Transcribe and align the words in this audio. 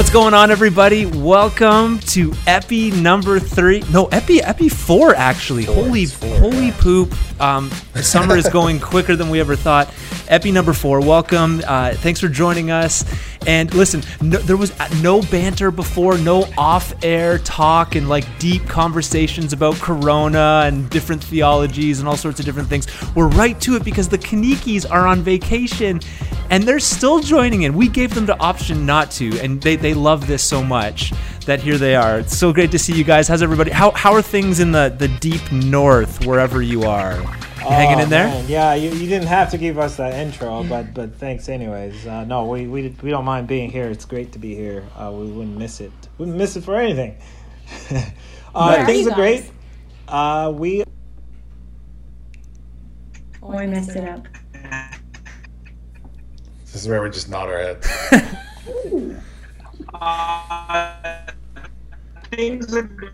What's 0.00 0.08
going 0.08 0.32
on, 0.32 0.50
everybody? 0.50 1.04
Welcome 1.04 1.98
to 1.98 2.32
Epi 2.46 2.90
number 2.90 3.38
three. 3.38 3.84
No, 3.92 4.06
Epi 4.06 4.40
Epi 4.40 4.70
four 4.70 5.14
actually. 5.14 5.64
holy 5.64 6.06
holy 6.06 6.72
poop! 6.72 7.14
Um, 7.38 7.70
summer 7.96 8.34
is 8.34 8.48
going 8.52 8.80
quicker 8.80 9.14
than 9.14 9.28
we 9.28 9.40
ever 9.40 9.56
thought. 9.56 9.92
Epi 10.28 10.52
number 10.52 10.72
four. 10.72 11.00
Welcome. 11.00 11.60
Uh, 11.66 11.92
thanks 11.92 12.18
for 12.18 12.28
joining 12.28 12.70
us. 12.70 13.04
And 13.46 13.72
listen, 13.74 14.02
no, 14.20 14.38
there 14.38 14.56
was 14.56 14.78
uh, 14.78 14.88
no 15.00 15.22
banter 15.22 15.70
before, 15.70 16.18
no 16.18 16.46
off-air 16.58 17.38
talk 17.38 17.94
and 17.94 18.08
like 18.08 18.26
deep 18.38 18.66
conversations 18.68 19.52
about 19.52 19.76
Corona 19.76 20.62
and 20.66 20.88
different 20.90 21.24
theologies 21.24 22.00
and 22.00 22.08
all 22.08 22.16
sorts 22.16 22.38
of 22.38 22.44
different 22.44 22.68
things. 22.68 22.86
We're 23.14 23.28
right 23.28 23.58
to 23.62 23.76
it 23.76 23.84
because 23.84 24.08
the 24.08 24.18
Kanikis 24.18 24.90
are 24.90 25.06
on 25.06 25.22
vacation 25.22 26.00
and 26.50 26.64
they're 26.64 26.80
still 26.80 27.20
joining 27.20 27.62
in. 27.62 27.74
We 27.74 27.88
gave 27.88 28.14
them 28.14 28.26
the 28.26 28.38
option 28.40 28.84
not 28.84 29.10
to, 29.12 29.38
and 29.40 29.62
they, 29.62 29.76
they 29.76 29.94
love 29.94 30.26
this 30.26 30.42
so 30.42 30.62
much 30.62 31.12
that 31.46 31.60
here 31.60 31.78
they 31.78 31.94
are. 31.94 32.18
It's 32.18 32.36
so 32.36 32.52
great 32.52 32.70
to 32.72 32.78
see 32.78 32.92
you 32.92 33.04
guys. 33.04 33.26
How's 33.26 33.42
everybody? 33.42 33.70
How, 33.70 33.92
how 33.92 34.12
are 34.12 34.22
things 34.22 34.60
in 34.60 34.72
the, 34.72 34.94
the 34.96 35.08
deep 35.08 35.50
north, 35.50 36.26
wherever 36.26 36.60
you 36.60 36.82
are? 36.82 37.24
You 37.60 37.66
hanging 37.68 37.98
Oh, 37.98 38.02
in 38.04 38.08
there? 38.10 38.26
man. 38.26 38.46
Yeah, 38.48 38.74
you, 38.74 38.90
you 38.90 39.06
didn't 39.06 39.28
have 39.28 39.50
to 39.50 39.58
give 39.58 39.78
us 39.78 39.96
that 39.96 40.14
intro, 40.14 40.64
but 40.64 40.94
but 40.94 41.14
thanks 41.16 41.48
anyways. 41.48 42.06
Uh, 42.06 42.24
no, 42.24 42.46
we, 42.46 42.66
we 42.66 42.88
we 43.02 43.10
don't 43.10 43.24
mind 43.24 43.46
being 43.48 43.70
here. 43.70 43.88
It's 43.90 44.04
great 44.06 44.32
to 44.32 44.38
be 44.38 44.54
here. 44.54 44.82
Uh, 44.96 45.12
we 45.12 45.26
wouldn't 45.26 45.58
miss 45.58 45.80
it. 45.80 45.92
We 46.16 46.24
wouldn't 46.24 46.38
miss 46.38 46.56
it 46.56 46.64
for 46.64 46.76
anything. 46.76 47.18
uh, 48.54 48.76
Where 48.76 48.80
are 48.80 48.86
things 48.86 49.04
you 49.06 49.10
are 49.12 49.14
great. 49.14 49.42
guys? 49.42 49.52
Uh, 50.08 50.52
we 50.52 50.84
Oh, 53.42 53.52
I 53.56 53.66
messed 53.66 53.90
it 53.96 54.08
up. 54.08 54.26
This 56.64 56.82
is 56.82 56.88
where 56.88 57.02
we 57.02 57.10
just 57.10 57.28
nod 57.28 57.48
our 57.48 57.58
head. 57.58 57.84
uh, 59.94 61.26
things 62.30 62.74
are 62.74 62.82
great. 62.82 63.12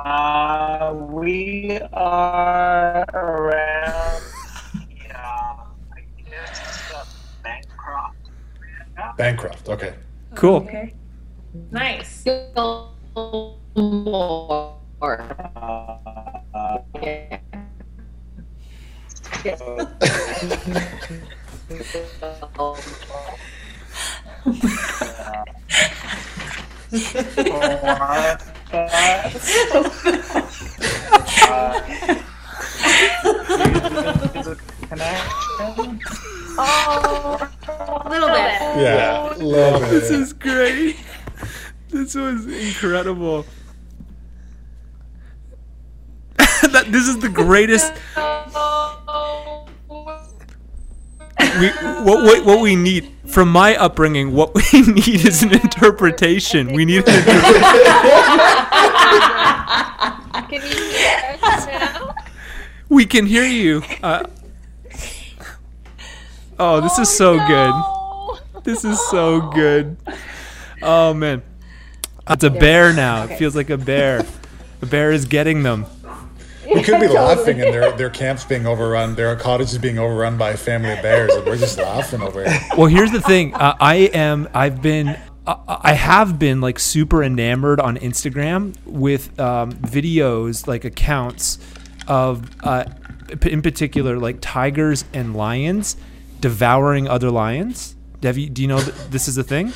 Uh, 0.00 0.94
we 1.10 1.80
are 1.92 3.04
around. 3.12 4.22
Yeah, 5.04 5.56
I 5.92 6.04
guess 6.30 6.92
uh, 6.94 7.04
Bancroft. 7.42 8.16
Bancroft. 9.16 9.68
Okay. 9.68 9.94
Cool. 10.36 10.56
Okay. 10.56 10.94
Nice. 11.72 12.24
Uh, 12.28 12.86
connection. 34.88 36.00
A 36.60 38.08
little 38.08 38.28
bit. 38.28 38.60
Yeah. 38.78 39.34
Love 39.38 39.82
it. 39.84 39.90
This 39.90 40.10
is 40.10 40.32
great. 40.32 40.96
This 41.88 42.14
was 42.14 42.46
incredible. 42.46 43.46
that, 46.36 46.86
this 46.88 47.08
is 47.08 47.18
the 47.18 47.28
greatest. 47.28 47.92
We, 51.60 51.70
what, 52.04 52.24
what, 52.24 52.44
what 52.44 52.60
we 52.60 52.76
need 52.76 53.10
from 53.26 53.50
my 53.50 53.76
upbringing, 53.76 54.32
what 54.32 54.54
we 54.54 54.62
need 54.82 55.26
is 55.26 55.42
an 55.42 55.52
interpretation. 55.52 56.72
We 56.72 56.84
need 56.84 57.06
an 57.06 57.18
interpretation. 57.18 57.62
Can 60.48 60.62
you 60.62 60.82
hear 60.92 61.38
us 61.42 61.66
now? 61.66 62.14
We 62.88 63.04
can 63.04 63.26
hear 63.26 63.44
you. 63.44 63.82
Uh, 64.02 64.24
oh, 66.58 66.80
this 66.80 66.98
is 66.98 67.14
so 67.14 67.36
good. 67.46 67.74
This 68.64 68.84
is 68.84 68.98
so 69.08 69.50
good. 69.50 69.96
Oh 70.82 71.12
man, 71.12 71.42
it's 72.28 72.44
a 72.44 72.50
bear 72.50 72.92
now. 72.92 73.24
It 73.24 73.36
feels 73.36 73.54
like 73.54 73.70
a 73.70 73.78
bear. 73.78 74.24
The 74.80 74.86
bear 74.86 75.12
is 75.12 75.24
getting 75.24 75.62
them. 75.62 75.86
We 76.74 76.82
could 76.82 77.00
be 77.00 77.08
laughing 77.22 77.60
and 77.60 77.72
their 77.72 77.92
their 77.92 78.10
camps 78.10 78.44
being 78.44 78.66
overrun, 78.66 79.14
their 79.14 79.34
cottages 79.36 79.78
being 79.78 79.98
overrun 79.98 80.36
by 80.36 80.50
a 80.50 80.56
family 80.56 80.92
of 80.92 81.02
bears, 81.02 81.34
and 81.34 81.46
we're 81.46 81.56
just 81.56 81.78
laughing 81.78 82.22
over 82.22 82.42
it. 82.44 82.52
Well, 82.76 82.86
here's 82.86 83.10
the 83.10 83.20
thing. 83.20 83.54
Uh, 83.54 83.74
I 83.80 83.94
am. 84.12 84.48
I've 84.54 84.82
been. 84.82 85.08
I 85.46 85.56
I 85.66 85.92
have 85.94 86.38
been 86.38 86.60
like 86.60 86.78
super 86.78 87.22
enamored 87.24 87.80
on 87.80 87.96
Instagram 87.96 88.76
with 88.84 89.38
um, 89.40 89.72
videos, 89.72 90.66
like 90.66 90.84
accounts 90.84 91.58
of, 92.06 92.50
uh, 92.62 92.84
in 93.42 93.62
particular, 93.62 94.18
like 94.18 94.38
tigers 94.40 95.04
and 95.12 95.34
lions 95.34 95.96
devouring 96.40 97.08
other 97.08 97.30
lions. 97.30 97.96
Have 98.22 98.38
you, 98.38 98.48
do 98.48 98.62
you 98.62 98.68
know 98.68 98.80
that 98.80 99.10
this 99.10 99.28
is 99.28 99.38
a 99.38 99.44
thing? 99.44 99.72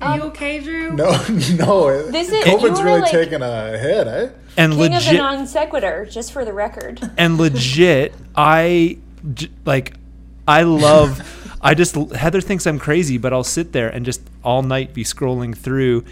Are 0.00 0.16
you 0.16 0.22
okay, 0.24 0.60
Drew? 0.60 0.92
No, 0.96 1.10
no. 1.54 2.10
This 2.10 2.30
is- 2.30 2.44
COVID's 2.44 2.82
really 2.82 3.00
like- 3.00 3.10
taking 3.10 3.42
a 3.42 3.76
hit, 3.78 4.06
eh? 4.06 4.28
And 4.56 4.72
King 4.72 4.82
of 4.86 4.90
the 4.90 4.94
legit, 4.96 5.14
non 5.16 5.46
sequitur, 5.46 6.04
just 6.10 6.32
for 6.32 6.44
the 6.44 6.52
record. 6.52 7.00
and 7.16 7.38
legit, 7.38 8.12
I 8.34 8.98
j- 9.34 9.50
like, 9.64 9.94
I 10.48 10.62
love. 10.62 11.22
I 11.60 11.74
just 11.74 11.94
Heather 12.12 12.40
thinks 12.40 12.66
I'm 12.66 12.78
crazy, 12.78 13.18
but 13.18 13.32
I'll 13.32 13.44
sit 13.44 13.72
there 13.72 13.88
and 13.88 14.04
just 14.04 14.20
all 14.44 14.62
night 14.62 14.94
be 14.94 15.04
scrolling 15.04 15.56
through 15.56 16.04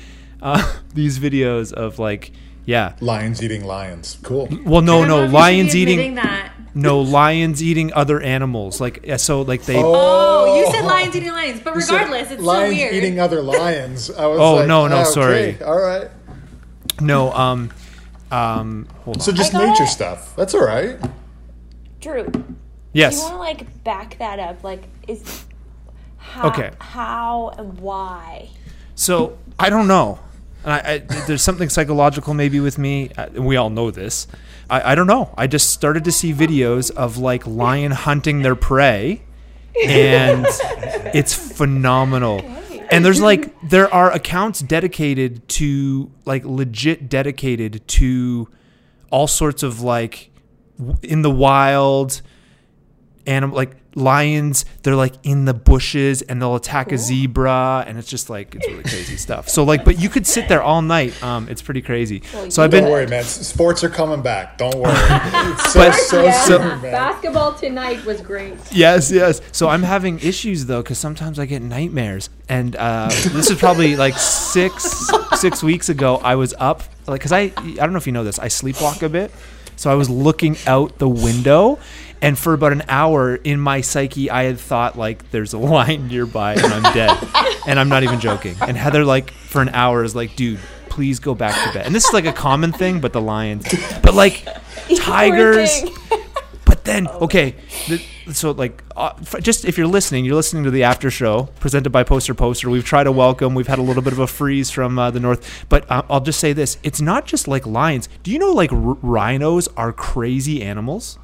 uh, 0.43 0.77
these 0.95 1.19
videos 1.19 1.73
of 1.73 1.99
like, 1.99 2.31
yeah. 2.67 2.95
Lions 3.01 3.43
eating 3.43 3.65
lions. 3.65 4.19
Cool. 4.23 4.49
Well, 4.65 4.83
no, 4.83 4.99
I 4.99 5.07
don't 5.07 5.09
know 5.09 5.17
no, 5.17 5.17
if 5.17 5.23
you 5.23 5.27
should 5.29 5.33
lions 5.35 5.77
eating. 5.77 6.15
that. 6.17 6.53
No, 6.77 7.01
lions 7.01 7.63
eating 7.63 7.93
other 7.95 8.21
animals. 8.21 8.81
Like 8.81 9.05
so, 9.17 9.43
like 9.43 9.63
they. 9.65 9.77
Oh, 9.83 9.95
Oh, 10.49 10.61
you 10.61 10.71
said 10.71 10.85
lions 10.85 11.17
eating 11.17 11.33
lions, 11.33 11.61
but 11.61 11.75
regardless, 11.75 12.31
it's 12.31 12.43
lions 12.43 12.75
so 12.75 12.77
weird. 12.79 12.95
eating 12.95 13.19
other 13.19 13.43
lions. 13.57 14.11
I 14.11 14.27
was 14.27 14.39
Oh, 14.39 14.55
like, 14.57 14.69
no, 14.69 14.87
no, 14.87 14.99
ah, 14.99 15.05
sorry. 15.05 15.55
okay, 15.55 15.65
All 15.65 15.81
right. 15.81 16.09
no, 17.01 17.33
um, 17.33 17.71
um, 18.31 18.87
hold 19.05 19.17
on. 19.17 19.21
So 19.23 19.33
just 19.33 19.53
nature 19.55 19.85
it. 19.85 19.89
stuff. 19.89 20.37
That's 20.37 20.55
all 20.55 20.65
right. 20.65 20.99
Drew, 22.01 22.31
Yes. 22.93 23.15
do 23.15 23.17
you 23.17 23.23
want 23.25 23.35
to 23.35 23.39
like 23.63 23.85
back 23.85 24.19
that 24.19 24.39
up? 24.39 24.63
Like, 24.63 24.85
is 25.09 25.45
how, 26.19 26.49
Okay. 26.49 26.71
how 26.79 27.55
and 27.59 27.79
why? 27.81 28.49
So 28.95 29.39
I 29.59 29.71
don't 29.71 29.89
know. 29.89 30.19
And 30.67 30.75
I, 30.75 30.93
I, 30.95 30.99
there's 31.27 31.43
something 31.43 31.69
psychological 31.69 32.35
maybe 32.35 32.59
with 32.61 32.77
me. 32.77 33.11
uh, 33.17 33.29
We 33.35 33.57
all 33.57 33.71
know 33.71 33.91
this. 33.93 34.27
I, 34.69 34.93
I 34.93 34.95
don't 34.97 35.07
know. 35.07 35.33
I 35.39 35.47
just 35.47 35.71
started 35.71 36.03
to 36.05 36.13
see 36.13 36.33
videos 36.35 36.91
of 36.91 37.17
like 37.19 37.47
lion 37.47 37.93
hunting 37.93 38.43
their 38.43 38.57
prey, 38.57 39.23
and 39.87 40.45
it's 41.15 41.33
phenomenal. 41.33 42.41
And 42.91 43.05
there's 43.05 43.21
like 43.21 43.55
there 43.69 43.93
are 43.95 44.11
accounts 44.13 44.61
dedicated 44.61 45.49
to 45.51 46.11
like 46.25 46.45
legit 46.45 47.09
dedicated 47.09 47.87
to 47.89 48.49
all 49.11 49.29
sorts 49.29 49.63
of 49.63 49.81
like 49.81 50.31
in 51.03 51.23
the 51.23 51.31
wild 51.31 52.23
animal 53.27 53.57
like 53.57 53.77
lions 53.95 54.67
they're 54.83 54.95
like 54.95 55.15
in 55.23 55.47
the 55.47 55.55
bushes 55.55 56.21
and 56.21 56.41
they'll 56.41 56.55
attack 56.55 56.93
a 56.93 56.99
zebra 56.99 57.83
and 57.87 57.97
it's 57.99 58.09
just 58.09 58.29
like 58.29 58.55
it's 58.55 58.67
really 58.69 58.83
crazy 58.83 59.17
stuff 59.27 59.49
so 59.49 59.65
like 59.65 59.87
but 59.87 59.99
you 59.99 60.11
could 60.11 60.27
sit 60.27 60.49
there 60.51 60.63
all 60.63 60.83
night 60.83 61.21
um 61.23 61.49
it's 61.49 61.63
pretty 61.63 61.81
crazy 61.81 62.23
so 62.51 62.63
i've 62.63 62.71
been 62.71 62.83
Don't 62.83 62.85
been 62.85 62.91
worry, 62.93 63.07
man. 63.07 63.25
Sports 63.25 63.83
are 63.83 63.89
coming 63.89 64.21
back. 64.21 64.59
Don't 64.59 64.75
worry. 64.77 64.93
So, 65.71 65.81
But- 65.81 65.93
so 65.95 66.23
Yeah. 66.25 66.33
soon, 66.45 66.61
man. 66.83 66.93
Basketball 66.93 67.55
tonight 67.55 68.05
was 68.05 68.21
great. 68.21 68.55
yes 68.71 69.11
yes 69.11 69.41
so 69.51 69.69
i'm 69.69 69.83
having 69.83 70.19
issues 70.19 70.67
though 70.67 70.83
because 70.83 70.99
sometimes 70.99 71.39
i 71.39 71.47
get 71.47 71.63
nightmares 71.63 72.29
and 72.51 72.77
uh 72.77 73.09
this 73.09 73.51
is 73.51 73.59
probably 73.59 73.97
like 73.97 74.15
six 74.19 75.09
six 75.37 75.63
weeks 75.63 75.89
ago 75.89 76.17
i 76.19 76.35
was 76.35 76.53
up 76.59 76.83
like 77.07 77.21
because 77.21 77.33
i 77.33 77.41
i 77.41 77.51
don't 77.77 77.93
know 77.93 77.99
if 77.99 78.07
you 78.07 78.13
know 78.13 78.25
this 78.25 78.39
i 78.39 78.47
sleepwalk 78.49 79.03
a 79.03 79.09
bit 79.09 79.31
so 79.77 79.91
i 79.91 79.95
was 79.95 80.09
looking 80.11 80.57
out 80.67 80.99
the 80.99 81.09
window 81.09 81.79
and 82.23 82.39
for 82.39 82.55
about 82.55 82.73
an 82.73 82.83
hour 82.89 83.37
in 83.37 83.59
my 83.61 83.81
psyche 83.81 84.31
i 84.31 84.45
had 84.45 84.59
thought 84.59 84.97
like 84.97 85.31
there's 85.31 85.53
a 85.53 85.59
lion 85.75 86.09
nearby 86.09 86.55
and 86.55 86.67
i'm 86.67 86.95
dead 86.95 87.17
and 87.67 87.79
i'm 87.79 87.89
not 87.89 88.03
even 88.03 88.21
joking 88.21 88.57
and 88.63 88.77
heather 88.77 89.05
like 89.05 89.31
for 89.31 89.61
an 89.63 89.69
hour 89.71 90.05
is 90.05 90.15
like 90.15 90.35
dude 90.37 90.59
please 90.89 91.19
go 91.19 91.35
back 91.35 91.55
to 91.67 91.75
bed 91.75 91.87
and 91.87 91.95
this 91.95 92.07
is 92.07 92.13
like 92.13 92.27
a 92.27 92.33
common 92.33 92.73
thing 92.73 93.01
but 93.01 93.13
the 93.13 93.21
lions 93.21 93.67
but 94.03 94.15
like 94.15 94.47
tigers 94.97 95.83
but 96.67 96.85
then, 96.85 97.07
okay, 97.07 97.55
the, 97.87 98.03
so 98.33 98.51
like, 98.51 98.83
uh, 98.97 99.13
f- 99.21 99.41
just 99.41 99.65
if 99.65 99.79
you're 99.79 99.87
listening, 99.87 100.25
you're 100.25 100.35
listening 100.35 100.65
to 100.65 100.71
the 100.73 100.83
after 100.83 101.13
show 101.13 101.45
presented 101.61 101.91
by 101.91 102.03
Poster 102.03 102.35
Poster. 102.35 102.69
We've 102.69 102.85
tried 102.85 103.05
to 103.05 103.13
welcome. 103.13 103.55
We've 103.55 103.69
had 103.69 103.79
a 103.79 103.83
little 103.83 104.03
bit 104.03 104.13
of 104.13 104.19
a 104.19 104.27
freeze 104.27 104.69
from 104.69 104.99
uh, 104.99 105.13
the 105.13 105.21
north, 105.21 105.65
but 105.69 105.89
uh, 105.89 106.03
I'll 106.11 106.21
just 106.21 106.41
say 106.41 106.53
this: 106.53 106.77
it's 106.83 107.01
not 107.01 107.25
just 107.25 107.47
like 107.47 107.67
lions. 107.67 108.09
Do 108.25 108.33
you 108.33 108.41
know 108.41 108.51
like 108.51 108.73
r- 108.73 108.79
rhinos 108.79 109.69
are 109.77 109.93
crazy 109.93 110.61
animals? 110.61 111.21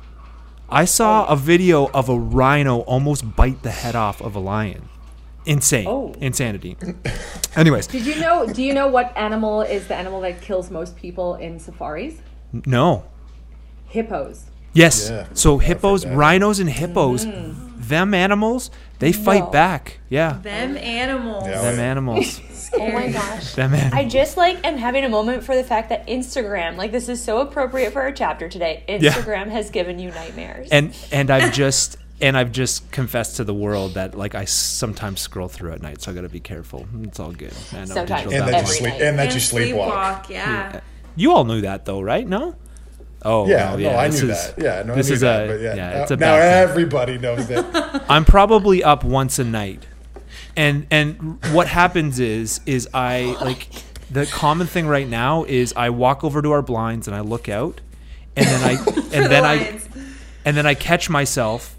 I 0.73 0.85
saw 0.87 1.27
a 1.27 1.37
video 1.37 1.89
of 1.93 2.09
a 2.09 2.19
rhino 2.19 2.81
almost 2.81 3.37
bite 3.37 3.63
the 3.63 3.71
head 3.71 3.95
off 3.95 4.21
of 4.23 4.35
a 4.35 4.39
lion. 4.41 4.89
insane, 5.45 5.87
Oh. 5.89 6.15
insanity. 6.21 6.77
Anyways, 7.57 7.89
Did 7.89 8.07
you 8.07 8.15
know? 8.21 8.47
Do 8.47 8.63
you 8.63 8.73
know 8.73 8.87
what 8.87 9.13
animal 9.17 9.63
is 9.63 9.89
the 9.89 9.97
animal 9.97 10.21
that 10.21 10.41
kills 10.41 10.71
most 10.71 10.95
people 10.97 11.35
in 11.35 11.59
safaris? 11.59 12.15
no. 12.65 13.05
Hippos. 13.89 14.45
Yes. 14.73 15.11
Yeah. 15.11 15.27
So 15.35 15.59
hippos, 15.59 16.07
rhinos, 16.07 16.59
and 16.61 16.71
hippos, 16.71 17.27
Mm. 17.27 17.55
Them 17.89 18.15
animals, 18.15 18.71
they 18.99 19.13
fight 19.13 19.45
No. 19.45 19.51
back. 19.51 19.99
Yeah. 20.09 20.39
Them 20.43 20.77
animals. 20.77 21.45
Yeah, 21.47 21.63
Them 21.63 21.79
animals. 21.81 22.41
Oh 22.75 22.89
my 22.91 23.09
gosh. 23.09 23.53
them 23.55 23.75
animals. 23.75 23.93
I 23.93 24.09
just 24.09 24.39
like 24.39 24.65
am 24.67 24.79
having 24.79 25.05
a 25.05 25.09
moment 25.11 25.45
for 25.45 25.55
the 25.55 25.63
fact 25.65 25.91
that 25.91 26.07
Instagram, 26.07 26.77
like 26.79 26.91
this 26.91 27.07
is 27.11 27.23
so 27.23 27.43
appropriate 27.43 27.93
for 27.93 28.01
our 28.01 28.13
chapter 28.13 28.49
today. 28.49 28.83
Instagram 28.89 29.51
has 29.51 29.69
given 29.69 29.99
you 29.99 30.11
nightmares. 30.11 30.69
and 30.73 30.97
and 31.13 31.31
I've 31.31 31.53
just 31.53 31.99
and 32.23 32.35
I've 32.35 32.51
just 32.51 32.91
confessed 32.91 33.37
to 33.37 33.45
the 33.45 33.53
world 33.53 33.93
that 33.95 34.15
like 34.17 34.35
I 34.35 34.47
sometimes 34.47 35.21
scroll 35.21 35.49
through 35.49 35.73
at 35.73 35.83
night, 35.83 36.01
so 36.01 36.13
I 36.13 36.15
got 36.15 36.23
to 36.23 36.31
be 36.31 36.41
careful. 36.41 36.87
It's 37.03 37.21
all 37.21 37.33
good. 37.33 37.53
I 37.75 37.81
know 37.81 37.85
Sometimes. 37.87 38.23
digital 38.25 38.33
And 38.33 38.49
that 38.49 38.53
you 38.53 38.57
Every 38.63 38.75
sleep 38.75 38.93
night. 38.95 39.03
and 39.03 39.19
that 39.19 39.25
And 39.27 39.35
you 39.35 39.41
sleepwalk. 39.41 39.91
sleepwalk. 39.93 40.29
Yeah. 40.31 40.81
You 41.15 41.33
all 41.33 41.45
knew 41.45 41.61
that 41.61 41.85
though, 41.85 42.01
right? 42.01 42.27
No. 42.27 42.55
Oh 43.25 43.47
Yeah, 43.49 43.71
no, 43.77 43.77
no, 43.77 43.97
I 43.97 44.09
this 44.09 44.23
knew 44.23 44.31
is- 44.31 44.53
that. 44.55 44.63
Yeah, 44.63 44.83
no, 44.83 44.95
this 44.95 45.07
I 45.07 45.11
knew 45.11 45.15
is 45.15 45.21
that. 45.21 45.45
a 45.45 45.47
but 45.53 45.61
yeah, 45.61 45.75
yeah, 45.75 45.91
now, 45.93 46.03
it's 46.03 46.11
a 46.11 46.17
now 46.17 46.35
everybody 46.35 47.19
knows 47.19 47.47
that. 47.49 48.05
I'm 48.09 48.25
probably 48.25 48.83
up 48.83 49.05
once 49.05 49.39
a 49.39 49.45
night, 49.45 49.87
and 50.57 50.87
and 50.91 51.39
what 51.53 51.69
happens 51.69 52.19
is 52.21 52.61
is 52.67 52.89
I 52.93 53.37
like 53.41 53.69
the 54.11 54.27
common 54.27 54.67
thing 54.67 54.87
right 54.87 55.09
now 55.09 55.45
is 55.45 55.73
I 55.77 55.91
walk 55.91 56.25
over 56.25 56.43
to 56.43 56.51
our 56.53 56.63
blinds 56.63 57.07
and 57.09 57.15
I 57.17 57.21
look 57.21 57.49
out, 57.49 57.81
and 58.37 58.47
then 58.47 58.63
I 58.65 58.73
and 59.17 59.27
then 59.33 59.45
I 59.45 59.81
and 60.45 60.57
then 60.57 60.67
I 60.67 60.75
catch 60.75 61.09
myself. 61.09 61.77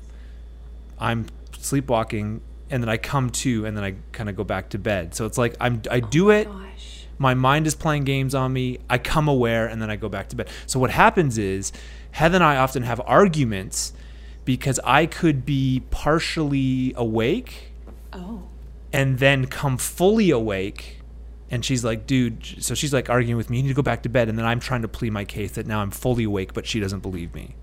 I'm 1.00 1.26
sleepwalking, 1.58 2.42
and 2.70 2.82
then 2.82 2.90
I 2.90 2.98
come 2.98 3.30
to, 3.32 3.66
and 3.66 3.76
then 3.76 3.84
I 3.84 3.96
kind 4.14 4.30
of 4.30 4.36
go 4.38 4.44
back 4.46 4.70
to 4.70 4.78
bed. 4.80 5.14
So 5.16 5.26
it's 5.26 5.38
like 5.38 5.56
I'm 5.60 5.82
I 5.92 6.00
do 6.00 6.30
it. 6.30 6.46
Gosh. 6.48 6.93
My 7.18 7.34
mind 7.34 7.68
is 7.68 7.76
playing 7.76 8.04
games 8.06 8.34
on 8.36 8.54
me. 8.54 8.80
I 8.90 8.98
come 8.98 9.28
aware, 9.28 9.68
and 9.68 9.82
then 9.82 9.90
I 9.90 9.96
go 9.96 10.10
back 10.10 10.30
to 10.30 10.36
bed. 10.36 10.50
So 10.66 10.80
what 10.80 10.90
happens 10.92 11.38
is, 11.38 11.72
Heather 12.12 12.36
and 12.36 12.44
I 12.44 12.58
often 12.58 12.84
have 12.84 13.02
arguments 13.06 13.94
because 14.46 14.80
I 14.84 15.06
could 15.06 15.46
be 15.46 15.84
partially 15.92 16.94
awake 16.96 17.72
Oh. 18.12 18.44
and 18.92 19.20
then 19.20 19.48
come 19.48 19.78
fully 19.78 20.30
awake. 20.32 21.00
And 21.50 21.64
she's 21.64 21.84
like, 21.84 22.06
dude, 22.08 22.44
so 22.60 22.74
she's 22.76 22.94
like 22.94 23.10
arguing 23.10 23.38
with 23.38 23.50
me, 23.50 23.58
you 23.58 23.64
need 23.64 23.70
to 23.70 23.76
go 23.76 23.82
back 23.84 24.04
to 24.04 24.10
bed. 24.10 24.28
And 24.28 24.38
then 24.38 24.46
I'm 24.46 24.60
trying 24.60 24.82
to 24.82 24.88
plead 24.88 25.12
my 25.14 25.24
case 25.24 25.52
that 25.52 25.68
now 25.68 25.82
I'm 25.82 25.92
fully 25.92 26.24
awake, 26.24 26.54
but 26.54 26.66
she 26.66 26.80
doesn't 26.80 27.02
believe 27.02 27.34
me. 27.36 27.56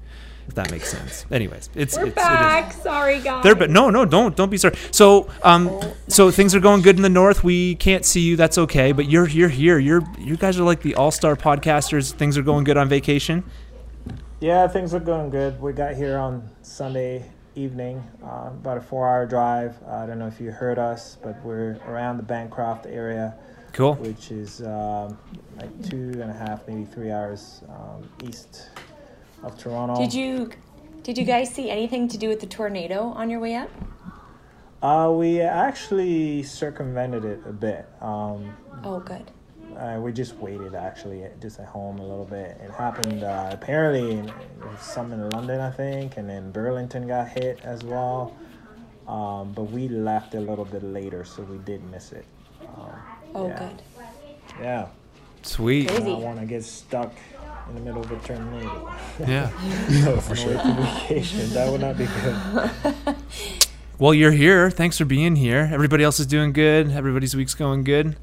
If 0.51 0.57
that 0.57 0.73
makes 0.73 0.91
sense. 0.91 1.27
Anyways, 1.31 1.71
it's, 1.77 1.97
We're 1.97 2.07
it's 2.07 2.17
back. 2.17 2.73
It 2.73 2.77
is. 2.77 2.83
Sorry, 2.83 3.21
guys. 3.21 3.45
There, 3.45 3.55
but 3.55 3.71
no, 3.71 3.89
no, 3.89 4.05
don't, 4.05 4.35
don't 4.35 4.51
be 4.51 4.57
sorry. 4.57 4.75
So, 4.91 5.31
um, 5.45 5.81
so 6.09 6.33
things 6.33 6.57
are 6.57 6.61
going 6.61 6.83
good 6.83 6.97
in 6.97 7.03
the 7.03 7.09
north. 7.09 7.45
We 7.45 7.77
can't 7.77 8.05
see 8.05 8.23
you. 8.23 8.35
That's 8.35 8.59
okay. 8.59 8.91
But 8.91 9.09
you're, 9.09 9.29
you're 9.29 9.49
here. 9.49 9.79
You're, 9.79 10.03
you 10.19 10.37
guys 10.37 10.59
are 10.59 10.65
like 10.65 10.83
the 10.83 10.97
all-star 10.97 11.37
podcasters. 11.37 12.13
Things 12.13 12.37
are 12.37 12.43
going 12.43 12.65
good 12.65 12.77
on 12.77 12.89
vacation. 12.89 13.45
Yeah, 14.41 14.67
things 14.67 14.93
are 14.93 14.99
going 14.99 15.31
good. 15.31 15.61
We 15.61 15.73
got 15.73 15.95
here 15.95 16.19
on 16.19 16.51
Sunday 16.63 17.31
evening, 17.55 18.03
uh, 18.25 18.49
about 18.49 18.79
a 18.79 18.81
four-hour 18.81 19.27
drive. 19.27 19.77
Uh, 19.87 19.99
I 19.99 20.07
don't 20.07 20.19
know 20.19 20.27
if 20.27 20.41
you 20.41 20.51
heard 20.51 20.81
us, 20.81 21.17
but 21.23 21.41
we're 21.45 21.79
around 21.87 22.17
the 22.17 22.25
Bancroft 22.25 22.87
area, 22.87 23.37
Cool. 23.73 23.95
which 23.95 24.33
is 24.33 24.63
um, 24.63 25.17
like 25.59 25.89
two 25.89 26.11
and 26.21 26.29
a 26.29 26.33
half, 26.33 26.67
maybe 26.67 26.87
three 26.87 27.13
hours 27.13 27.63
um, 27.69 28.09
east 28.25 28.71
of 29.43 29.59
Toronto. 29.59 29.97
Did 29.97 30.13
you 30.15 30.51
did 31.03 31.17
you 31.17 31.25
guys 31.25 31.53
see 31.53 31.71
anything 31.71 32.09
to 32.09 32.19
do 32.19 32.29
with 32.29 32.41
the 32.41 32.47
tornado 32.47 33.05
on 33.09 33.31
your 33.31 33.41
way 33.41 33.55
up? 33.55 33.71
Uh, 34.83 35.13
we 35.15 35.41
actually 35.41 36.43
circumvented 36.43 37.25
it 37.25 37.41
a 37.47 37.53
bit. 37.53 37.87
Um, 38.01 38.55
Oh, 38.85 39.01
good. 39.01 39.31
Uh, 39.77 39.99
we 40.01 40.13
just 40.13 40.35
waited 40.37 40.75
actually, 40.75 41.25
just 41.41 41.59
at 41.61 41.67
home 41.67 41.99
a 41.99 42.03
little 42.03 42.25
bit. 42.25 42.59
It 42.63 42.71
happened 42.71 43.23
uh, 43.23 43.51
apparently 43.53 44.19
in 44.19 44.33
some 44.81 45.13
in 45.13 45.29
London, 45.31 45.61
I 45.61 45.71
think, 45.71 46.17
and 46.17 46.29
then 46.29 46.51
Burlington 46.51 47.07
got 47.07 47.29
hit 47.29 47.61
as 47.63 47.83
well. 47.85 48.35
Um, 49.07 49.53
but 49.53 49.65
we 49.65 49.89
left 49.89 50.35
a 50.35 50.41
little 50.41 50.65
bit 50.65 50.83
later, 50.83 51.25
so 51.25 51.43
we 51.43 51.59
did 51.59 51.83
miss 51.91 52.13
it. 52.13 52.25
Um, 52.77 52.91
Oh, 53.35 53.47
yeah. 53.49 53.59
good. 53.59 53.83
Yeah, 54.61 54.87
Sweet. 55.43 55.89
I 55.91 55.95
Crazy. 55.95 56.11
don't 56.11 56.23
want 56.23 56.41
to 56.41 56.47
get 56.47 56.65
stuck 56.65 57.13
in 57.69 57.75
the 57.77 57.81
middle 57.81 58.03
of 58.03 58.11
a 58.11 58.17
tornado 58.27 58.93
Yeah. 59.21 59.51
no, 60.05 60.21
for 60.21 60.33
on 60.33 60.37
the 60.37 60.47
way 60.47 60.53
sure. 60.55 60.55
to 60.55 60.83
vacation. 60.83 61.51
That 61.51 61.71
would 61.71 61.81
not 61.81 61.97
be 61.99 62.07
good. 62.07 63.17
Well, 63.99 64.15
you're 64.15 64.33
here. 64.33 64.71
Thanks 64.71 64.97
for 64.97 65.05
being 65.05 65.37
here. 65.37 65.69
Everybody 65.71 66.03
else 66.05 66.19
is 66.19 66.25
doing 66.27 66.55
good. 66.55 66.91
Everybody's 66.91 67.37
week's 67.37 67.53
going 67.53 67.85
good. 67.85 68.17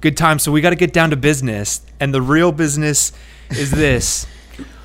Good 0.00 0.16
time. 0.16 0.38
So 0.38 0.50
we 0.50 0.62
got 0.62 0.70
to 0.70 0.76
get 0.76 0.94
down 0.94 1.10
to 1.10 1.16
business, 1.16 1.82
and 2.00 2.14
the 2.14 2.22
real 2.22 2.50
business 2.50 3.12
is 3.50 3.70
this: 3.72 4.26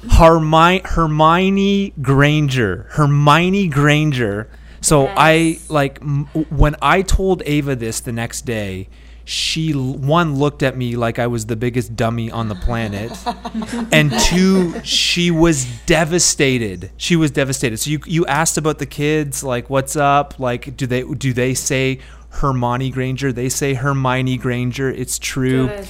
Hermi- 0.09 0.85
Hermione 0.85 1.94
Granger. 2.01 2.88
Hermione 2.89 3.69
Granger. 3.69 4.50
So 4.81 5.07
I 5.15 5.59
like 5.69 6.01
m- 6.01 6.25
when 6.50 6.75
I 6.81 7.03
told 7.03 7.41
Ava 7.45 7.77
this 7.77 8.01
the 8.01 8.12
next 8.12 8.41
day. 8.41 8.89
She 9.31 9.71
one 9.71 10.35
looked 10.35 10.61
at 10.61 10.75
me 10.75 10.97
like 10.97 11.17
I 11.17 11.27
was 11.27 11.45
the 11.45 11.55
biggest 11.55 11.95
dummy 11.95 12.29
on 12.29 12.49
the 12.49 12.55
planet, 12.55 13.17
and 13.93 14.11
two, 14.19 14.83
she 14.83 15.31
was 15.31 15.65
devastated. 15.85 16.91
She 16.97 17.15
was 17.15 17.31
devastated. 17.31 17.77
So 17.77 17.91
you 17.91 17.99
you 18.05 18.25
asked 18.25 18.57
about 18.57 18.79
the 18.79 18.85
kids, 18.85 19.41
like 19.41 19.69
what's 19.69 19.95
up? 19.95 20.37
Like 20.37 20.75
do 20.75 20.85
they 20.85 21.03
do 21.03 21.31
they 21.31 21.53
say 21.53 21.99
Hermione 22.31 22.91
Granger? 22.91 23.31
They 23.31 23.47
say 23.47 23.73
Hermione 23.73 24.35
Granger. 24.35 24.89
It's 24.89 25.17
true, 25.17 25.67
Good. 25.67 25.87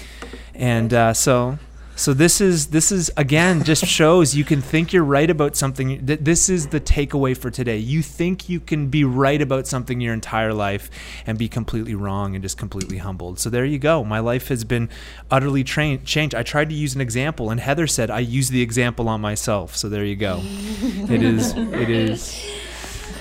and 0.54 0.94
uh, 0.94 1.14
so 1.16 1.58
so 2.02 2.14
this 2.16 2.42
is 2.42 2.68
this 2.68 2.92
is 2.92 3.12
again 3.16 3.64
just 3.64 3.86
shows 3.86 4.34
you 4.36 4.44
can 4.44 4.60
think 4.60 4.92
you're 4.92 5.04
right 5.04 5.30
about 5.30 5.56
something. 5.56 6.04
Th- 6.04 6.20
This 6.20 6.50
is 6.50 6.68
the 6.68 6.80
takeaway 6.82 7.38
for 7.38 7.52
today. 7.52 7.78
You 7.78 8.02
think 8.02 8.50
you 8.50 8.60
can 8.60 8.88
be 8.88 9.04
right 9.04 9.40
about 9.40 9.68
something 9.68 10.02
your 10.02 10.14
entire 10.16 10.52
life 10.52 10.90
and 11.28 11.38
be 11.38 11.48
completely 11.48 11.94
wrong 11.94 12.34
and 12.34 12.42
just 12.42 12.58
completely 12.58 12.98
humbled. 12.98 13.38
So 13.38 13.52
there 13.52 13.66
you 13.66 13.78
go. 13.78 14.04
My 14.04 14.18
life 14.18 14.48
has 14.48 14.64
been 14.64 14.90
utterly 15.30 15.64
train- 15.64 16.04
changed. 16.04 16.34
I 16.34 16.42
tried 16.42 16.70
to 16.70 16.76
use 16.76 16.96
an 16.96 17.02
example, 17.02 17.52
and 17.52 17.60
Heather 17.60 17.86
said 17.86 18.10
I 18.10 18.20
use 18.20 18.50
the 18.50 18.64
example 18.64 19.08
on 19.08 19.22
myself. 19.22 19.76
So 19.78 19.88
there 19.88 20.04
you 20.04 20.16
go. 20.16 20.40
it 20.42 21.22
is. 21.22 21.54
It 21.56 21.90
is. 21.92 22.36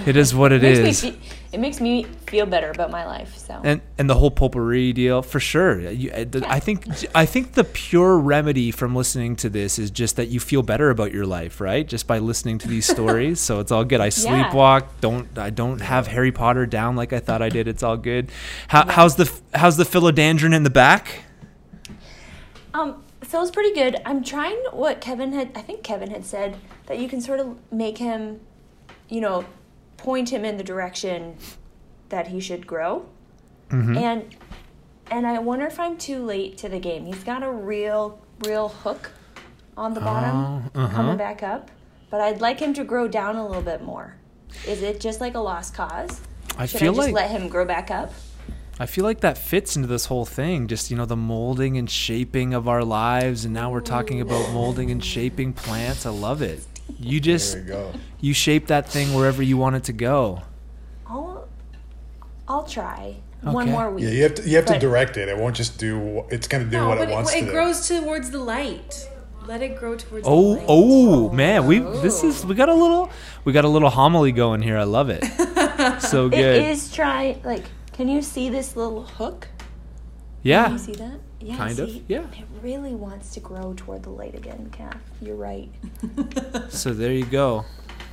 It 0.06 0.17
is 0.17 0.35
what 0.35 0.53
it 0.53 0.62
makes 0.62 0.79
is. 0.79 1.00
Fe- 1.03 1.19
it 1.53 1.59
makes 1.59 1.81
me 1.81 2.05
feel 2.29 2.47
better 2.47 2.71
about 2.71 2.91
my 2.93 3.05
life. 3.05 3.37
So 3.37 3.61
and 3.65 3.81
and 3.99 4.09
the 4.09 4.15
whole 4.15 4.31
potpourri 4.31 4.93
deal 4.93 5.21
for 5.23 5.41
sure. 5.41 5.81
You, 5.91 6.11
uh, 6.13 6.25
the- 6.25 6.47
I 6.49 6.61
think 6.61 6.87
I 7.15 7.27
think 7.27 7.55
the 7.55 7.65
pure 7.65 8.19
remedy 8.19 8.71
from 8.71 8.95
listening 8.95 9.35
to 9.37 9.49
this 9.51 9.79
is 9.79 9.91
just 9.91 10.15
that 10.17 10.29
you 10.29 10.39
feel 10.39 10.63
better 10.63 10.91
about 10.91 11.13
your 11.13 11.27
life, 11.27 11.61
right? 11.61 11.87
Just 11.89 12.07
by 12.07 12.19
listening 12.19 12.59
to 12.59 12.69
these 12.69 12.87
stories. 12.97 13.41
So 13.41 13.59
it's 13.61 13.73
all 13.73 13.85
good. 13.85 14.01
I 14.01 14.09
sleepwalk. 14.11 14.85
Don't 15.01 15.37
I 15.39 15.51
don't 15.51 15.81
have 15.81 16.07
Harry 16.07 16.31
Potter 16.33 16.67
down 16.67 16.95
like 16.95 17.13
I 17.13 17.19
thought 17.19 17.43
I 17.43 17.49
did. 17.49 17.67
It's 17.67 17.83
all 17.83 17.97
good. 17.97 18.31
How, 18.69 18.87
how's 18.89 19.17
the 19.17 19.31
how's 19.55 19.77
the 19.77 19.85
philodendron 19.85 20.55
in 20.55 20.63
the 20.63 20.71
back? 20.71 21.25
um, 22.75 23.03
feels 23.23 23.51
pretty 23.51 23.75
good. 23.75 23.97
I'm 24.07 24.23
trying 24.23 24.57
what 24.73 25.01
Kevin 25.01 25.33
had. 25.33 25.51
I 25.57 25.63
think 25.63 25.83
Kevin 25.83 26.11
had 26.11 26.25
said 26.25 26.57
that 26.87 26.99
you 26.99 27.09
can 27.09 27.21
sort 27.21 27.41
of 27.41 27.57
make 27.73 27.99
him, 27.99 28.41
you 29.09 29.21
know, 29.21 29.45
point 30.03 30.31
him 30.31 30.45
in 30.45 30.57
the 30.57 30.65
direction 30.65 31.37
that 32.09 32.29
he 32.29 32.41
should 32.41 32.67
grow. 32.67 33.07
Mm-hmm. 33.71 33.97
And 33.97 34.37
and 35.11 35.27
I 35.27 35.39
wonder 35.39 35.67
if 35.67 35.81
I'm 35.81 35.97
too 35.97 36.25
late 36.25 36.57
to 36.59 36.69
the 36.69 36.79
game. 36.79 37.07
He's 37.07 37.25
got 37.25 37.43
a 37.43 37.51
real 37.51 38.21
real 38.45 38.69
hook 38.69 39.13
on 39.77 39.95
the 39.95 40.01
bottom 40.01 40.71
Oh, 40.75 40.83
uh-huh. 40.83 40.95
coming 40.95 41.17
back 41.17 41.43
up, 41.43 41.71
but 42.11 42.21
I'd 42.21 42.41
like 42.41 42.59
him 42.61 42.75
to 42.75 42.85
grow 42.85 43.09
down 43.09 43.37
a 43.37 43.47
little 43.47 43.63
bit 43.63 43.83
more. 43.83 44.17
Is 44.67 44.83
it 44.83 45.01
just 45.01 45.21
like 45.21 45.35
a 45.35 45.41
lost 45.41 45.75
cause? 45.75 46.21
I 46.59 46.67
Should 46.67 46.81
feel 46.81 46.93
I 46.93 46.97
just 46.97 47.07
like 47.09 47.15
let 47.15 47.31
him 47.31 47.49
grow 47.49 47.65
back 47.65 47.91
up? 47.91 48.13
I 48.79 48.87
feel 48.87 49.05
like 49.05 49.21
that 49.21 49.37
fits 49.37 49.77
into 49.77 49.89
this 49.89 50.07
whole 50.07 50.25
thing. 50.25 50.67
Just 50.67 50.91
you 50.91 50.97
know 50.97 51.05
the 51.05 51.17
molding 51.17 51.77
and 51.77 51.89
shaping 51.89 52.55
of 52.55 52.67
our 52.67 52.83
lives, 52.83 53.45
and 53.45 53.53
now 53.55 53.71
we're 53.71 53.81
talking 53.81 54.21
about 54.21 54.53
molding 54.53 54.91
and 54.91 55.05
shaping 55.05 55.53
plants. 55.53 56.07
I 56.07 56.11
love 56.11 56.41
it. 56.43 56.65
You 56.99 57.20
just 57.20 57.53
There 57.55 57.63
you 57.63 57.69
go. 57.69 57.93
you 58.20 58.35
shape 58.35 58.67
that 58.69 58.89
thing 58.89 59.15
wherever 59.15 59.43
you 59.43 59.56
want 59.56 59.77
it 59.77 59.85
to 59.85 59.93
go. 59.93 60.43
I'll 61.06 61.49
I'll 62.49 62.65
try 62.65 63.17
one 63.43 63.70
more 63.70 63.91
week. 63.91 64.05
Yeah, 64.05 64.11
you 64.11 64.23
have 64.25 64.35
to 64.37 64.49
you 64.49 64.56
have 64.56 64.67
to 64.67 64.79
direct 64.79 65.17
it. 65.17 65.29
It 65.29 65.37
won't 65.39 65.56
just 65.56 65.79
do. 65.79 66.25
It's 66.31 66.47
gonna 66.49 66.65
do 66.65 66.73
No, 66.79 66.89
what 66.89 66.99
but 66.99 67.09
it 67.09 67.11
it, 67.11 67.15
wants 67.15 67.32
it 67.35 67.41
to 67.41 67.44
do. 67.44 67.51
It 67.51 67.53
grows 67.53 67.89
towards 67.89 68.31
the 68.31 68.39
light. 68.39 69.09
Let 69.47 69.63
it 69.63 69.77
grow 69.79 69.97
towards 69.97 70.25
the 70.25 70.31
Oh, 70.31 70.41
light. 70.41 70.65
oh 70.69 71.31
man, 71.31 71.67
we 71.67 71.79
this 71.79 72.23
is 72.23 72.44
we 72.44 72.55
got 72.55 72.69
a 72.69 72.75
little 72.75 73.11
we 73.44 73.53
got 73.53 73.65
a 73.65 73.69
little 73.69 73.91
homily 73.91 74.32
going 74.32 74.63
here. 74.63 74.77
I 74.77 74.85
love 74.85 75.09
it. 75.11 75.25
So 76.01 76.27
It 76.27 76.31
good. 76.32 76.63
is 76.67 76.93
try 76.93 77.39
like. 77.43 77.65
Can 77.94 78.09
you 78.09 78.20
see 78.23 78.49
this 78.51 78.77
little 78.77 79.03
hook? 79.03 79.49
Yeah. 80.43 80.65
Can 80.65 80.73
Yeah. 80.73 80.73
you 80.73 80.79
see 80.79 80.93
that? 80.93 81.20
Yeah. 81.41 81.56
Kind 81.56 81.79
of, 81.79 81.91
yeah. 82.09 82.25
It 82.32 82.44
really 82.63 82.94
wants 82.94 83.32
to 83.35 83.41
grow 83.41 83.73
toward 83.77 84.03
the 84.03 84.11
light 84.11 84.35
again, 84.35 84.69
Calf. 84.73 84.97
You're 85.23 85.37
right. 85.37 85.69
So 86.70 86.93
there 86.93 87.13
you 87.13 87.25
go. 87.27 87.65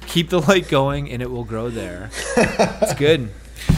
Keep 0.07 0.29
the 0.29 0.39
light 0.41 0.67
going 0.69 1.11
and 1.11 1.21
it 1.21 1.29
will 1.29 1.43
grow 1.43 1.69
there. 1.69 2.09
It's 2.37 2.93
good. 2.95 3.29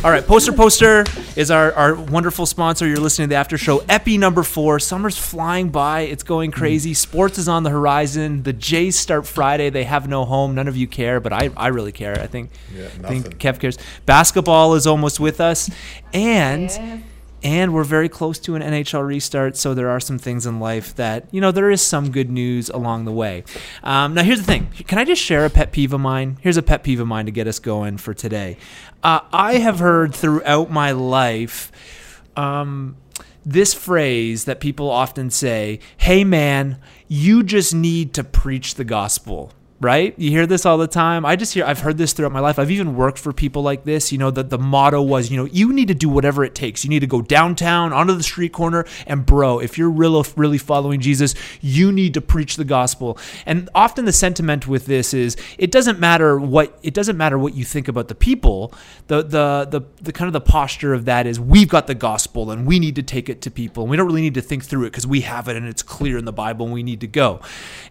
All 0.03 0.11
right, 0.11 0.25
Poster 0.25 0.51
Poster 0.53 1.03
is 1.35 1.49
our, 1.51 1.73
our 1.73 1.95
wonderful 1.95 2.45
sponsor. 2.45 2.87
You're 2.87 2.97
listening 2.97 3.27
to 3.27 3.33
the 3.33 3.35
after 3.39 3.57
show. 3.57 3.79
Epi 3.89 4.17
number 4.17 4.43
four. 4.43 4.79
Summer's 4.79 5.17
flying 5.17 5.69
by. 5.69 6.01
It's 6.01 6.23
going 6.23 6.51
crazy. 6.51 6.93
Sports 6.93 7.37
is 7.37 7.47
on 7.49 7.63
the 7.63 7.69
horizon. 7.71 8.43
The 8.43 8.53
Jays 8.53 8.97
start 8.97 9.25
Friday. 9.27 9.69
They 9.69 9.83
have 9.85 10.07
no 10.07 10.23
home. 10.25 10.55
None 10.55 10.67
of 10.67 10.77
you 10.77 10.87
care, 10.87 11.19
but 11.19 11.33
I, 11.33 11.49
I 11.57 11.67
really 11.69 11.91
care. 11.91 12.17
I 12.19 12.27
think, 12.27 12.51
Yeah, 12.73 12.85
I 12.85 12.87
think 12.89 13.01
nothing. 13.25 13.37
Kev 13.39 13.59
cares. 13.59 13.77
Basketball 14.05 14.75
is 14.75 14.85
almost 14.87 15.19
with 15.19 15.41
us. 15.41 15.69
And 16.13 16.69
Yeah. 16.69 16.99
And 17.43 17.73
we're 17.73 17.83
very 17.83 18.09
close 18.09 18.39
to 18.39 18.55
an 18.55 18.61
NHL 18.61 19.05
restart, 19.05 19.57
so 19.57 19.73
there 19.73 19.89
are 19.89 19.99
some 19.99 20.17
things 20.17 20.45
in 20.45 20.59
life 20.59 20.95
that 20.95 21.25
you 21.31 21.41
know 21.41 21.51
there 21.51 21.71
is 21.71 21.81
some 21.81 22.11
good 22.11 22.29
news 22.29 22.69
along 22.69 23.05
the 23.05 23.11
way. 23.11 23.43
Um, 23.83 24.13
now, 24.13 24.23
here's 24.23 24.39
the 24.39 24.45
thing: 24.45 24.69
can 24.87 24.97
I 24.97 25.05
just 25.05 25.21
share 25.21 25.45
a 25.45 25.49
pet 25.49 25.71
peeve 25.71 25.93
of 25.93 26.01
mine? 26.01 26.37
Here's 26.41 26.57
a 26.57 26.63
pet 26.63 26.83
peeve 26.83 26.99
of 26.99 27.07
mine 27.07 27.25
to 27.25 27.31
get 27.31 27.47
us 27.47 27.59
going 27.59 27.97
for 27.97 28.13
today. 28.13 28.57
Uh, 29.03 29.21
I 29.31 29.55
have 29.55 29.79
heard 29.79 30.13
throughout 30.13 30.69
my 30.69 30.91
life. 30.91 31.71
Um, 32.35 32.97
this 33.45 33.73
phrase 33.73 34.45
that 34.45 34.59
people 34.59 34.89
often 34.89 35.29
say, 35.29 35.79
hey 35.97 36.23
man, 36.23 36.77
you 37.07 37.41
just 37.41 37.73
need 37.73 38.13
to 38.13 38.23
preach 38.23 38.75
the 38.75 38.83
gospel. 38.83 39.51
Right? 39.81 40.13
You 40.17 40.29
hear 40.29 40.45
this 40.45 40.65
all 40.65 40.77
the 40.77 40.87
time. 40.87 41.25
I 41.25 41.35
just 41.35 41.53
hear 41.53 41.63
I've 41.63 41.79
heard 41.79 41.97
this 41.97 42.13
throughout 42.13 42.33
my 42.33 42.41
life. 42.41 42.59
I've 42.59 42.71
even 42.71 42.95
worked 42.95 43.17
for 43.17 43.31
people 43.31 43.61
like 43.61 43.85
this. 43.85 44.11
You 44.11 44.17
know, 44.17 44.31
that 44.31 44.49
the 44.49 44.57
motto 44.57 45.01
was, 45.01 45.31
you 45.31 45.37
know, 45.37 45.45
you 45.45 45.71
need 45.71 45.87
to 45.87 45.93
do 45.93 46.09
whatever 46.09 46.43
it 46.43 46.53
takes. 46.53 46.83
You 46.83 46.89
need 46.89 46.99
to 46.99 47.07
go 47.07 47.21
downtown 47.21 47.93
onto 47.93 48.13
the 48.13 48.23
street 48.23 48.51
corner 48.51 48.85
and 49.07 49.25
bro, 49.25 49.59
if 49.59 49.77
you're 49.77 49.89
really 49.89 50.23
really 50.35 50.57
following 50.57 50.99
Jesus, 50.99 51.35
you 51.61 51.91
need 51.91 52.13
to 52.15 52.21
preach 52.21 52.55
the 52.55 52.65
gospel. 52.65 53.17
And 53.45 53.69
often 53.73 54.05
the 54.05 54.11
sentiment 54.11 54.67
with 54.67 54.85
this 54.85 55.13
is 55.13 55.37
it 55.57 55.71
doesn't 55.71 55.99
matter 55.99 56.39
what 56.39 56.77
it 56.81 56.93
doesn't 56.93 57.17
matter 57.17 57.37
what 57.37 57.55
you 57.55 57.63
think 57.63 57.87
about 57.87 58.07
the 58.07 58.15
people. 58.15 58.73
The 59.07 59.21
the 59.21 59.67
the, 59.69 59.81
the 60.01 60.11
kind 60.11 60.27
of 60.27 60.33
the 60.33 60.41
posture 60.41 60.93
of 60.93 61.05
that 61.05 61.27
is 61.27 61.39
we've 61.39 61.69
got 61.69 61.87
the 61.87 61.95
gospel 61.95 62.51
and 62.51 62.65
we 62.65 62.79
need 62.79 62.95
to 62.95 63.03
take 63.03 63.29
it 63.29 63.41
to 63.43 63.51
people. 63.51 63.83
And 63.83 63.91
we 63.91 63.97
don't 63.97 64.07
really 64.07 64.21
need 64.21 64.33
to 64.35 64.41
think 64.41 64.63
through 64.63 64.85
it 64.85 64.91
because 64.91 65.07
we 65.07 65.21
have 65.21 65.47
it 65.47 65.55
and 65.55 65.67
it's 65.67 65.83
clear 65.83 66.17
in 66.17 66.25
the 66.25 66.33
Bible 66.33 66.65
and 66.65 66.73
we 66.73 66.83
need 66.83 67.01
to 67.01 67.07
go. 67.07 67.41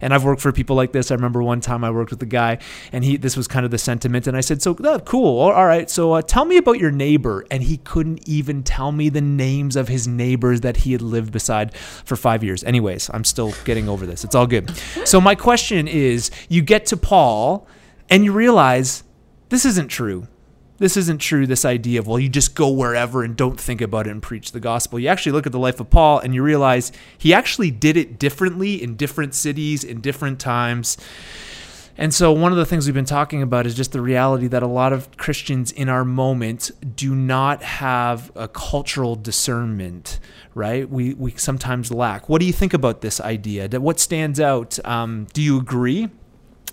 And 0.01 0.13
I've 0.13 0.23
worked 0.23 0.41
for 0.41 0.51
people 0.51 0.75
like 0.75 0.91
this. 0.91 1.11
I 1.11 1.15
remember 1.15 1.41
one 1.41 1.61
time 1.61 1.78
I 1.83 1.91
worked 1.91 2.11
with 2.11 2.21
a 2.21 2.27
guy 2.27 2.59
and 2.91 3.03
he 3.03 3.17
this 3.17 3.35
was 3.35 3.47
kind 3.47 3.65
of 3.65 3.71
the 3.71 3.77
sentiment 3.77 4.27
and 4.27 4.35
I 4.35 4.41
said, 4.41 4.61
"So 4.61 4.75
oh, 4.83 4.99
cool. 4.99 5.39
All 5.39 5.65
right. 5.65 5.89
So 5.89 6.13
uh, 6.13 6.21
tell 6.21 6.45
me 6.45 6.57
about 6.57 6.79
your 6.79 6.91
neighbor." 6.91 7.45
And 7.51 7.63
he 7.63 7.77
couldn't 7.77 8.27
even 8.27 8.63
tell 8.63 8.91
me 8.91 9.09
the 9.09 9.21
names 9.21 9.75
of 9.75 9.87
his 9.87 10.07
neighbors 10.07 10.61
that 10.61 10.77
he 10.77 10.91
had 10.91 11.01
lived 11.01 11.31
beside 11.31 11.73
for 11.75 12.15
5 12.15 12.43
years. 12.43 12.63
Anyways, 12.63 13.09
I'm 13.13 13.23
still 13.23 13.53
getting 13.65 13.89
over 13.89 14.05
this. 14.05 14.23
It's 14.23 14.35
all 14.35 14.47
good. 14.47 14.75
So 15.05 15.19
my 15.21 15.35
question 15.35 15.87
is, 15.87 16.31
you 16.49 16.61
get 16.61 16.85
to 16.87 16.97
Paul 16.97 17.67
and 18.09 18.25
you 18.25 18.31
realize 18.31 19.03
this 19.49 19.65
isn't 19.65 19.87
true. 19.87 20.27
This 20.77 20.95
isn't 20.95 21.17
true, 21.17 21.45
this 21.45 21.65
idea 21.65 21.99
of, 21.99 22.07
well, 22.07 22.19
you 22.19 22.29
just 22.29 22.55
go 22.55 22.69
wherever 22.69 23.21
and 23.21 23.35
don't 23.35 23.59
think 23.59 23.81
about 23.81 24.07
it 24.07 24.11
and 24.11 24.21
preach 24.21 24.53
the 24.53 24.61
gospel. 24.61 24.97
You 24.97 25.09
actually 25.09 25.33
look 25.33 25.45
at 25.45 25.51
the 25.51 25.59
life 25.59 25.81
of 25.81 25.89
Paul 25.89 26.19
and 26.19 26.33
you 26.33 26.41
realize 26.41 26.93
he 27.17 27.33
actually 27.33 27.69
did 27.69 27.97
it 27.97 28.17
differently 28.17 28.81
in 28.81 28.95
different 28.95 29.35
cities, 29.35 29.83
in 29.83 29.99
different 29.99 30.39
times. 30.39 30.97
And 31.99 32.13
so, 32.13 32.31
one 32.31 32.53
of 32.53 32.57
the 32.57 32.65
things 32.65 32.87
we've 32.87 32.95
been 32.95 33.03
talking 33.03 33.41
about 33.41 33.65
is 33.65 33.75
just 33.75 33.91
the 33.91 33.99
reality 33.99 34.47
that 34.47 34.63
a 34.63 34.67
lot 34.67 34.93
of 34.93 35.17
Christians 35.17 35.69
in 35.73 35.89
our 35.89 36.05
moment 36.05 36.71
do 36.95 37.13
not 37.13 37.61
have 37.61 38.31
a 38.35 38.47
cultural 38.47 39.17
discernment, 39.17 40.21
right? 40.55 40.89
We, 40.89 41.13
we 41.15 41.31
sometimes 41.31 41.91
lack. 41.91 42.29
What 42.29 42.39
do 42.39 42.45
you 42.45 42.53
think 42.53 42.73
about 42.73 43.01
this 43.01 43.19
idea? 43.19 43.67
What 43.81 43.99
stands 43.99 44.39
out? 44.39 44.79
Um, 44.85 45.27
do 45.33 45.41
you 45.41 45.59
agree? 45.59 46.09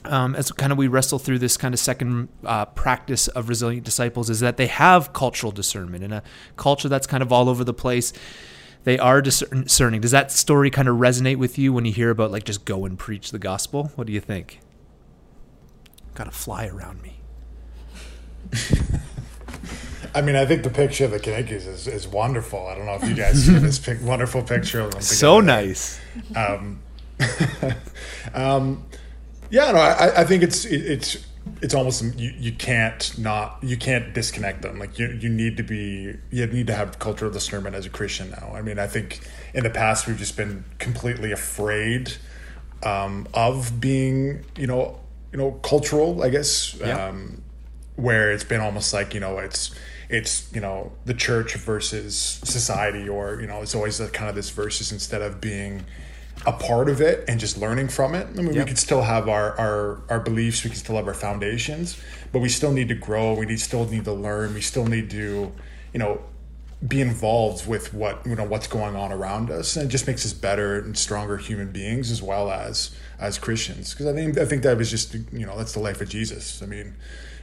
um, 0.05 0.37
as 0.37 0.53
kind 0.53 0.71
of 0.71 0.79
we 0.79 0.87
wrestle 0.87 1.19
through 1.19 1.41
this 1.41 1.57
kind 1.57 1.75
of 1.75 1.81
second 1.81 2.29
uh, 2.45 2.67
practice 2.67 3.27
of 3.27 3.49
resilient 3.49 3.85
disciples 3.85 4.31
is 4.31 4.39
that 4.39 4.57
they 4.57 4.69
have 4.69 5.13
cultural 5.13 5.51
discernment 5.51 6.05
in 6.05 6.13
a 6.13 6.23
culture 6.57 6.89
that's 6.89 7.09
kind 7.09 7.25
of 7.25 7.33
all 7.33 7.49
over 7.49 7.65
the 7.65 7.75
place. 7.75 8.13
They 8.85 9.01
are 9.01 9.21
discerning. 9.21 10.03
Does 10.03 10.13
that 10.13 10.31
story 10.31 10.71
kind 10.71 10.87
of 10.87 10.99
resonate 10.99 11.39
with 11.39 11.59
you 11.59 11.73
when 11.73 11.85
you 11.85 11.93
hear 11.93 12.11
about 12.11 12.31
like 12.31 12.45
just 12.45 12.65
go 12.65 12.85
and 12.85 12.97
preach 12.97 13.33
the 13.33 13.41
gospel? 13.41 13.91
What 13.97 14.07
do 14.07 14.13
you 14.13 14.21
think? 14.21 14.61
Got 16.17 16.29
a 16.29 16.31
fly 16.31 16.67
around 16.67 17.03
me. 17.03 17.21
I 20.15 20.23
mean, 20.23 20.35
I 20.35 20.47
think 20.47 20.63
the 20.63 20.71
picture 20.71 21.05
of 21.05 21.11
the 21.11 21.21
Yankees 21.23 21.67
is, 21.67 21.87
is 21.87 22.09
wonderful. 22.09 22.67
I 22.67 22.75
don't 22.75 22.87
know 22.87 22.95
if 22.95 23.07
you 23.07 23.15
guys 23.15 23.45
see 23.45 23.59
this 23.59 23.79
pic- 23.79 24.03
wonderful 24.03 24.43
picture 24.43 24.81
of 24.81 24.93
them. 24.93 25.03
So 25.03 25.41
nice. 25.41 26.01
Um, 26.35 26.81
um, 28.35 28.87
yeah, 29.51 29.73
no, 29.73 29.79
I, 29.79 30.23
I 30.23 30.25
think 30.25 30.43
it's 30.43 30.65
it, 30.65 30.87
it's 30.87 31.27
it's 31.61 31.75
almost 31.75 32.03
you, 32.19 32.33
you 32.39 32.53
can't 32.53 33.19
not 33.19 33.59
you 33.63 33.77
can't 33.77 34.15
disconnect 34.15 34.63
them. 34.63 34.79
Like 34.79 34.99
you 34.99 35.09
you 35.09 35.29
need 35.29 35.59
to 35.59 35.63
be 35.63 36.17
you 36.31 36.47
need 36.47 36.67
to 36.69 36.75
have 36.75 36.99
cultural 36.99 37.31
discernment 37.31 37.77
as 37.77 37.85
a 37.85 37.91
Christian 37.91 38.31
now. 38.31 38.53
I 38.55 38.63
mean, 38.63 38.79
I 38.79 38.87
think 38.87 39.21
in 39.53 39.65
the 39.65 39.71
past 39.71 40.07
we've 40.07 40.17
just 40.17 40.39
been 40.39 40.65
completely 40.79 41.31
afraid 41.31 42.15
um, 42.83 43.29
of 43.35 43.83
being 43.83 44.47
you 44.57 44.67
know 44.67 45.01
you 45.37 45.43
know 45.43 45.53
cultural. 45.63 46.23
I 46.23 46.31
guess 46.31 46.75
Yeah. 46.75 47.09
um, 47.09 47.43
where 47.97 48.33
it's 48.33 48.45
been 48.45 48.61
almost 48.61 48.93
like 48.95 49.13
you 49.15 49.21
know 49.21 49.39
it's 49.39 49.75
it's 50.09 50.51
you 50.55 50.61
know 50.61 50.93
the 51.05 51.15
church 51.15 51.55
versus 51.57 52.15
society 52.45 53.09
or 53.09 53.41
you 53.41 53.47
know 53.47 53.61
it's 53.63 53.75
always 53.75 54.01
a, 54.01 54.09
kind 54.09 54.29
of 54.31 54.35
this 54.37 54.51
versus 54.51 54.93
instead 54.93 55.21
of 55.23 55.41
being 55.41 55.85
a 56.47 56.53
part 56.53 56.89
of 56.89 57.01
it 57.01 57.25
and 57.29 57.41
just 57.41 57.57
learning 57.59 57.89
from 57.89 58.15
it 58.15 58.27
i 58.39 58.43
mean 58.43 58.53
Yep. 58.55 58.65
we 58.65 58.69
could 58.69 58.79
still 58.79 59.03
have 59.03 59.29
our, 59.29 59.59
our 59.59 60.03
our 60.11 60.21
beliefs 60.21 60.63
we 60.63 60.71
can 60.71 60.79
still 60.79 60.97
have 60.97 61.09
our 61.09 61.15
foundations 61.15 61.99
but 62.33 62.41
we 62.41 62.49
still 62.51 62.71
need 62.73 62.89
to 62.89 62.95
grow 62.95 63.33
we 63.35 63.47
need 63.47 63.59
still 63.61 63.87
need 63.89 64.05
to 64.05 64.13
learn 64.13 64.53
we 64.55 64.61
still 64.61 64.87
need 64.87 65.09
to 65.11 65.51
you 65.93 65.99
know 65.99 66.21
be 66.87 67.01
involved 67.01 67.67
with 67.67 67.95
what 67.95 68.25
you 68.27 68.35
know 68.35 68.45
what's 68.45 68.67
going 68.67 68.95
on 68.95 69.11
around 69.11 69.51
us 69.51 69.77
and 69.77 69.87
it 69.87 69.89
just 69.89 70.07
makes 70.07 70.27
us 70.27 70.35
better 70.35 70.79
and 70.79 70.97
stronger 70.97 71.39
human 71.39 71.73
beings 71.73 72.11
as 72.11 72.23
well 72.23 72.51
as 72.51 72.95
as 73.19 73.39
christians 73.39 73.93
because 73.93 74.07
i 74.07 74.13
think 74.13 74.37
i 74.37 74.45
think 74.45 74.63
that 74.63 74.77
was 74.77 74.91
just 74.91 75.15
you 75.33 75.47
know 75.47 75.57
that's 75.57 75.73
the 75.73 75.81
life 75.81 76.03
of 76.03 76.09
jesus 76.09 76.63
i 76.63 76.67
mean 76.67 76.95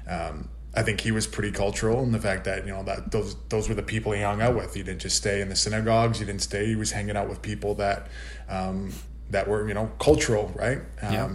um, 0.07 0.49
I 0.75 0.81
think 0.81 1.01
he 1.01 1.11
was 1.11 1.27
pretty 1.27 1.51
cultural 1.51 2.01
in 2.03 2.11
the 2.11 2.19
fact 2.19 2.45
that 2.45 2.65
you 2.65 2.71
know 2.71 2.83
that 2.83 3.11
those 3.11 3.35
those 3.49 3.69
were 3.69 3.75
the 3.75 3.83
people 3.83 4.11
he 4.11 4.21
hung 4.21 4.41
out 4.41 4.55
with. 4.55 4.73
He 4.73 4.81
didn't 4.81 5.01
just 5.01 5.15
stay 5.15 5.39
in 5.39 5.49
the 5.49 5.55
synagogues. 5.55 6.19
He 6.19 6.25
didn't 6.25 6.41
stay. 6.41 6.65
He 6.65 6.75
was 6.75 6.91
hanging 6.91 7.15
out 7.15 7.29
with 7.29 7.41
people 7.41 7.75
that 7.75 8.07
um, 8.49 8.91
that 9.29 9.47
were 9.47 9.67
you 9.67 9.75
know 9.75 9.91
cultural, 9.99 10.51
right? 10.55 10.79
Um, 11.01 11.13
Yeah. 11.13 11.29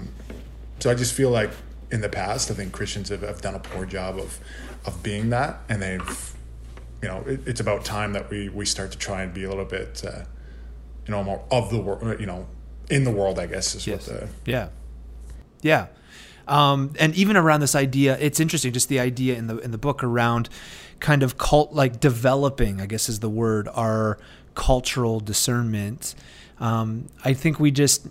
So 0.81 0.91
I 0.91 0.95
just 0.95 1.15
feel 1.15 1.31
like 1.31 1.51
in 1.91 2.01
the 2.01 2.09
past, 2.09 2.51
I 2.51 2.55
think 2.55 2.73
Christians 2.73 3.09
have, 3.09 3.23
have 3.23 3.41
done 3.41 3.55
a 3.55 3.61
poor 3.61 3.87
job 3.87 4.19
of 4.19 4.41
of 4.85 5.03
being 5.03 5.31
that, 5.31 5.61
and 5.69 5.81
they've 5.81 6.35
you 7.03 7.09
know 7.09 7.23
it, 7.27 7.41
it's 7.47 7.61
about 7.61 7.85
time 7.85 8.13
that 8.13 8.31
we 8.31 8.49
we 8.49 8.65
start 8.67 8.91
to 8.93 8.99
try 8.99 9.23
and 9.23 9.33
be 9.33 9.45
a 9.45 9.49
little 9.49 9.65
bit 9.65 10.03
uh, 10.05 10.23
you 11.07 11.13
know 11.13 11.23
more 11.25 11.43
of 11.51 11.71
the 11.71 11.79
world, 11.81 12.21
you 12.21 12.27
know, 12.27 12.47
in 12.91 13.05
the 13.05 13.11
world. 13.11 13.39
I 13.39 13.47
guess 13.47 13.75
is 13.75 13.87
Yes. 13.87 14.09
what 14.09 14.21
the 14.21 14.29
Yeah. 14.51 14.69
Yeah. 15.63 15.87
Um, 16.47 16.95
and 16.99 17.15
even 17.15 17.37
around 17.37 17.61
this 17.61 17.75
idea, 17.75 18.17
it's 18.19 18.41
interesting, 18.41 18.73
just 18.73 18.89
the 18.89 19.01
idea 19.01 19.37
in 19.37 19.47
the 19.49 19.59
in 19.59 19.71
the 19.71 19.79
book 19.79 20.03
around 20.03 20.49
kind 21.01 21.23
of 21.23 21.37
cult 21.39 21.73
like 21.73 22.01
developing, 22.01 22.81
I 22.81 22.87
guess 22.87 23.09
is 23.09 23.21
the 23.21 23.29
word, 23.29 23.69
our 23.75 24.19
cultural 24.55 25.21
discernment. 25.21 26.15
Um, 26.59 27.07
I 27.25 27.35
think 27.35 27.61
we 27.61 27.71
just 27.71 28.07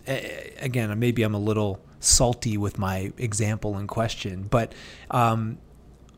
again, 0.62 0.98
maybe 1.00 1.24
I'm 1.24 1.34
a 1.36 1.40
little 1.40 1.80
salty 2.00 2.58
with 2.58 2.78
my 2.78 3.12
example 3.18 3.78
in 3.78 3.88
question, 3.88 4.44
but 4.50 4.74
um, 5.12 5.58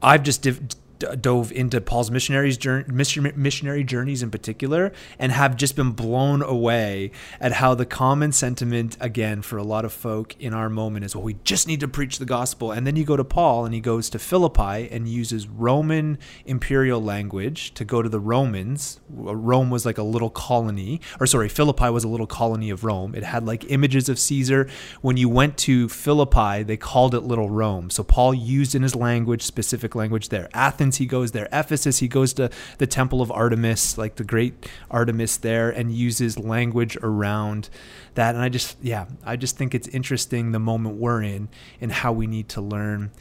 I've 0.01 0.23
just 0.23 0.41
div- 0.41 0.67
d- 0.67 0.77
dove 0.99 1.51
into 1.51 1.81
Paul's 1.81 2.11
missionaries 2.11 2.57
journey, 2.57 2.85
missionary 2.91 3.83
journeys 3.83 4.21
in 4.21 4.31
particular, 4.31 4.91
and 5.17 5.31
have 5.31 5.55
just 5.55 5.75
been 5.75 5.91
blown 5.91 6.41
away 6.41 7.11
at 7.39 7.53
how 7.53 7.75
the 7.75 7.85
common 7.85 8.31
sentiment 8.31 8.97
again 8.99 9.41
for 9.41 9.57
a 9.57 9.63
lot 9.63 9.85
of 9.85 9.93
folk 9.93 10.35
in 10.39 10.53
our 10.53 10.69
moment 10.69 11.05
is, 11.05 11.15
well, 11.15 11.23
we 11.23 11.35
just 11.43 11.67
need 11.67 11.79
to 11.79 11.87
preach 11.87 12.19
the 12.19 12.25
gospel. 12.25 12.71
And 12.71 12.85
then 12.85 12.95
you 12.95 13.05
go 13.05 13.17
to 13.17 13.23
Paul, 13.23 13.65
and 13.65 13.73
he 13.73 13.81
goes 13.81 14.09
to 14.11 14.19
Philippi 14.19 14.89
and 14.89 15.07
uses 15.07 15.47
Roman 15.47 16.17
imperial 16.45 17.01
language 17.01 17.73
to 17.75 17.85
go 17.85 18.01
to 18.01 18.09
the 18.09 18.19
Romans. 18.19 18.99
Rome 19.09 19.69
was 19.69 19.85
like 19.85 19.97
a 19.97 20.03
little 20.03 20.29
colony, 20.29 21.01
or 21.19 21.27
sorry, 21.27 21.49
Philippi 21.49 21.89
was 21.89 22.03
a 22.03 22.07
little 22.07 22.27
colony 22.27 22.69
of 22.69 22.83
Rome. 22.83 23.15
It 23.15 23.23
had 23.23 23.45
like 23.45 23.69
images 23.71 24.09
of 24.09 24.19
Caesar. 24.19 24.69
When 25.01 25.17
you 25.17 25.29
went 25.29 25.57
to 25.59 25.87
Philippi, 25.89 26.63
they 26.63 26.77
called 26.77 27.15
it 27.15 27.21
Little 27.21 27.49
Rome. 27.49 27.89
So 27.89 28.03
Paul 28.03 28.33
used 28.33 28.75
in 28.75 28.83
his 28.83 28.95
language 28.95 29.43
specific 29.43 29.95
language 29.95 30.29
there. 30.29 30.49
Athens, 30.53 30.88
he 30.97 31.05
goes 31.05 31.31
there. 31.31 31.47
Ephesus, 31.51 31.99
he 31.99 32.07
goes 32.07 32.33
to 32.33 32.49
the 32.77 32.87
temple 32.87 33.21
of 33.21 33.31
Artemis, 33.31 33.97
like 33.97 34.15
the 34.15 34.23
great 34.23 34.69
Artemis 34.91 35.37
there, 35.37 35.69
and 35.69 35.91
uses 35.91 36.37
language 36.37 36.97
around 37.01 37.69
that. 38.15 38.35
And 38.35 38.43
I 38.43 38.49
just, 38.49 38.77
yeah, 38.81 39.05
I 39.25 39.35
just 39.35 39.57
think 39.57 39.73
it's 39.75 39.87
interesting 39.87 40.51
the 40.51 40.59
moment 40.59 40.95
we're 40.97 41.21
in 41.21 41.49
and 41.81 41.91
how 41.91 42.11
we 42.11 42.27
need 42.27 42.49
to 42.49 42.61
learn 42.61 43.11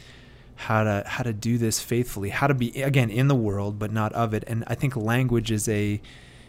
how 0.55 0.83
to 0.83 1.03
how 1.07 1.23
to 1.23 1.31
do 1.31 1.57
this 1.57 1.79
faithfully, 1.79 2.29
how 2.29 2.45
to 2.47 2.53
be 2.53 2.81
again 2.81 3.09
in 3.09 3.29
the 3.29 3.35
world 3.35 3.79
but 3.79 3.93
not 3.93 4.11
of 4.13 4.33
it. 4.33 4.43
And 4.45 4.63
I 4.67 4.75
think 4.75 4.95
language 4.97 5.51
is 5.51 5.69
a 5.69 6.01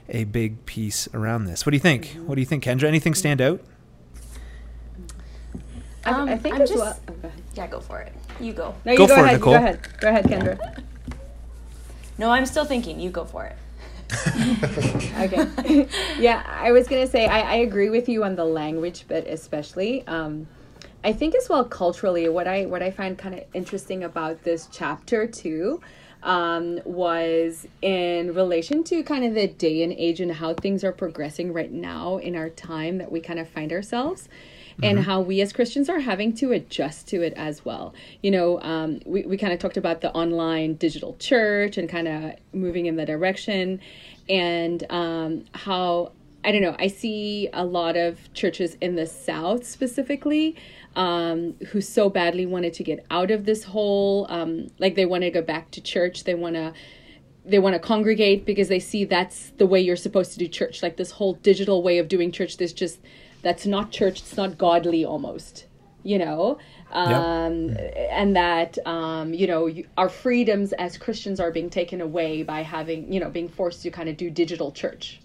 a 0.08 0.24
big 0.24 0.66
piece 0.66 1.06
around 1.14 1.44
this. 1.44 1.64
What 1.64 1.70
do 1.70 1.76
you 1.76 1.80
think? 1.80 2.16
What 2.26 2.34
do 2.34 2.40
you 2.40 2.46
think, 2.46 2.64
Kendra? 2.64 2.84
Anything 2.88 3.14
stand 3.14 3.40
out? 3.40 3.60
I, 6.04 6.10
I 6.10 6.32
Um, 6.32 6.38
think 6.40 6.56
I'm 6.56 6.62
as 6.62 6.70
just- 6.70 6.80
well. 6.82 6.98
oh, 7.08 7.12
go 7.12 7.28
ahead. 7.28 7.42
Yeah, 7.54 7.66
go 7.68 7.80
for 7.80 8.00
it. 8.00 8.12
You 8.40 8.52
go. 8.52 8.74
No, 8.84 8.92
you 8.92 8.98
Go 8.98 9.06
go, 9.06 9.14
for 9.16 9.26
it. 9.26 9.32
Nicole. 9.32 9.52
You 9.52 9.58
go 9.58 9.64
ahead. 9.64 9.88
Go 10.00 10.08
ahead, 10.08 10.24
Kendra. 10.24 10.82
No, 12.20 12.30
I'm 12.30 12.44
still 12.44 12.66
thinking. 12.66 13.00
You 13.00 13.08
go 13.08 13.24
for 13.24 13.46
it. 13.46 13.56
okay. 15.18 15.88
yeah, 16.18 16.42
I 16.46 16.70
was 16.70 16.86
gonna 16.86 17.06
say 17.06 17.26
I, 17.26 17.40
I 17.40 17.54
agree 17.54 17.88
with 17.88 18.10
you 18.10 18.24
on 18.24 18.36
the 18.36 18.44
language 18.44 19.08
bit, 19.08 19.26
especially. 19.26 20.06
Um, 20.06 20.46
I 21.02 21.14
think 21.14 21.34
as 21.34 21.48
well 21.48 21.64
culturally, 21.64 22.28
what 22.28 22.46
I 22.46 22.66
what 22.66 22.82
I 22.82 22.90
find 22.90 23.16
kind 23.16 23.36
of 23.36 23.44
interesting 23.54 24.04
about 24.04 24.44
this 24.44 24.68
chapter 24.70 25.26
too, 25.26 25.80
um, 26.22 26.80
was 26.84 27.66
in 27.80 28.34
relation 28.34 28.84
to 28.84 29.02
kind 29.02 29.24
of 29.24 29.32
the 29.32 29.46
day 29.46 29.82
and 29.82 29.90
age 29.94 30.20
and 30.20 30.30
how 30.30 30.52
things 30.52 30.84
are 30.84 30.92
progressing 30.92 31.54
right 31.54 31.72
now 31.72 32.18
in 32.18 32.36
our 32.36 32.50
time 32.50 32.98
that 32.98 33.10
we 33.10 33.20
kind 33.22 33.38
of 33.38 33.48
find 33.48 33.72
ourselves 33.72 34.28
and 34.82 35.00
how 35.00 35.20
we 35.20 35.40
as 35.40 35.52
Christians 35.52 35.88
are 35.88 36.00
having 36.00 36.32
to 36.34 36.52
adjust 36.52 37.08
to 37.08 37.22
it 37.22 37.32
as 37.36 37.64
well. 37.64 37.94
You 38.22 38.30
know, 38.30 38.60
um, 38.60 39.00
we, 39.04 39.22
we 39.22 39.36
kind 39.36 39.52
of 39.52 39.58
talked 39.58 39.76
about 39.76 40.00
the 40.00 40.12
online 40.12 40.74
digital 40.74 41.16
church 41.18 41.78
and 41.78 41.88
kind 41.88 42.08
of 42.08 42.34
moving 42.52 42.86
in 42.86 42.96
the 42.96 43.06
direction, 43.06 43.80
and 44.28 44.84
um, 44.90 45.44
how 45.54 46.12
I 46.42 46.52
don't 46.52 46.62
know, 46.62 46.76
I 46.78 46.86
see 46.86 47.50
a 47.52 47.64
lot 47.64 47.96
of 47.96 48.32
churches 48.32 48.76
in 48.80 48.96
the 48.96 49.06
South 49.06 49.66
specifically 49.66 50.56
um, 50.96 51.54
who 51.68 51.80
so 51.80 52.08
badly 52.08 52.46
wanted 52.46 52.72
to 52.74 52.84
get 52.84 53.04
out 53.10 53.30
of 53.30 53.44
this 53.44 53.64
whole, 53.64 54.26
um, 54.30 54.68
like 54.78 54.94
they 54.94 55.04
want 55.04 55.22
to 55.22 55.30
go 55.30 55.42
back 55.42 55.70
to 55.72 55.80
church, 55.80 56.24
they 56.24 56.34
want 56.34 56.54
to 56.56 56.72
they 57.42 57.58
want 57.58 57.72
to 57.72 57.78
congregate 57.78 58.44
because 58.44 58.68
they 58.68 58.78
see 58.78 59.04
that's 59.04 59.50
the 59.56 59.66
way 59.66 59.80
you're 59.80 59.96
supposed 59.96 60.32
to 60.32 60.38
do 60.38 60.46
church 60.46 60.82
like 60.82 60.98
this 60.98 61.12
whole 61.12 61.32
digital 61.34 61.82
way 61.82 61.96
of 61.96 62.06
doing 62.06 62.30
church 62.30 62.58
there's 62.58 62.72
just 62.72 63.00
that's 63.42 63.66
not 63.66 63.90
church 63.90 64.20
it's 64.20 64.36
not 64.36 64.58
godly 64.58 65.04
almost 65.04 65.66
you 66.02 66.18
know? 66.18 66.58
Um 66.92 67.76
and 68.10 68.34
that 68.34 68.78
um 68.84 69.32
you 69.32 69.46
know 69.46 69.66
you, 69.66 69.86
our 69.96 70.08
freedoms 70.08 70.72
as 70.72 70.98
christians 70.98 71.38
are 71.38 71.52
being 71.52 71.70
taken 71.70 72.00
away 72.00 72.42
by 72.42 72.62
having 72.62 73.12
you 73.12 73.20
know 73.20 73.30
being 73.30 73.48
forced 73.48 73.82
to 73.82 73.90
kind 73.90 74.08
of 74.08 74.16
do 74.16 74.28
digital 74.28 74.72
church. 74.72 75.20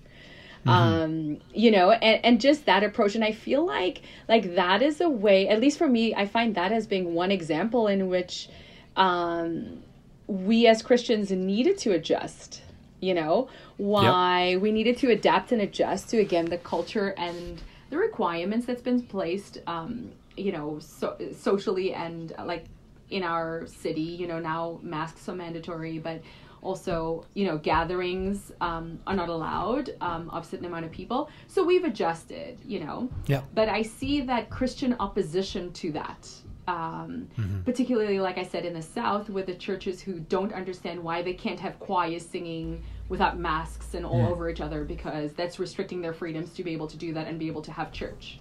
Um 0.68 1.38
you 1.54 1.72
know 1.72 1.92
and, 1.92 2.24
and 2.24 2.42
just 2.42 2.66
that 2.66 2.84
approach 2.84 3.16
and 3.16 3.24
i 3.24 3.32
feel 3.32 3.66
like 3.66 4.02
like 4.28 4.56
that 4.56 4.82
is 4.84 5.02
a 5.02 5.10
way 5.10 5.48
at 5.48 5.60
least 5.60 5.78
for 5.80 5.88
me 5.88 6.14
i 6.14 6.26
find 6.28 6.54
that 6.56 6.72
as 6.72 6.86
being 6.86 7.16
one 7.16 7.32
example 7.32 7.88
in 7.88 8.10
which 8.10 8.50
um 8.96 9.82
we 10.28 10.68
as 10.68 10.82
christians 10.84 11.32
needed 11.32 11.78
to 11.80 11.92
adjust 11.94 12.62
you 13.02 13.14
know? 13.14 13.48
Why 13.78 14.58
we 14.58 14.72
needed 14.72 14.98
to 15.00 15.12
adapt 15.12 15.52
and 15.52 15.62
adjust 15.62 16.10
to 16.10 16.18
again 16.20 16.46
the 16.46 16.58
culture 16.58 17.14
and 17.18 17.62
the 17.90 17.98
requirements 17.98 18.66
that's 18.66 18.82
been 18.82 19.02
placed 19.02 19.60
um 19.68 20.12
you 20.38 20.52
know 20.52 20.80
so 20.80 21.16
socially 21.38 21.94
and 21.94 22.34
uh, 22.38 22.46
like 22.46 22.66
in 23.10 23.24
our 23.24 23.68
city 23.68 24.02
you 24.02 24.28
know 24.28 24.40
now 24.40 24.80
masks 24.82 25.30
are 25.30 25.36
mandatory 25.36 26.00
but 26.00 26.22
also 26.66 27.24
you 27.36 27.46
know 27.46 27.58
gatherings 27.60 28.52
um, 28.60 29.00
are 29.06 29.16
not 29.16 29.30
allowed 29.30 29.92
um, 30.02 30.30
of 30.32 30.44
a 30.44 30.48
certain 30.48 30.66
amount 30.66 30.84
of 30.84 30.92
people. 30.92 31.30
So 31.48 31.64
we've 31.64 31.84
adjusted 31.84 32.60
you 32.66 32.80
know. 32.80 33.10
Yeah. 33.28 33.42
but 33.54 33.70
i 33.70 33.82
see 33.82 34.22
that 34.22 34.50
christian 34.50 34.96
opposition 35.00 35.72
to 35.74 35.92
that 35.92 36.28
um, 36.68 37.28
particularly 37.64 38.20
like 38.20 38.38
i 38.38 38.44
said 38.44 38.66
in 38.66 38.74
the 38.74 38.82
south 38.82 39.30
with 39.30 39.46
the 39.46 39.54
churches 39.54 40.02
who 40.02 40.20
don't 40.20 40.54
understand 40.54 41.02
why 41.04 41.22
they 41.22 41.34
can't 41.34 41.60
have 41.60 41.80
choirs 41.80 42.26
singing 42.26 42.84
without 43.10 43.38
masks 43.38 43.94
and 43.94 44.06
all 44.06 44.26
over 44.26 44.50
each 44.50 44.62
other 44.62 44.84
because 44.84 45.32
that's 45.34 45.60
restricting 45.60 46.02
their 46.02 46.14
freedoms 46.14 46.52
to 46.54 46.64
be 46.64 46.74
able 46.74 46.88
to 46.88 46.98
do 46.98 47.14
that 47.14 47.28
and 47.28 47.38
be 47.40 47.48
able 47.48 47.62
to 47.62 47.72
have 47.72 47.92
church 47.92 48.40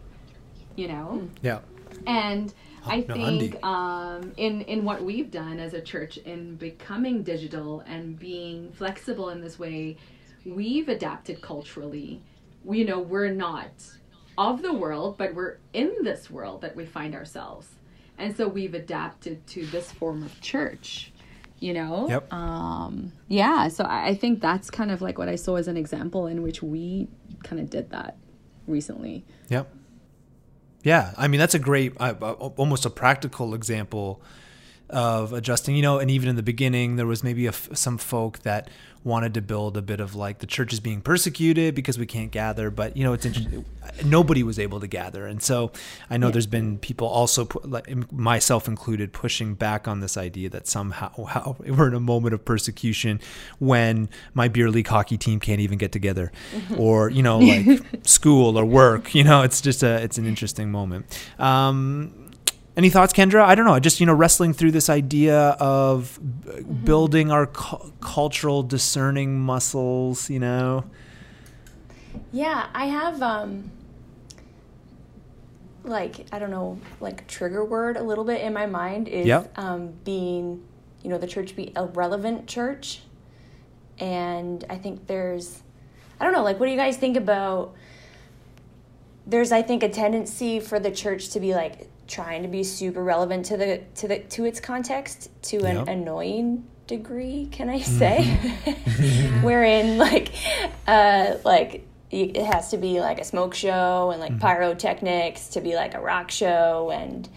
you 0.77 0.89
know 0.89 1.29
Yeah. 1.43 1.61
and 2.07 2.53
I 2.87 3.05
no, 3.09 3.15
think 3.15 3.65
um, 3.65 4.33
in 4.37 4.61
in 4.63 4.85
what 4.85 5.03
we've 5.03 5.31
done 5.31 5.59
as 5.59 5.73
a 5.73 5.81
church 5.81 6.19
in 6.19 6.57
becoming 6.57 7.23
digital 7.23 7.81
and 7.81 8.19
being 8.19 8.73
flexible 8.73 9.31
in 9.31 9.41
this 9.41 9.59
way, 9.59 9.97
we've 10.45 10.89
adapted 10.91 11.41
culturally. 11.41 12.21
We 12.63 12.81
you 12.81 12.85
know 12.85 12.99
we're 12.99 13.31
not 13.31 13.73
of 14.37 14.61
the 14.61 14.75
world, 14.75 15.17
but 15.17 15.35
we're 15.35 15.59
in 15.73 15.95
this 16.03 16.31
world 16.31 16.61
that 16.61 16.77
we 16.77 16.85
find 16.85 17.15
ourselves, 17.15 17.69
and 18.19 18.37
so 18.37 18.49
we've 18.49 18.75
adapted 18.75 19.47
to 19.47 19.65
this 19.67 19.91
form 19.91 20.23
of 20.23 20.39
church. 20.43 21.11
You 21.65 21.73
know. 21.73 22.07
Yep. 22.11 22.31
Um, 22.31 23.13
yeah. 23.29 23.69
So 23.69 23.85
I, 23.85 24.09
I 24.09 24.15
think 24.15 24.43
that's 24.43 24.71
kind 24.71 24.91
of 24.91 25.01
like 25.01 25.17
what 25.17 25.31
I 25.31 25.37
saw 25.37 25.57
as 25.57 25.67
an 25.67 25.79
example 25.79 26.27
in 26.27 26.43
which 26.43 26.63
we 26.63 27.09
kind 27.43 27.59
of 27.59 27.71
did 27.71 27.91
that 27.91 28.19
recently. 28.67 29.25
Yep. 29.49 29.73
Yeah, 30.83 31.15
I 31.17 31.29
mean 31.29 31.41
that's 31.41 31.55
a 31.55 31.59
great, 31.59 31.95
uh, 31.99 32.15
uh, 32.21 32.33
almost 32.57 32.85
a 32.85 32.91
practical 32.91 33.55
example 33.55 34.21
of 34.91 35.33
adjusting. 35.33 35.77
You 35.77 35.83
know, 35.83 35.99
and 35.99 36.11
even 36.11 36.29
in 36.29 36.37
the 36.37 36.43
beginning, 36.43 36.97
there 36.97 37.07
was 37.07 37.23
maybe 37.23 37.47
a 37.47 37.53
some 37.53 37.99
folk 37.99 38.41
that 38.41 38.69
wanted 39.05 39.35
to 39.35 39.43
build 39.43 39.77
a 39.77 39.83
bit 39.83 40.01
of 40.01 40.15
like 40.15 40.39
the 40.39 40.47
church 40.47 40.73
is 40.73 40.81
being 40.81 41.03
persecuted 41.03 41.75
because 41.75 41.99
we 41.99 42.07
can't 42.07 42.31
gather. 42.31 42.71
But 42.71 42.97
you 42.97 43.05
know, 43.05 43.13
it's 43.13 43.27
interesting. 43.27 43.65
Nobody 44.05 44.43
was 44.43 44.59
able 44.59 44.81
to 44.81 44.87
gather, 44.87 45.27
and 45.27 45.43
so 45.43 45.71
I 46.09 46.17
know 46.17 46.31
there's 46.31 46.47
been 46.47 46.79
people 46.79 47.07
also, 47.07 47.47
like 47.63 48.13
myself 48.13 48.67
included, 48.67 49.13
pushing 49.13 49.55
back 49.55 49.87
on 49.87 50.01
this 50.01 50.17
idea 50.17 50.49
that 50.51 50.67
somehow 50.67 51.25
how 51.27 51.57
we're 51.61 51.89
in 51.89 51.95
a 51.95 52.01
moment 52.01 52.35
of 52.35 52.45
persecution 52.45 53.21
when 53.59 54.09
my 54.33 54.49
beer 54.49 54.71
league 54.71 54.89
hockey 54.89 55.19
team 55.19 55.39
can't 55.39 55.61
even 55.61 55.79
get 55.79 55.93
together, 55.93 56.33
or 56.79 57.11
you 57.11 57.23
know, 57.23 57.39
like 57.39 57.83
school 58.07 58.59
or 58.59 58.65
work. 58.65 59.15
You 59.15 59.25
know, 59.25 59.43
it's 59.43 59.61
just 59.61 59.83
a 59.83 60.03
it's 60.03 60.19
an 60.19 60.27
interesting 60.27 60.71
moment. 60.71 61.07
Um, 61.39 62.24
any 62.77 62.91
thoughts, 62.91 63.13
Kendra? 63.13 63.43
I 63.45 63.55
don't 63.55 63.67
know. 63.67 63.79
Just 63.79 64.01
you 64.01 64.07
know, 64.07 64.15
wrestling 64.15 64.53
through 64.53 64.73
this 64.73 64.89
idea 64.89 65.51
of 65.61 66.19
b- 66.45 66.63
building 66.63 67.31
our 67.31 67.47
cu- 67.47 67.93
cultural 68.01 68.63
discerning 68.63 69.39
muscles. 69.41 70.29
You 70.29 70.41
know, 70.41 70.85
Yeah, 72.33 72.67
I 72.75 72.87
have 72.87 73.23
um 73.23 73.71
like 75.85 76.27
I 76.33 76.39
don't 76.39 76.51
know, 76.51 76.79
like 77.01 77.27
trigger 77.29 77.65
word 77.65 77.97
a 77.97 78.03
little 78.03 78.25
bit 78.25 78.41
in 78.41 78.53
my 78.53 78.67
mind 78.67 79.07
is 79.09 79.27
Yep. 79.27 79.59
um 79.59 79.93
being, 80.05 80.63
you 81.03 81.11
know, 81.11 81.19
the 81.19 81.27
church 81.27 81.55
be 81.55 81.73
a 81.77 81.87
relevant 81.87 82.47
church. 82.49 83.03
And 83.99 84.65
I 84.69 84.77
think 84.77 85.07
there's 85.07 85.63
I 86.19 86.25
don't 86.25 86.33
know, 86.33 86.43
like 86.43 86.59
what 86.59 86.67
do 86.67 86.73
you 86.73 86.79
guys 86.79 86.97
think 86.97 87.17
about 87.17 87.75
there's 89.27 89.53
I 89.53 89.63
think 89.63 89.83
a 89.83 89.89
tendency 89.89 90.59
for 90.61 90.81
the 90.81 90.91
church 90.91 91.29
to 91.31 91.41
be 91.41 91.55
like 91.55 91.89
trying 92.07 92.43
to 92.43 92.49
be 92.49 92.63
super 92.65 93.03
relevant 93.03 93.47
to 93.47 93.57
the 93.57 93.83
to 93.97 94.09
the 94.09 94.19
to 94.21 94.45
its 94.45 94.61
context 94.61 95.31
to 95.43 95.65
an 95.65 95.77
Yep. 95.77 95.89
annoying 95.89 96.65
degree, 96.87 97.49
can 97.51 97.69
I 97.71 97.81
say? 97.81 98.25
Wherein 99.43 99.99
like 99.99 100.31
uh 100.87 101.37
like 101.45 101.87
it 102.11 102.37
has 102.37 102.71
to 102.71 102.77
be 102.77 103.01
like 103.01 103.21
a 103.21 103.25
smoke 103.25 103.55
show 103.55 104.11
and 104.11 104.21
like 104.21 104.39
pyrotechnics 104.39 105.49
to 105.49 105.61
be 105.61 105.75
like 105.75 105.95
a 105.95 106.01
rock 106.01 106.31
show 106.31 106.91
and 106.93 107.29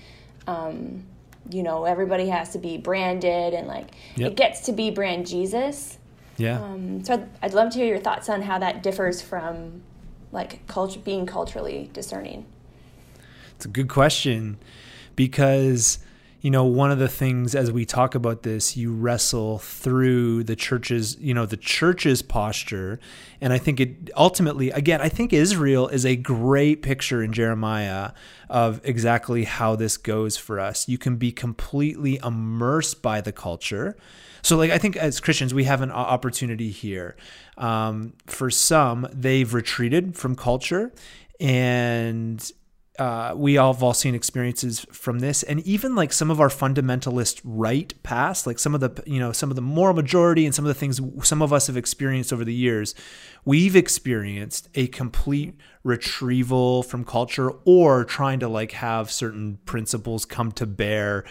um 0.45 1.03
you 1.49 1.63
know 1.63 1.85
everybody 1.85 2.27
has 2.27 2.49
to 2.51 2.59
be 2.59 2.77
branded 2.77 3.53
and 3.53 3.67
like 3.67 3.87
Yep. 4.17 4.31
it 4.31 4.35
gets 4.35 4.61
to 4.61 4.71
be 4.73 4.91
brand 4.91 5.25
Jesus. 5.25 5.97
yeah, 6.37 6.59
Um, 6.61 7.03
so 7.03 7.13
I'd, 7.13 7.29
I'd 7.41 7.53
love 7.53 7.71
to 7.71 7.77
hear 7.79 7.87
your 7.87 7.99
thoughts 7.99 8.29
on 8.29 8.41
how 8.43 8.59
that 8.59 8.83
differs 8.83 9.21
from 9.21 9.81
like 10.31 10.67
culture 10.67 10.99
being 10.99 11.25
culturally 11.25 11.89
discerning. 11.93 12.45
It's 13.57 13.65
a 13.65 13.69
good 13.69 13.89
question 13.89 14.59
because 15.15 15.97
you 16.41 16.51
know 16.51 16.63
one 16.63 16.91
of 16.91 16.99
the 16.99 17.07
things 17.07 17.55
as 17.55 17.71
we 17.71 17.85
talk 17.85 18.13
about 18.13 18.43
this 18.43 18.77
you 18.77 18.93
wrestle 18.93 19.57
through 19.57 20.43
the 20.43 20.55
church's 20.55 21.17
you 21.19 21.33
know 21.33 21.47
the 21.47 21.57
church's 21.57 22.21
posture. 22.21 22.99
And 23.41 23.51
I 23.51 23.57
think 23.57 23.79
it 23.79 24.11
ultimately 24.15 24.69
again 24.69 25.01
I 25.01 25.09
think 25.09 25.33
Israel 25.33 25.87
is 25.87 26.05
a 26.05 26.15
great 26.15 26.83
picture 26.83 27.23
in 27.23 27.33
Jeremiah 27.33 28.11
of 28.47 28.79
exactly 28.83 29.45
how 29.45 29.75
this 29.75 29.97
goes 29.97 30.37
for 30.37 30.59
us. 30.59 30.87
You 30.87 30.99
can 30.99 31.15
be 31.15 31.31
completely 31.31 32.19
immersed 32.23 33.01
by 33.01 33.21
the 33.21 33.31
culture. 33.31 33.97
So 34.43 34.55
like 34.55 34.69
I 34.69 34.77
think 34.77 34.97
as 34.97 35.19
Christians 35.19 35.51
we 35.51 35.63
have 35.63 35.81
an 35.81 35.89
opportunity 35.89 36.69
here. 36.69 37.15
Um, 37.57 38.13
for 38.27 38.51
some 38.51 39.07
they've 39.11 39.51
retreated 39.51 40.15
from 40.15 40.35
culture 40.35 40.93
and 41.39 42.51
uh, 42.99 43.33
we 43.35 43.57
all 43.57 43.73
have 43.73 43.83
all 43.83 43.93
seen 43.93 44.15
experiences 44.15 44.85
from 44.91 45.19
this 45.19 45.43
and 45.43 45.59
even 45.61 45.95
like 45.95 46.11
some 46.11 46.31
of 46.31 46.39
our 46.39 46.49
fundamentalist 46.49 47.39
right 47.43 47.93
past 48.03 48.47
like 48.47 48.57
some 48.57 48.73
of 48.73 48.81
the 48.81 49.03
you 49.05 49.19
know 49.19 49.31
some 49.31 49.49
of 49.49 49.55
the 49.55 49.61
moral 49.61 49.93
majority 49.93 50.45
and 50.45 50.55
some 50.55 50.65
of 50.65 50.67
the 50.67 50.73
things 50.73 50.99
some 51.23 51.41
of 51.41 51.53
us 51.53 51.67
have 51.67 51.77
experienced 51.77 52.33
over 52.33 52.43
the 52.43 52.53
years 52.53 52.95
we've 53.45 53.75
experienced 53.75 54.67
a 54.75 54.87
complete 54.87 55.55
retrieval 55.83 56.83
from 56.83 57.03
culture 57.03 57.51
or 57.65 58.03
trying 58.03 58.39
to 58.39 58.47
like 58.47 58.71
have 58.73 59.11
certain 59.11 59.57
principles 59.65 60.25
come 60.25 60.51
to 60.51 60.65
bear 60.65 61.23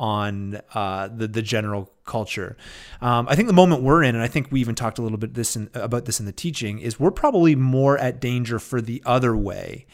on 0.00 0.58
uh, 0.74 1.08
the 1.08 1.28
the 1.28 1.42
general 1.42 1.92
culture. 2.06 2.56
Um, 3.02 3.28
I 3.28 3.36
think 3.36 3.46
the 3.46 3.54
moment 3.54 3.82
we're 3.82 4.02
in, 4.02 4.14
and 4.14 4.24
I 4.24 4.28
think 4.28 4.50
we 4.50 4.60
even 4.60 4.74
talked 4.74 4.98
a 4.98 5.02
little 5.02 5.18
bit 5.18 5.34
this 5.34 5.54
in, 5.54 5.70
about 5.74 6.06
this 6.06 6.18
in 6.18 6.26
the 6.26 6.32
teaching, 6.32 6.80
is 6.80 6.98
we're 6.98 7.10
probably 7.10 7.54
more 7.54 7.98
at 7.98 8.18
danger 8.18 8.58
for 8.58 8.80
the 8.80 9.02
other 9.04 9.36
way, 9.36 9.86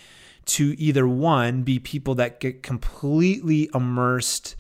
to 0.46 0.74
either 0.80 1.06
one 1.06 1.62
be 1.62 1.78
people 1.78 2.14
that 2.16 2.40
get 2.40 2.62
completely 2.62 3.68
immersed 3.74 4.56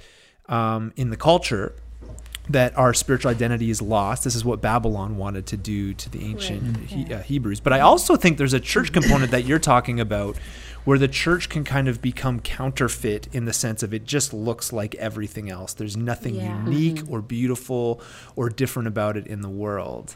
um, 0.48 0.92
in 0.96 1.10
the 1.10 1.16
culture, 1.16 1.74
that 2.48 2.76
our 2.78 2.94
spiritual 2.94 3.30
identity 3.30 3.70
is 3.70 3.82
lost. 3.82 4.22
This 4.24 4.36
is 4.36 4.44
what 4.44 4.60
Babylon 4.60 5.16
wanted 5.16 5.46
to 5.46 5.56
do 5.56 5.92
to 5.94 6.08
the 6.08 6.24
ancient 6.24 6.76
Right. 6.78 6.86
he, 6.86 7.14
uh, 7.14 7.20
Hebrews. 7.22 7.58
But 7.60 7.72
I 7.72 7.80
also 7.80 8.14
think 8.16 8.38
there's 8.38 8.52
a 8.52 8.60
church 8.60 8.92
component 8.92 9.32
that 9.32 9.44
you're 9.44 9.58
talking 9.58 9.98
about 9.98 10.36
where 10.84 10.98
the 10.98 11.08
church 11.08 11.48
can 11.48 11.64
kind 11.64 11.88
of 11.88 12.00
become 12.00 12.38
counterfeit 12.38 13.26
in 13.32 13.44
the 13.46 13.52
sense 13.52 13.82
of 13.82 13.92
it 13.92 14.04
just 14.04 14.32
looks 14.32 14.72
like 14.72 14.94
everything 14.94 15.50
else. 15.50 15.74
There's 15.74 15.96
nothing 15.96 16.36
Yeah. 16.36 16.64
unique 16.64 17.02
or 17.08 17.20
beautiful 17.20 18.00
or 18.36 18.48
different 18.48 18.86
about 18.86 19.16
it 19.16 19.26
in 19.26 19.40
the 19.40 19.48
world. 19.48 20.14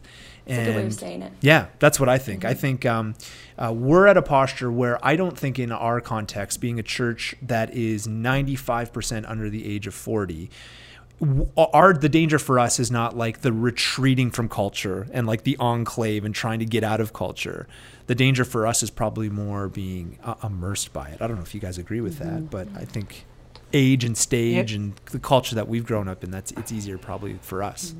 That's 0.50 0.68
a 0.68 0.72
good 0.72 0.76
way 0.76 0.86
of 0.86 0.94
saying 0.94 1.22
it. 1.22 1.32
Yeah, 1.40 1.66
that's 1.78 1.98
what 1.98 2.08
I 2.08 2.18
think. 2.18 2.44
I 2.44 2.54
think 2.54 2.84
um, 2.86 3.14
uh, 3.58 3.72
we're 3.72 4.06
at 4.06 4.16
a 4.16 4.22
posture 4.22 4.70
where 4.70 5.04
I 5.04 5.16
don't 5.16 5.38
think, 5.38 5.58
in 5.58 5.72
our 5.72 6.00
context, 6.00 6.60
being 6.60 6.78
a 6.78 6.82
church 6.82 7.34
that 7.42 7.74
is 7.74 8.06
95% 8.06 9.28
under 9.28 9.48
the 9.48 9.72
age 9.72 9.86
of 9.86 9.94
40, 9.94 10.50
our 11.56 11.92
the 11.92 12.08
danger 12.08 12.38
for 12.38 12.58
us 12.58 12.80
is 12.80 12.90
not 12.90 13.16
like 13.16 13.42
the 13.42 13.52
retreating 13.52 14.30
from 14.30 14.48
culture 14.48 15.06
and 15.12 15.26
like 15.26 15.44
the 15.44 15.56
enclave 15.58 16.24
and 16.24 16.34
trying 16.34 16.58
to 16.60 16.64
get 16.64 16.82
out 16.82 17.00
of 17.00 17.12
culture. 17.12 17.66
The 18.06 18.14
danger 18.14 18.44
for 18.44 18.66
us 18.66 18.82
is 18.82 18.90
probably 18.90 19.28
more 19.28 19.68
being 19.68 20.18
uh, 20.24 20.34
immersed 20.42 20.92
by 20.92 21.10
it. 21.10 21.20
I 21.20 21.26
don't 21.26 21.36
know 21.36 21.42
if 21.42 21.54
you 21.54 21.60
guys 21.60 21.76
agree 21.78 22.00
with 22.00 22.18
that, 22.18 22.50
but 22.50 22.68
I 22.74 22.84
think 22.84 23.26
age 23.72 24.02
and 24.02 24.16
stage 24.16 24.72
and 24.72 24.94
the 25.12 25.18
culture 25.18 25.54
that 25.54 25.68
we've 25.68 25.84
grown 25.86 26.08
up 26.08 26.24
in, 26.24 26.30
that's 26.30 26.52
it's 26.52 26.72
easier 26.72 26.98
probably 26.98 27.38
for 27.42 27.62
us. 27.62 27.94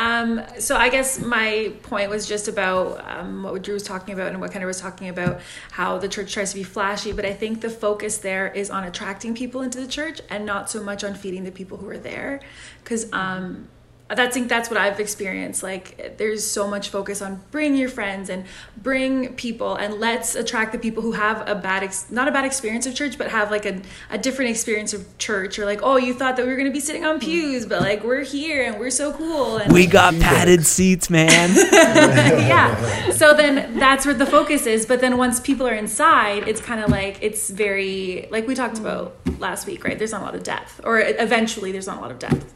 Um, 0.00 0.42
so 0.58 0.76
I 0.76 0.88
guess 0.88 1.20
my 1.20 1.72
point 1.82 2.10
was 2.10 2.26
just 2.26 2.48
about 2.48 3.04
um, 3.08 3.44
what 3.44 3.62
Drew 3.62 3.74
was 3.74 3.84
talking 3.84 4.12
about 4.12 4.32
and 4.32 4.40
what 4.40 4.50
Kendra 4.50 4.66
was 4.66 4.80
talking 4.80 5.08
about, 5.08 5.40
how 5.70 5.98
the 5.98 6.08
church 6.08 6.32
tries 6.32 6.50
to 6.50 6.56
be 6.56 6.64
flashy, 6.64 7.12
but 7.12 7.24
I 7.24 7.32
think 7.32 7.60
the 7.60 7.70
focus 7.70 8.18
there 8.18 8.48
is 8.48 8.70
on 8.70 8.84
attracting 8.84 9.34
people 9.34 9.60
into 9.62 9.80
the 9.80 9.86
church 9.86 10.20
and 10.28 10.44
not 10.44 10.68
so 10.68 10.82
much 10.82 11.04
on 11.04 11.14
feeding 11.14 11.44
the 11.44 11.52
people 11.52 11.78
who 11.78 11.88
are 11.88 11.98
there, 11.98 12.40
because 12.82 13.12
um, 13.12 13.68
I 14.10 14.28
think 14.28 14.50
that's 14.50 14.68
what 14.68 14.78
I've 14.78 15.00
experienced. 15.00 15.62
Like, 15.62 16.18
there's 16.18 16.46
so 16.46 16.68
much 16.68 16.90
focus 16.90 17.22
on 17.22 17.40
bring 17.50 17.74
your 17.74 17.88
friends 17.88 18.28
and 18.28 18.44
bring 18.76 19.34
people, 19.34 19.76
and 19.76 19.94
let's 19.94 20.34
attract 20.34 20.72
the 20.72 20.78
people 20.78 21.02
who 21.02 21.12
have 21.12 21.48
a 21.48 21.54
bad, 21.54 21.82
ex- 21.82 22.10
not 22.10 22.28
a 22.28 22.30
bad 22.30 22.44
experience 22.44 22.84
of 22.86 22.94
church, 22.94 23.16
but 23.16 23.30
have 23.30 23.50
like 23.50 23.64
a, 23.64 23.80
a 24.10 24.18
different 24.18 24.50
experience 24.50 24.92
of 24.92 25.16
church. 25.16 25.58
Or 25.58 25.64
like, 25.64 25.80
oh, 25.82 25.96
you 25.96 26.12
thought 26.12 26.36
that 26.36 26.44
we 26.44 26.52
were 26.52 26.58
gonna 26.58 26.70
be 26.70 26.80
sitting 26.80 27.06
on 27.06 27.18
pews, 27.18 27.64
but 27.64 27.80
like 27.80 28.04
we're 28.04 28.24
here 28.24 28.66
and 28.66 28.78
we're 28.78 28.90
so 28.90 29.10
cool. 29.14 29.56
And 29.56 29.72
We 29.72 29.86
got 29.86 30.12
padded 30.20 30.66
seats, 30.66 31.08
man. 31.08 31.54
yeah. 31.72 33.10
So 33.12 33.32
then 33.32 33.78
that's 33.78 34.04
where 34.04 34.14
the 34.14 34.26
focus 34.26 34.66
is. 34.66 34.84
But 34.84 35.00
then 35.00 35.16
once 35.16 35.40
people 35.40 35.66
are 35.66 35.74
inside, 35.74 36.46
it's 36.46 36.60
kind 36.60 36.82
of 36.82 36.90
like 36.90 37.18
it's 37.22 37.48
very 37.48 38.28
like 38.30 38.46
we 38.46 38.54
talked 38.54 38.78
about 38.78 39.16
last 39.38 39.66
week, 39.66 39.82
right? 39.82 39.98
There's 39.98 40.12
not 40.12 40.20
a 40.20 40.24
lot 40.24 40.34
of 40.34 40.42
depth, 40.42 40.82
or 40.84 41.00
eventually 41.00 41.72
there's 41.72 41.86
not 41.86 41.98
a 41.98 42.00
lot 42.02 42.10
of 42.10 42.18
depth. 42.18 42.52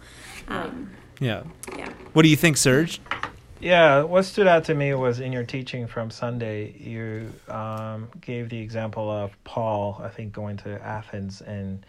Um, 0.48 0.90
yeah. 1.20 1.42
yeah. 1.76 1.88
What 2.12 2.22
do 2.22 2.28
you 2.28 2.36
think, 2.36 2.56
Serge? 2.56 3.00
Yeah, 3.60 4.02
what 4.02 4.22
stood 4.24 4.46
out 4.46 4.64
to 4.66 4.74
me 4.74 4.94
was 4.94 5.18
in 5.18 5.32
your 5.32 5.42
teaching 5.44 5.86
from 5.88 6.10
Sunday, 6.10 6.72
you 6.78 7.32
um, 7.48 8.08
gave 8.20 8.48
the 8.50 8.58
example 8.58 9.10
of 9.10 9.32
Paul, 9.42 10.00
I 10.02 10.08
think, 10.08 10.32
going 10.32 10.56
to 10.58 10.80
Athens 10.80 11.40
and 11.40 11.84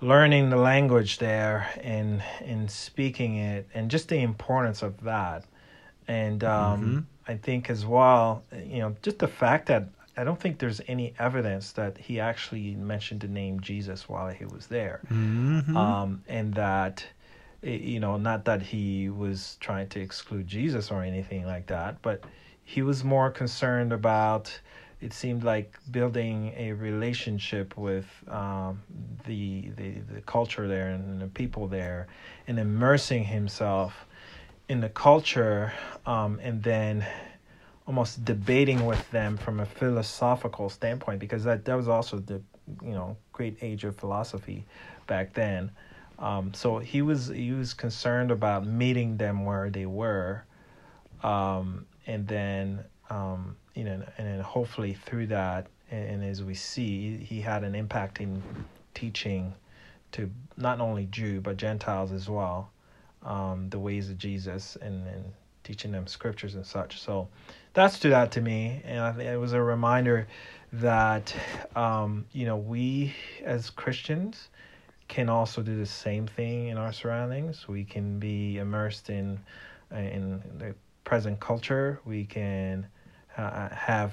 learning 0.00 0.50
the 0.50 0.56
language 0.56 1.18
there 1.18 1.68
and 1.82 2.22
and 2.44 2.70
speaking 2.70 3.36
it, 3.36 3.68
and 3.72 3.90
just 3.90 4.08
the 4.08 4.18
importance 4.20 4.82
of 4.82 5.00
that. 5.04 5.44
And 6.08 6.42
um, 6.44 7.06
I 7.28 7.36
think 7.36 7.70
as 7.70 7.86
well, 7.86 8.42
you 8.64 8.78
know, 8.80 8.96
just 9.02 9.18
the 9.20 9.28
fact 9.28 9.66
that 9.66 9.88
I 10.16 10.24
don't 10.24 10.40
think 10.40 10.58
there's 10.58 10.80
any 10.88 11.14
evidence 11.18 11.72
that 11.72 11.98
he 11.98 12.20
actually 12.20 12.74
mentioned 12.74 13.20
the 13.20 13.28
name 13.28 13.60
Jesus 13.60 14.08
while 14.08 14.28
he 14.28 14.44
was 14.44 14.66
there, 14.66 15.00
um, 15.76 16.22
and 16.28 16.54
that 16.54 17.04
i- 17.04 17.15
you 17.66 18.00
know, 18.00 18.16
not 18.16 18.44
that 18.44 18.62
he 18.62 19.08
was 19.08 19.56
trying 19.60 19.88
to 19.88 20.00
exclude 20.00 20.46
Jesus 20.46 20.90
or 20.90 21.02
anything 21.02 21.46
like 21.46 21.66
that, 21.66 22.00
but 22.02 22.24
he 22.64 22.82
was 22.82 23.04
more 23.04 23.30
concerned 23.30 23.92
about. 23.92 24.60
It 25.00 25.12
seemed 25.12 25.44
like 25.44 25.78
building 25.90 26.54
a 26.56 26.72
relationship 26.72 27.76
with 27.76 28.06
um, 28.28 28.82
the, 29.26 29.70
the 29.76 29.90
the 30.14 30.20
culture 30.22 30.66
there 30.66 30.88
and 30.88 31.20
the 31.20 31.26
people 31.26 31.68
there, 31.68 32.06
and 32.46 32.58
immersing 32.58 33.24
himself 33.24 34.06
in 34.68 34.80
the 34.80 34.88
culture, 34.88 35.72
um, 36.06 36.40
and 36.42 36.62
then 36.62 37.06
almost 37.86 38.24
debating 38.24 38.84
with 38.86 39.08
them 39.10 39.36
from 39.36 39.60
a 39.60 39.66
philosophical 39.66 40.70
standpoint, 40.70 41.20
because 41.20 41.44
that 41.44 41.64
that 41.66 41.74
was 41.74 41.88
also 41.88 42.18
the 42.18 42.40
you 42.82 42.92
know 42.92 43.16
great 43.32 43.58
age 43.60 43.84
of 43.84 43.96
philosophy 43.96 44.64
back 45.06 45.34
then. 45.34 45.70
Um, 46.18 46.54
so 46.54 46.78
he 46.78 47.02
was 47.02 47.28
he 47.28 47.52
was 47.52 47.74
concerned 47.74 48.30
about 48.30 48.66
meeting 48.66 49.16
them 49.16 49.44
where 49.44 49.68
they 49.70 49.86
were, 49.86 50.44
um, 51.22 51.86
and 52.06 52.26
then 52.26 52.84
um, 53.10 53.56
you 53.74 53.84
know, 53.84 54.02
and 54.16 54.26
then 54.26 54.40
hopefully 54.40 54.94
through 54.94 55.26
that, 55.28 55.66
and, 55.90 56.08
and 56.08 56.24
as 56.24 56.42
we 56.42 56.54
see, 56.54 57.18
he 57.18 57.40
had 57.40 57.64
an 57.64 57.74
impact 57.74 58.20
in 58.20 58.42
teaching 58.94 59.52
to 60.12 60.30
not 60.56 60.80
only 60.80 61.06
Jew 61.06 61.40
but 61.40 61.58
Gentiles 61.58 62.12
as 62.12 62.28
well, 62.28 62.70
um, 63.22 63.68
the 63.68 63.78
ways 63.78 64.08
of 64.08 64.16
Jesus, 64.16 64.76
and, 64.80 65.06
and 65.06 65.24
teaching 65.64 65.92
them 65.92 66.06
scriptures 66.06 66.54
and 66.54 66.64
such. 66.64 67.00
So 67.00 67.28
that 67.74 67.92
stood 67.92 68.12
out 68.12 68.32
to 68.32 68.40
me, 68.40 68.80
and 68.84 69.20
it 69.20 69.38
was 69.38 69.52
a 69.52 69.60
reminder 69.60 70.26
that 70.72 71.34
um, 71.74 72.24
you 72.32 72.46
know 72.46 72.56
we 72.56 73.14
as 73.44 73.68
Christians 73.68 74.48
can 75.08 75.28
also 75.28 75.62
do 75.62 75.76
the 75.76 75.86
same 75.86 76.26
thing 76.26 76.68
in 76.68 76.78
our 76.78 76.92
surroundings. 76.92 77.68
We 77.68 77.84
can 77.84 78.18
be 78.18 78.58
immersed 78.58 79.10
in 79.10 79.40
in 79.92 80.42
the 80.58 80.74
present 81.04 81.38
culture. 81.40 82.00
We 82.04 82.24
can 82.24 82.86
uh, 83.36 83.68
have 83.68 84.12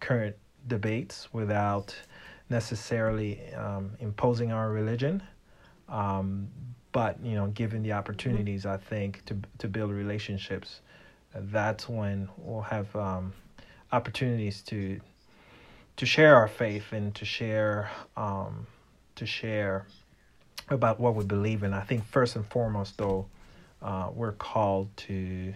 current 0.00 0.36
debates 0.66 1.32
without 1.32 1.94
necessarily 2.48 3.52
um, 3.54 3.92
imposing 4.00 4.50
our 4.52 4.70
religion. 4.70 5.22
Um, 5.88 6.48
but 6.92 7.22
you 7.22 7.34
know, 7.34 7.48
given 7.48 7.82
the 7.82 7.92
opportunities, 7.92 8.66
I 8.66 8.76
think 8.76 9.24
to 9.26 9.36
to 9.58 9.68
build 9.68 9.92
relationships, 9.92 10.80
that's 11.34 11.88
when 11.88 12.28
we'll 12.38 12.62
have 12.62 12.94
um, 12.96 13.32
opportunities 13.92 14.62
to 14.62 15.00
to 15.96 16.06
share 16.06 16.34
our 16.34 16.48
faith 16.48 16.92
and 16.92 17.14
to 17.14 17.24
share 17.24 17.90
um, 18.16 18.66
to 19.16 19.26
share 19.26 19.86
about 20.70 21.00
what 21.00 21.14
we 21.14 21.24
believe 21.24 21.62
in. 21.62 21.74
I 21.74 21.80
think 21.80 22.06
first 22.06 22.36
and 22.36 22.46
foremost, 22.46 22.98
though, 22.98 23.26
uh, 23.82 24.10
we're 24.14 24.32
called 24.32 24.96
to 24.98 25.54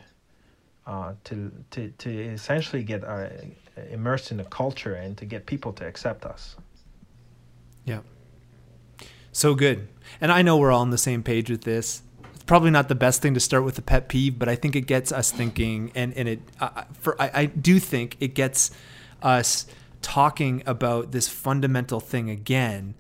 uh, 0.86 1.14
to 1.24 1.52
to 1.70 1.88
to 1.98 2.10
essentially 2.10 2.82
get 2.82 3.04
uh, 3.04 3.28
immersed 3.90 4.30
in 4.30 4.36
the 4.36 4.44
culture 4.44 4.94
and 4.94 5.16
to 5.18 5.24
get 5.24 5.46
people 5.46 5.72
to 5.74 5.86
accept 5.86 6.24
us. 6.24 6.56
Yeah. 7.84 8.00
So 9.32 9.54
good. 9.54 9.88
And 10.20 10.30
I 10.30 10.42
know 10.42 10.56
we're 10.56 10.70
all 10.70 10.82
on 10.82 10.90
the 10.90 10.98
same 10.98 11.22
page 11.22 11.50
with 11.50 11.62
this. 11.62 12.02
It's 12.34 12.44
probably 12.44 12.70
not 12.70 12.88
the 12.88 12.94
best 12.94 13.20
thing 13.20 13.34
to 13.34 13.40
start 13.40 13.64
with 13.64 13.78
a 13.78 13.82
pet 13.82 14.08
peeve, 14.08 14.38
but 14.38 14.48
I 14.48 14.54
think 14.54 14.76
it 14.76 14.82
gets 14.82 15.10
us 15.12 15.30
thinking, 15.30 15.90
and 15.94 16.14
and 16.14 16.28
it 16.28 16.40
for 16.92 17.20
I, 17.20 17.30
I 17.34 17.46
do 17.46 17.78
think 17.78 18.16
it 18.20 18.34
gets 18.34 18.70
us 19.22 19.66
talking 20.02 20.62
about 20.66 21.12
this 21.12 21.28
fundamental 21.28 21.98
thing 22.00 22.30
again. 22.30 22.94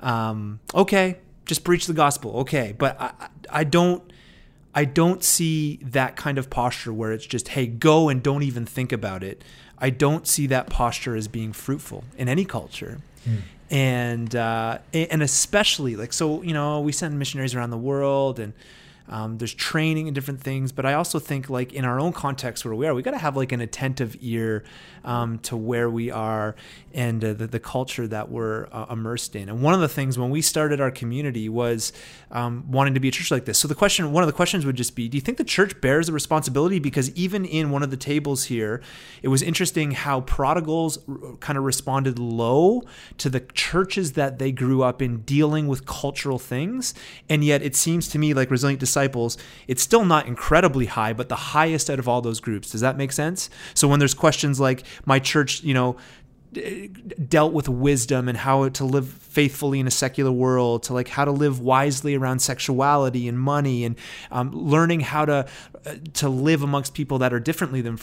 Um, 0.00 0.60
okay, 0.74 1.18
just 1.46 1.64
preach 1.64 1.86
the 1.86 1.94
gospel. 1.94 2.36
Okay, 2.40 2.74
but 2.76 3.00
I 3.00 3.12
I- 3.50 3.64
don't. 3.64 4.02
I 4.74 4.84
don't 4.84 5.24
see 5.24 5.78
that 5.82 6.16
kind 6.16 6.36
of 6.36 6.50
posture 6.50 6.92
where 6.92 7.10
it's 7.12 7.24
just, 7.24 7.48
hey, 7.48 7.66
go 7.66 8.10
and 8.10 8.22
don't 8.22 8.42
even 8.42 8.66
think 8.66 8.92
about 8.92 9.22
it. 9.24 9.42
I 9.78 9.88
don't 9.88 10.26
see 10.26 10.46
that 10.48 10.68
posture 10.68 11.16
as 11.16 11.28
being 11.28 11.54
fruitful 11.54 12.04
in 12.18 12.28
any 12.28 12.44
culture. 12.44 12.98
And 13.70 14.36
uh, 14.36 14.78
and 14.92 15.22
especially 15.22 15.96
like 15.96 16.12
so, 16.12 16.42
you 16.42 16.52
know, 16.52 16.80
we 16.80 16.92
send 16.92 17.18
missionaries 17.18 17.54
around 17.54 17.70
the 17.70 17.78
world, 17.78 18.38
and 18.38 18.52
um, 19.08 19.38
there's 19.38 19.54
training 19.54 20.08
and 20.08 20.14
different 20.14 20.40
things. 20.40 20.72
But 20.72 20.86
I 20.86 20.94
also 20.94 21.18
think 21.18 21.48
like 21.48 21.72
in 21.72 21.84
our 21.84 22.00
own 22.00 22.12
context 22.12 22.64
where 22.64 22.74
we 22.74 22.86
are, 22.86 22.94
we 22.94 23.02
got 23.02 23.12
to 23.12 23.18
have 23.18 23.36
like 23.36 23.52
an 23.52 23.60
attentive 23.60 24.16
ear 24.20 24.64
um, 25.04 25.38
to 25.40 25.56
where 25.56 25.88
we 25.88 26.10
are 26.10 26.56
and 26.92 27.24
uh, 27.24 27.32
the, 27.32 27.46
the 27.46 27.60
culture 27.60 28.06
that 28.08 28.30
we're 28.30 28.66
uh, 28.72 28.86
immersed 28.90 29.36
in. 29.36 29.48
And 29.48 29.62
one 29.62 29.74
of 29.74 29.80
the 29.80 29.88
things 29.88 30.18
when 30.18 30.30
we 30.30 30.42
started 30.42 30.80
our 30.80 30.90
community 30.90 31.48
was 31.48 31.92
um, 32.30 32.64
wanting 32.70 32.94
to 32.94 33.00
be 33.00 33.08
a 33.08 33.10
church 33.12 33.30
like 33.30 33.44
this. 33.44 33.58
So 33.58 33.68
the 33.68 33.74
question, 33.74 34.12
one 34.12 34.22
of 34.22 34.26
the 34.26 34.32
questions 34.32 34.66
would 34.66 34.76
just 34.76 34.96
be, 34.96 35.08
do 35.08 35.16
you 35.16 35.20
think 35.20 35.38
the 35.38 35.44
church 35.44 35.80
bears 35.80 36.08
the 36.08 36.12
responsibility? 36.12 36.78
Because 36.78 37.10
even 37.14 37.44
in 37.44 37.70
one 37.70 37.82
of 37.82 37.90
the 37.90 37.96
tables 37.96 38.44
here, 38.44 38.82
it 39.22 39.28
was 39.28 39.42
interesting 39.42 39.92
how 39.92 40.22
prodigals 40.22 40.98
kind 41.40 41.56
of 41.56 41.64
responded 41.64 42.18
low 42.18 42.82
to 43.18 43.28
the 43.28 43.40
churches 43.40 44.12
that 44.12 44.38
they 44.38 44.50
grew 44.50 44.82
up 44.82 45.00
in 45.00 45.18
dealing 45.22 45.68
with 45.68 45.86
cultural 45.86 46.38
things. 46.38 46.94
And 47.28 47.44
yet 47.44 47.62
it 47.62 47.76
seems 47.76 48.08
to 48.08 48.18
me 48.18 48.34
like 48.34 48.50
Resilient 48.50 48.80
Disciples, 48.80 48.95
it's 49.68 49.82
still 49.82 50.04
not 50.04 50.26
incredibly 50.26 50.86
high, 50.86 51.12
but 51.12 51.28
the 51.28 51.36
highest 51.36 51.90
out 51.90 51.98
of 51.98 52.08
all 52.08 52.20
those 52.20 52.40
groups. 52.40 52.70
Does 52.70 52.80
that 52.80 52.96
make 52.96 53.12
sense? 53.12 53.50
So 53.74 53.88
when 53.88 53.98
there's 53.98 54.14
questions 54.14 54.58
like, 54.58 54.84
my 55.04 55.18
church, 55.18 55.62
you 55.62 55.74
know, 55.74 55.96
dealt 57.28 57.52
with 57.52 57.68
wisdom 57.68 58.28
and 58.28 58.38
how 58.38 58.68
to 58.68 58.84
live 58.84 59.08
faithfully 59.08 59.78
in 59.78 59.86
a 59.86 59.90
secular 59.90 60.32
world 60.32 60.82
to 60.84 60.94
like 60.94 61.08
how 61.08 61.24
to 61.24 61.30
live 61.30 61.60
wisely 61.60 62.14
around 62.14 62.38
sexuality 62.38 63.28
and 63.28 63.38
money 63.38 63.84
and 63.84 63.96
um, 64.30 64.50
learning 64.52 65.00
how 65.00 65.24
to 65.24 65.46
uh, 65.84 65.94
to 66.14 66.28
live 66.28 66.62
amongst 66.62 66.94
people 66.94 67.18
that 67.18 67.32
are 67.32 67.40
differently 67.40 67.82
than 67.82 67.96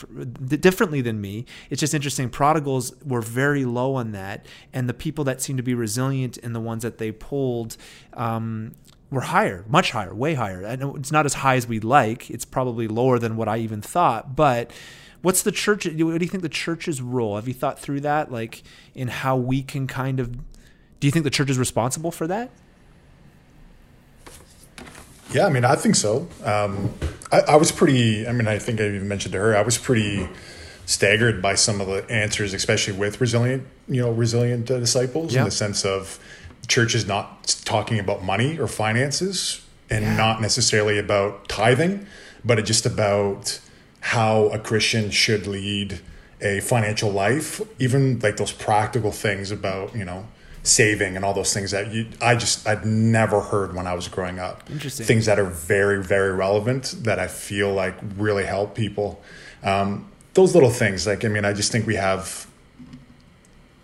differently 0.60 1.02
than 1.02 1.20
me 1.20 1.46
it's 1.70 1.80
just 1.80 1.94
interesting 1.94 2.30
prodigals 2.30 2.94
were 3.04 3.22
very 3.22 3.66
low 3.66 3.96
on 3.96 4.12
that 4.12 4.46
and 4.72 4.88
the 4.88 4.94
people 4.94 5.24
that 5.24 5.42
seem 5.42 5.58
to 5.58 5.64
be 5.64 5.74
resilient 5.74 6.38
and 6.44 6.54
the 6.54 6.60
ones 6.60 6.84
that 6.84 7.00
they 7.00 7.12
pulled 7.12 7.76
um, 8.14 8.74
were 9.14 9.22
higher, 9.22 9.64
much 9.68 9.92
higher, 9.92 10.14
way 10.14 10.34
higher. 10.34 10.76
Know 10.76 10.96
it's 10.96 11.12
not 11.12 11.26
as 11.26 11.36
high 11.36 11.56
as 11.56 11.68
we'd 11.68 11.84
like. 11.84 12.30
It's 12.30 12.46
probably 12.46 12.88
lower 12.88 13.20
than 13.20 13.38
what 13.38 13.48
I 13.48 13.58
even 13.58 13.82
thought. 13.82 14.36
But 14.36 14.72
what's 15.22 15.44
the 15.44 15.52
church? 15.52 15.86
What 15.86 15.96
do 15.96 16.26
you 16.26 16.30
think 16.30 16.42
the 16.44 16.50
church's 16.50 17.02
role? 17.02 17.36
Have 17.36 17.48
you 17.48 17.54
thought 17.54 17.80
through 17.80 18.02
that, 18.02 18.32
like 18.32 18.64
in 18.96 19.08
how 19.08 19.38
we 19.38 19.62
can 19.62 19.88
kind 19.88 20.20
of? 20.20 20.36
Do 21.00 21.08
you 21.08 21.12
think 21.12 21.24
the 21.24 21.30
church 21.30 21.50
is 21.50 21.58
responsible 21.58 22.12
for 22.12 22.28
that? 22.28 22.50
Yeah, 25.32 25.46
I 25.46 25.50
mean, 25.50 25.66
I 25.66 25.76
think 25.76 25.96
so. 25.96 26.28
Um, 26.44 26.94
I, 27.32 27.42
I, 27.42 27.56
was 27.56 27.72
pretty. 27.72 28.28
I 28.28 28.32
mean, 28.32 28.48
I 28.48 28.60
think 28.60 28.80
I 28.80 28.86
even 28.86 29.08
mentioned 29.08 29.34
to 29.34 29.40
her. 29.40 29.56
I 29.56 29.62
was 29.62 29.78
pretty 29.78 30.28
staggered 30.86 31.42
by 31.42 31.56
some 31.56 31.82
of 31.82 31.88
the 31.88 32.10
answers, 32.10 32.54
especially 32.54 32.94
with 32.94 33.22
resilient, 33.22 33.66
you 33.88 34.02
know, 34.02 34.12
resilient 34.12 34.70
uh, 34.70 34.80
disciples, 34.80 35.34
yeah. 35.34 35.42
in 35.42 35.46
the 35.46 35.52
sense 35.52 35.86
of 35.86 36.20
church 36.68 36.96
is 36.96 37.08
not 37.08 37.62
talking 37.66 38.00
about 38.00 38.24
money 38.24 38.60
or 38.60 38.68
finances 38.68 39.66
and 39.90 40.04
yeah. 40.04 40.16
not 40.16 40.42
necessarily 40.42 40.98
about 40.98 41.48
tithing, 41.48 42.06
but 42.44 42.60
it's 42.60 42.68
just 42.68 42.86
about 42.86 43.60
how 44.00 44.48
a 44.48 44.60
Christian 44.60 45.12
should 45.12 45.48
lead 45.48 46.00
a 46.42 46.60
financial 46.60 47.10
life, 47.10 47.62
even 47.80 48.20
like 48.20 48.38
those 48.38 48.52
practical 48.52 49.12
things 49.12 49.52
about, 49.52 49.96
you 49.96 50.04
know, 50.04 50.26
saving 50.64 51.16
and 51.16 51.26
all 51.26 51.34
those 51.34 51.54
things 51.54 51.72
that 51.72 51.92
you 51.92 52.08
I 52.22 52.36
just 52.36 52.66
I'd 52.66 52.86
never 52.86 53.42
heard 53.42 53.76
when 53.76 53.86
I 53.86 53.94
was 53.94 54.08
growing 54.08 54.40
up. 54.40 54.70
Interesting. 54.70 55.06
Things 55.06 55.26
that 55.26 55.40
are 55.40 55.46
very, 55.46 56.02
very 56.02 56.32
relevant 56.32 56.96
that 57.04 57.20
I 57.20 57.28
feel 57.28 57.74
like 57.74 57.96
really 58.18 58.46
help 58.46 58.76
people. 58.76 59.22
Um, 59.62 60.10
those 60.34 60.54
little 60.54 60.70
things, 60.70 61.06
like 61.06 61.24
I 61.24 61.28
mean, 61.28 61.46
I 61.46 61.54
just 61.54 61.72
think 61.72 61.86
we 61.86 61.96
have 61.96 62.48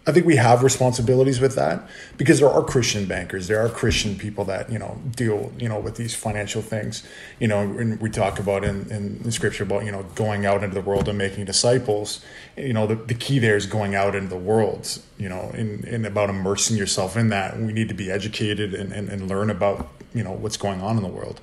I 0.10 0.12
think 0.12 0.26
we 0.26 0.38
have 0.38 0.64
responsibilities 0.64 1.40
with 1.40 1.54
that 1.54 1.88
because 2.18 2.40
there 2.40 2.50
are 2.50 2.64
Christian 2.64 3.06
bankers, 3.06 3.48
there 3.48 3.64
are 3.64 3.70
Christian 3.70 4.18
people 4.18 4.44
that 4.46 4.72
you 4.72 4.80
know 4.80 5.00
deal 5.16 5.54
you 5.60 5.70
know 5.70 5.80
with 5.80 5.98
these 5.98 6.16
financial 6.16 6.64
things. 6.64 7.04
You 7.40 7.48
know, 7.48 7.60
and 7.62 8.02
we 8.02 8.10
talk 8.10 8.40
about 8.40 8.64
in, 8.64 8.90
in, 8.90 9.22
in 9.24 9.32
scripture 9.32 9.64
about 9.64 9.86
you 9.86 9.92
know 9.92 10.04
going 10.16 10.48
out 10.48 10.64
into 10.64 10.74
the 10.74 10.82
world 10.82 11.08
and 11.08 11.16
making 11.16 11.46
disciples. 11.46 12.26
You 12.58 12.74
know, 12.74 12.88
the, 12.88 12.96
the 12.96 13.14
key 13.14 13.38
there 13.38 13.56
is 13.56 13.68
going 13.68 13.94
out 13.94 14.16
into 14.16 14.30
the 14.30 14.38
world. 14.38 15.00
You 15.20 15.30
know, 15.30 15.52
and, 15.54 15.86
and 15.86 16.08
about 16.08 16.32
immersing 16.32 16.76
yourself 16.76 17.16
in 17.16 17.30
that. 17.30 17.60
We 17.60 17.72
need 17.72 17.90
to 17.90 17.96
be 17.96 18.10
educated 18.10 18.74
and, 18.74 18.92
and, 18.92 19.10
and 19.10 19.30
learn 19.30 19.52
about 19.52 19.90
you 20.16 20.24
know 20.24 20.32
what's 20.32 20.58
going 20.58 20.82
on 20.82 20.98
in 20.98 21.04
the 21.04 21.10
world. 21.10 21.40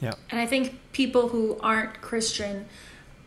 Yeah, 0.00 0.14
and 0.30 0.40
I 0.40 0.46
think 0.46 0.80
people 0.90 1.28
who 1.28 1.60
aren't 1.62 2.00
Christian 2.00 2.66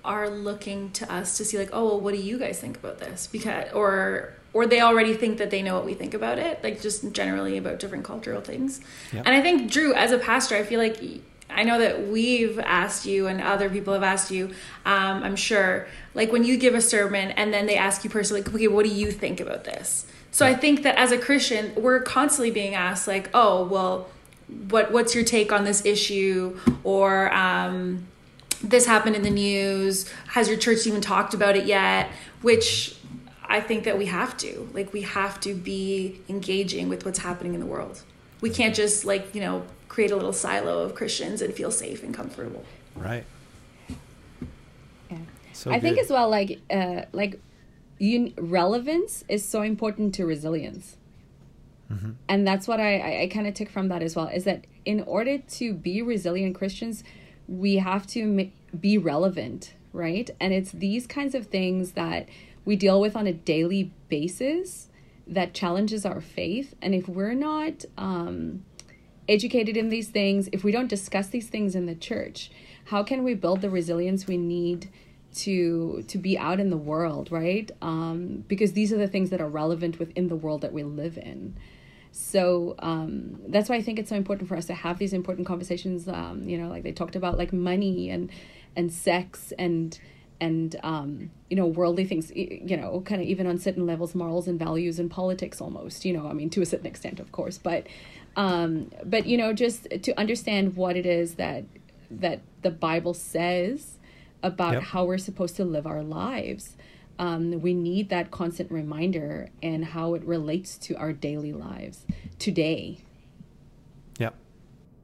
are 0.03 0.29
looking 0.29 0.91
to 0.91 1.09
us 1.09 1.37
to 1.37 1.45
see 1.45 1.57
like, 1.57 1.69
oh 1.71 1.85
well, 1.85 2.01
what 2.01 2.13
do 2.13 2.19
you 2.19 2.37
guys 2.37 2.59
think 2.59 2.75
about 2.75 2.99
this? 2.99 3.27
Because 3.31 3.71
or 3.71 4.33
or 4.53 4.67
they 4.67 4.81
already 4.81 5.13
think 5.13 5.39
that 5.39 5.49
they 5.49 5.61
know 5.61 5.73
what 5.73 5.85
we 5.85 5.93
think 5.93 6.13
about 6.13 6.37
it, 6.37 6.63
like 6.63 6.81
just 6.81 7.11
generally 7.11 7.57
about 7.57 7.79
different 7.79 8.03
cultural 8.03 8.41
things. 8.41 8.79
Yep. 9.11 9.25
And 9.25 9.35
I 9.35 9.41
think 9.41 9.71
Drew, 9.71 9.93
as 9.93 10.11
a 10.11 10.19
pastor, 10.19 10.55
I 10.55 10.63
feel 10.63 10.79
like 10.79 11.01
I 11.49 11.63
know 11.63 11.79
that 11.79 12.07
we've 12.07 12.59
asked 12.59 13.05
you 13.05 13.27
and 13.27 13.41
other 13.41 13.69
people 13.69 13.93
have 13.93 14.03
asked 14.03 14.31
you, 14.31 14.51
um, 14.85 15.23
I'm 15.23 15.35
sure, 15.35 15.87
like 16.13 16.31
when 16.31 16.43
you 16.43 16.57
give 16.57 16.75
a 16.75 16.81
sermon 16.81 17.31
and 17.31 17.53
then 17.53 17.65
they 17.65 17.75
ask 17.75 18.03
you 18.03 18.09
personally, 18.09 18.41
okay, 18.41 18.67
what 18.67 18.85
do 18.85 18.91
you 18.91 19.11
think 19.11 19.39
about 19.39 19.63
this? 19.63 20.05
So 20.31 20.47
I 20.47 20.55
think 20.55 20.81
that 20.81 20.95
as 20.95 21.11
a 21.11 21.17
Christian, 21.17 21.73
we're 21.75 22.01
constantly 22.01 22.49
being 22.49 22.73
asked, 22.73 23.07
like, 23.07 23.29
oh, 23.35 23.65
well, 23.65 24.09
what 24.69 24.91
what's 24.91 25.13
your 25.13 25.23
take 25.23 25.51
on 25.51 25.63
this 25.63 25.85
issue? 25.85 26.57
Or 26.83 27.31
um, 27.31 28.07
this 28.63 28.87
happened 28.87 29.15
in 29.15 29.21
the 29.21 29.29
news. 29.29 30.11
Has 30.29 30.47
your 30.47 30.57
church 30.57 30.87
even 30.87 31.01
talked 31.01 31.35
about 31.35 31.55
it 31.55 31.65
yet? 31.65 32.09
Which 32.41 32.97
I 33.45 33.61
think 33.61 33.83
that 33.83 33.97
we 33.97 34.05
have 34.07 34.37
to. 34.37 34.69
Like 34.73 34.93
we 34.93 35.01
have 35.01 35.39
to 35.41 35.53
be 35.53 36.21
engaging 36.29 36.89
with 36.89 37.05
what's 37.05 37.19
happening 37.19 37.53
in 37.53 37.59
the 37.59 37.65
world. 37.65 38.01
We 38.41 38.49
can't 38.49 38.75
just 38.75 39.05
like, 39.05 39.33
you 39.35 39.41
know, 39.41 39.63
create 39.87 40.11
a 40.11 40.15
little 40.15 40.33
silo 40.33 40.79
of 40.79 40.95
Christians 40.95 41.41
and 41.41 41.53
feel 41.53 41.71
safe 41.71 42.03
and 42.03 42.13
comfortable. 42.13 42.65
Right. 42.95 43.25
Yeah. 45.09 45.17
So 45.53 45.71
I 45.71 45.75
good. 45.75 45.81
think 45.81 45.97
as 45.99 46.09
well 46.09 46.29
like 46.29 46.59
uh 46.69 47.03
like 47.11 47.39
un- 47.99 48.33
relevance 48.37 49.23
is 49.27 49.45
so 49.45 49.61
important 49.61 50.13
to 50.15 50.25
resilience. 50.25 50.97
Mm-hmm. 51.91 52.11
And 52.27 52.47
that's 52.47 52.67
what 52.67 52.79
I, 52.79 52.97
I, 52.97 53.21
I 53.23 53.27
kind 53.27 53.47
of 53.47 53.53
took 53.53 53.69
from 53.69 53.87
that 53.89 54.01
as 54.01 54.15
well 54.15 54.27
is 54.27 54.45
that 54.45 54.65
in 54.85 55.01
order 55.01 55.37
to 55.37 55.73
be 55.73 56.01
resilient 56.01 56.55
Christians, 56.55 57.03
we 57.47 57.75
have 57.75 58.07
to 58.07 58.25
ma- 58.25 58.77
be 58.79 58.97
relevant, 58.97 59.73
right? 59.91 60.29
And 60.39 60.53
it's 60.53 60.71
these 60.71 61.05
kinds 61.05 61.35
of 61.35 61.47
things 61.47 61.91
that 61.91 62.27
we 62.65 62.75
deal 62.75 62.99
with 62.99 63.15
on 63.15 63.27
a 63.27 63.33
daily 63.33 63.91
basis 64.09 64.87
that 65.27 65.53
challenges 65.53 66.05
our 66.05 66.21
faith. 66.21 66.73
And 66.81 66.93
if 66.93 67.07
we're 67.07 67.33
not 67.33 67.85
um, 67.97 68.65
educated 69.27 69.77
in 69.77 69.89
these 69.89 70.09
things, 70.09 70.49
if 70.51 70.63
we 70.63 70.71
don't 70.71 70.89
discuss 70.89 71.27
these 71.27 71.47
things 71.47 71.75
in 71.75 71.85
the 71.85 71.95
church, 71.95 72.51
how 72.85 73.03
can 73.03 73.23
we 73.23 73.33
build 73.33 73.61
the 73.61 73.69
resilience 73.69 74.27
we 74.27 74.37
need 74.37 74.89
to 75.33 76.03
to 76.07 76.17
be 76.17 76.37
out 76.37 76.59
in 76.59 76.69
the 76.69 76.77
world, 76.77 77.31
right? 77.31 77.71
Um, 77.81 78.43
because 78.47 78.73
these 78.73 78.93
are 78.93 78.97
the 78.97 79.07
things 79.07 79.29
that 79.31 79.41
are 79.41 79.49
relevant 79.49 79.99
within 79.99 80.27
the 80.27 80.35
world 80.35 80.61
that 80.61 80.73
we 80.73 80.83
live 80.83 81.17
in. 81.17 81.57
So 82.11 82.75
um, 82.79 83.39
that's 83.47 83.69
why 83.69 83.75
I 83.75 83.81
think 83.81 83.97
it's 83.97 84.09
so 84.09 84.15
important 84.15 84.47
for 84.47 84.55
us 84.55 84.65
to 84.67 84.75
have 84.75 84.99
these 84.99 85.13
important 85.13 85.47
conversations. 85.47 86.07
Um, 86.07 86.47
you 86.47 86.57
know, 86.59 86.69
like 86.69 86.83
they 86.83 86.91
talked 86.91 87.15
about 87.15 87.37
like 87.37 87.51
money 87.51 88.09
and 88.09 88.29
and 88.75 88.91
sex 88.91 89.53
and 89.57 89.97
and 90.39 90.75
um, 90.83 91.31
you 91.49 91.55
know 91.55 91.65
worldly 91.65 92.05
things 92.05 92.31
you 92.35 92.77
know 92.77 93.01
kind 93.05 93.21
of 93.21 93.27
even 93.27 93.47
on 93.47 93.57
certain 93.57 93.85
levels 93.85 94.15
morals 94.15 94.47
and 94.47 94.59
values 94.59 94.99
and 94.99 95.09
politics 95.09 95.61
almost 95.61 96.05
you 96.05 96.13
know 96.13 96.27
i 96.27 96.33
mean 96.33 96.49
to 96.49 96.61
a 96.61 96.65
certain 96.65 96.87
extent 96.87 97.19
of 97.19 97.31
course 97.31 97.57
but 97.57 97.87
um, 98.35 98.89
but 99.05 99.25
you 99.25 99.37
know 99.37 99.53
just 99.53 99.87
to 100.01 100.17
understand 100.19 100.75
what 100.75 100.95
it 100.95 101.05
is 101.05 101.35
that 101.35 101.63
that 102.09 102.41
the 102.61 102.71
bible 102.71 103.13
says 103.13 103.97
about 104.41 104.73
yep. 104.73 104.83
how 104.83 105.05
we're 105.05 105.17
supposed 105.17 105.55
to 105.55 105.63
live 105.63 105.87
our 105.87 106.03
lives 106.03 106.75
um, 107.19 107.61
we 107.61 107.73
need 107.73 108.09
that 108.09 108.31
constant 108.31 108.71
reminder 108.71 109.49
and 109.61 109.85
how 109.85 110.13
it 110.15 110.23
relates 110.23 110.77
to 110.79 110.95
our 110.95 111.13
daily 111.13 111.53
lives 111.53 112.05
today. 112.39 112.99
Yep. 114.19 114.35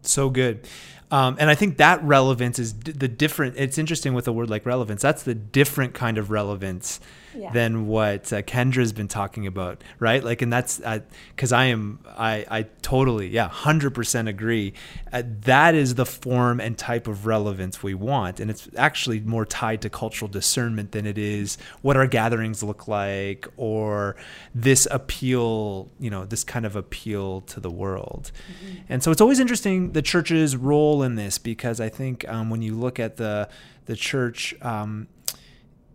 So 0.02 0.30
good 0.30 0.68
um, 1.12 1.38
and 1.40 1.50
I 1.50 1.56
think 1.56 1.78
that 1.78 2.04
relevance 2.04 2.60
is 2.60 2.74
d- 2.74 2.92
the 2.92 3.08
different. 3.08 3.56
It's 3.58 3.78
interesting 3.78 4.14
with 4.14 4.28
a 4.28 4.32
word 4.32 4.50
like 4.50 4.66
relevance. 4.66 5.02
That's 5.02 5.24
the 5.24 5.36
different 5.36 5.94
kind 5.94 6.18
of 6.18 6.30
relevance 6.32 7.00
yeah. 7.36 7.52
than 7.52 7.88
what 7.88 8.32
uh, 8.34 8.42
Kendra's 8.42 8.94
been 8.94 9.08
talking 9.08 9.48
about, 9.48 9.84
right? 10.00 10.24
Like, 10.24 10.42
and 10.42 10.52
that's 10.52 10.78
because 10.78 11.54
uh, 11.54 11.58
I 11.58 11.66
am, 11.66 12.00
I, 12.06 12.46
I 12.50 12.64
totally, 12.82 13.28
yeah, 13.28 13.48
hundred 13.48 13.94
percent 13.94 14.28
agree. 14.28 14.74
Uh, 15.12 15.24
that 15.42 15.76
is 15.76 15.96
the 15.96 16.06
form 16.06 16.60
and 16.60 16.78
type 16.78 17.08
of 17.08 17.26
relevance 17.26 17.84
we 17.84 17.94
want, 17.94 18.40
and 18.40 18.50
it's 18.50 18.70
actually 18.78 19.20
more 19.20 19.46
tied 19.46 19.82
to 19.82 19.90
cultural 19.90 20.30
discernment 20.30 20.92
than 20.92 21.06
it 21.06 21.18
is 21.18 21.58
what 21.82 21.98
our 21.98 22.08
gatherings 22.08 22.64
look 22.64 22.88
like 22.88 23.48
or 23.58 24.16
this 24.54 24.88
appeal, 24.92 25.90
you 26.00 26.10
know, 26.10 26.26
this 26.26 26.44
kind 26.44 26.66
of 26.66 26.76
appeal 26.76 27.42
to 27.42 27.60
the 27.60 27.72
world. 27.72 28.32
Mm-hmm. 28.52 28.78
And 28.90 29.04
so 29.04 29.12
it's 29.12 29.22
always 29.22 29.40
interesting 29.40 29.92
the 29.92 30.02
church's 30.02 30.56
role 30.56 31.04
in 31.04 31.16
this 31.16 31.38
because 31.38 31.80
I 31.80 31.90
think 31.90 32.28
um, 32.28 32.50
when 32.50 32.62
you 32.62 32.76
look 32.76 33.00
at 33.00 33.18
the 33.18 33.50
the 33.86 33.96
church. 33.96 34.54
Um, 34.62 35.08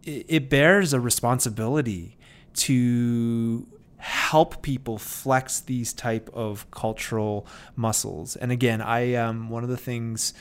it 0.07 0.51
bears 0.51 0.93
a 0.93 1.01
responsibility 1.01 2.17
to 2.55 3.67
help 3.99 4.63
people 4.63 4.99
flex 4.99 5.61
these 5.61 5.93
type 5.93 6.29
of 6.35 6.71
cultural 6.71 7.47
muscles. 7.75 8.37
And 8.37 8.53
again 8.53 8.83
i 8.83 9.15
um, 9.15 9.49
one 9.49 9.63
of 9.63 9.71
the 9.71 9.77
things 9.77 10.35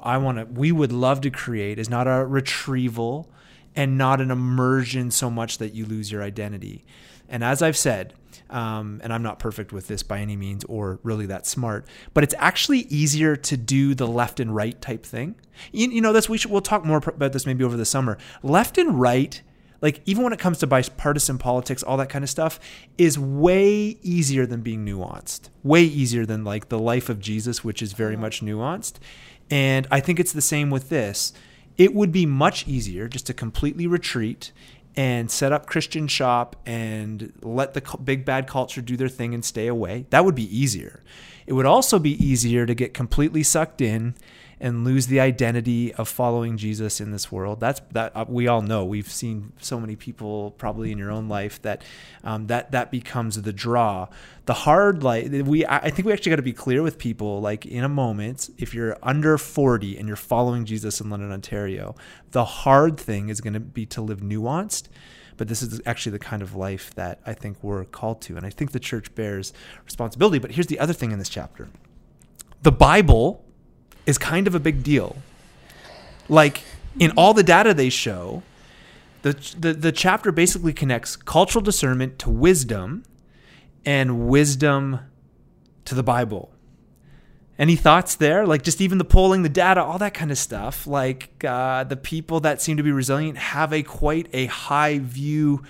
i 0.00 0.16
want 0.16 0.38
to 0.38 0.44
we 0.44 0.70
would 0.70 0.92
love 0.92 1.20
to 1.22 1.30
create 1.30 1.78
is 1.78 1.90
not 1.90 2.06
a 2.06 2.24
retrieval 2.24 3.28
and 3.74 3.98
not 3.98 4.20
an 4.20 4.30
immersion 4.30 5.10
so 5.10 5.28
much 5.30 5.58
that 5.58 5.74
you 5.74 5.84
lose 5.84 6.12
your 6.12 6.22
identity. 6.22 6.84
And 7.28 7.42
as 7.42 7.60
i've 7.60 7.76
said 7.76 8.14
um, 8.50 9.00
and 9.02 9.12
I'm 9.12 9.22
not 9.22 9.38
perfect 9.38 9.72
with 9.72 9.88
this 9.88 10.02
by 10.02 10.20
any 10.20 10.36
means 10.36 10.64
or 10.64 11.00
really 11.02 11.26
that 11.26 11.46
smart, 11.46 11.86
but 12.14 12.24
it's 12.24 12.34
actually 12.38 12.80
easier 12.80 13.36
to 13.36 13.56
do 13.56 13.94
the 13.94 14.06
left 14.06 14.40
and 14.40 14.54
right 14.54 14.80
type 14.80 15.04
thing. 15.04 15.34
You, 15.72 15.90
you 15.90 16.00
know, 16.00 16.12
that's 16.12 16.28
we 16.28 16.38
should, 16.38 16.50
we'll 16.50 16.60
talk 16.60 16.84
more 16.84 16.98
about 16.98 17.32
this 17.32 17.46
maybe 17.46 17.64
over 17.64 17.76
the 17.76 17.84
summer. 17.84 18.18
Left 18.42 18.78
and 18.78 19.00
right, 19.00 19.42
like 19.80 20.00
even 20.06 20.24
when 20.24 20.32
it 20.32 20.38
comes 20.38 20.58
to 20.58 20.66
bipartisan 20.66 21.38
politics, 21.38 21.82
all 21.82 21.96
that 21.98 22.08
kind 22.08 22.24
of 22.24 22.30
stuff, 22.30 22.58
is 22.96 23.18
way 23.18 23.98
easier 24.02 24.46
than 24.46 24.62
being 24.62 24.84
nuanced. 24.84 25.50
Way 25.62 25.82
easier 25.84 26.26
than 26.26 26.44
like 26.44 26.68
the 26.68 26.78
life 26.78 27.08
of 27.08 27.20
Jesus, 27.20 27.62
which 27.62 27.82
is 27.82 27.92
very 27.92 28.16
much 28.16 28.40
nuanced. 28.40 28.94
And 29.50 29.86
I 29.90 30.00
think 30.00 30.20
it's 30.20 30.32
the 30.32 30.42
same 30.42 30.70
with 30.70 30.88
this. 30.88 31.32
It 31.76 31.94
would 31.94 32.10
be 32.10 32.26
much 32.26 32.66
easier 32.66 33.06
just 33.06 33.26
to 33.26 33.34
completely 33.34 33.86
retreat 33.86 34.52
and 34.98 35.30
set 35.30 35.52
up 35.52 35.66
Christian 35.66 36.08
shop 36.08 36.56
and 36.66 37.32
let 37.40 37.72
the 37.72 37.98
big 38.02 38.24
bad 38.24 38.48
culture 38.48 38.82
do 38.82 38.96
their 38.96 39.08
thing 39.08 39.32
and 39.32 39.44
stay 39.44 39.68
away. 39.68 40.06
That 40.10 40.24
would 40.24 40.34
be 40.34 40.58
easier. 40.58 41.04
It 41.46 41.52
would 41.52 41.66
also 41.66 42.00
be 42.00 42.22
easier 42.22 42.66
to 42.66 42.74
get 42.74 42.94
completely 42.94 43.44
sucked 43.44 43.80
in 43.80 44.16
and 44.60 44.84
lose 44.84 45.06
the 45.06 45.20
identity 45.20 45.94
of 45.94 46.08
following 46.08 46.56
Jesus 46.56 47.00
in 47.00 47.12
this 47.12 47.30
world. 47.30 47.60
That's 47.60 47.80
that 47.92 48.12
uh, 48.16 48.24
we 48.28 48.48
all 48.48 48.62
know. 48.62 48.84
We've 48.84 49.10
seen 49.10 49.52
so 49.60 49.78
many 49.78 49.96
people 49.96 50.52
probably 50.52 50.90
in 50.90 50.98
your 50.98 51.10
own 51.10 51.28
life 51.28 51.62
that 51.62 51.82
um, 52.24 52.46
that 52.48 52.72
that 52.72 52.90
becomes 52.90 53.40
the 53.40 53.52
draw. 53.52 54.08
The 54.46 54.54
hard 54.54 55.02
like 55.02 55.28
we 55.30 55.64
I 55.66 55.90
think 55.90 56.06
we 56.06 56.12
actually 56.12 56.30
got 56.30 56.36
to 56.36 56.42
be 56.42 56.52
clear 56.52 56.82
with 56.82 56.98
people 56.98 57.40
like 57.40 57.66
in 57.66 57.84
a 57.84 57.88
moment 57.88 58.50
if 58.58 58.74
you're 58.74 58.96
under 59.02 59.38
40 59.38 59.96
and 59.96 60.08
you're 60.08 60.16
following 60.16 60.64
Jesus 60.64 61.00
in 61.00 61.10
London, 61.10 61.30
Ontario, 61.30 61.94
the 62.32 62.44
hard 62.44 62.98
thing 62.98 63.28
is 63.28 63.40
going 63.40 63.54
to 63.54 63.60
be 63.60 63.86
to 63.86 64.00
live 64.00 64.20
nuanced. 64.20 64.88
But 65.36 65.46
this 65.46 65.62
is 65.62 65.80
actually 65.86 66.12
the 66.12 66.18
kind 66.18 66.42
of 66.42 66.56
life 66.56 66.92
that 66.96 67.20
I 67.24 67.32
think 67.32 67.62
we're 67.62 67.84
called 67.84 68.20
to. 68.22 68.36
And 68.36 68.44
I 68.44 68.50
think 68.50 68.72
the 68.72 68.80
church 68.80 69.14
bears 69.14 69.52
responsibility. 69.84 70.40
But 70.40 70.50
here's 70.50 70.66
the 70.66 70.80
other 70.80 70.92
thing 70.92 71.12
in 71.12 71.20
this 71.20 71.28
chapter 71.28 71.68
the 72.62 72.72
Bible 72.72 73.44
is 74.08 74.16
kind 74.16 74.46
of 74.46 74.54
a 74.54 74.58
big 74.58 74.82
deal. 74.82 75.16
Like 76.28 76.62
in 76.98 77.12
all 77.12 77.34
the 77.34 77.42
data 77.42 77.74
they 77.74 77.90
show, 77.90 78.42
the, 79.22 79.34
the 79.58 79.72
the 79.74 79.92
chapter 79.92 80.32
basically 80.32 80.72
connects 80.72 81.14
cultural 81.14 81.62
discernment 81.62 82.18
to 82.20 82.30
wisdom 82.30 83.04
and 83.84 84.28
wisdom 84.28 85.00
to 85.84 85.94
the 85.94 86.02
Bible. 86.02 86.50
Any 87.58 87.76
thoughts 87.76 88.14
there? 88.14 88.46
Like 88.46 88.62
just 88.62 88.80
even 88.80 88.98
the 88.98 89.04
polling, 89.04 89.42
the 89.42 89.48
data, 89.48 89.82
all 89.82 89.98
that 89.98 90.14
kind 90.14 90.30
of 90.30 90.38
stuff. 90.38 90.86
Like 90.86 91.44
uh, 91.44 91.84
the 91.84 91.96
people 91.96 92.40
that 92.40 92.62
seem 92.62 92.76
to 92.78 92.82
be 92.82 92.92
resilient 92.92 93.36
have 93.36 93.72
a 93.72 93.82
quite 93.82 94.28
a 94.32 94.46
high 94.46 95.00
view 95.00 95.64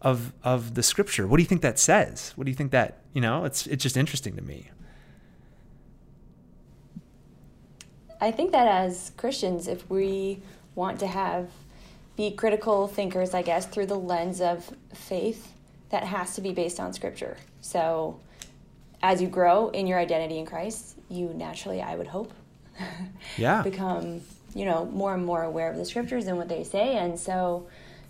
of 0.00 0.32
of 0.42 0.74
the 0.74 0.82
scripture. 0.82 1.26
What 1.26 1.36
do 1.36 1.42
you 1.42 1.48
think 1.48 1.60
that 1.62 1.78
says? 1.78 2.32
What 2.36 2.44
do 2.44 2.50
you 2.50 2.56
think 2.56 2.70
that 2.70 3.02
you 3.12 3.20
know? 3.20 3.44
It's 3.44 3.66
it's 3.66 3.82
just 3.82 3.96
interesting 3.96 4.36
to 4.36 4.42
me. 4.42 4.70
I 8.20 8.30
think 8.30 8.52
that 8.52 8.66
as 8.66 9.12
Christians, 9.16 9.68
if 9.68 9.88
we 9.90 10.40
want 10.74 11.00
to 11.00 11.06
have 11.06 11.48
be 12.16 12.30
critical 12.30 12.86
thinkers, 12.86 13.34
I 13.34 13.42
guess, 13.42 13.66
through 13.66 13.86
the 13.86 13.98
lens 13.98 14.40
of 14.40 14.70
faith, 14.92 15.52
that 15.90 16.04
has 16.04 16.34
to 16.36 16.40
be 16.40 16.52
based 16.52 16.78
on 16.80 16.92
scripture. 16.92 17.36
So 17.60 18.20
as 19.02 19.20
you 19.20 19.28
grow 19.28 19.68
in 19.70 19.86
your 19.86 19.98
identity 19.98 20.38
in 20.38 20.46
Christ, 20.46 20.96
you 21.08 21.32
naturally, 21.34 21.82
I 21.82 21.96
would 21.96 22.06
hope, 22.06 22.32
Yeah. 23.36 23.62
become, 23.62 24.20
you 24.54 24.64
know, 24.64 24.86
more 24.86 25.14
and 25.14 25.24
more 25.24 25.42
aware 25.42 25.70
of 25.70 25.76
the 25.76 25.84
scriptures 25.84 26.26
and 26.26 26.36
what 26.36 26.48
they 26.48 26.64
say. 26.64 26.96
And 26.96 27.18
so 27.18 27.66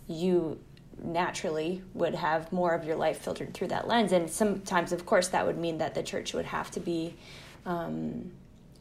you 0.07 0.59
naturally 1.03 1.83
would 1.95 2.15
have 2.15 2.53
more 2.53 2.75
of 2.75 2.85
your 2.85 2.97
life 2.97 3.19
filtered 3.19 3.53
through 3.55 3.69
that 3.69 3.89
lens. 3.89 4.13
And 4.13 4.31
sometimes, 4.31 4.93
of 4.93 5.05
course, 5.05 5.29
that 5.29 5.47
would 5.47 5.59
mean 5.59 5.79
that 5.79 5.95
the 5.95 6.03
church 6.03 6.33
would 6.35 6.47
have 6.47 6.71
to 6.73 6.81
be 6.81 7.15
um, 7.67 8.31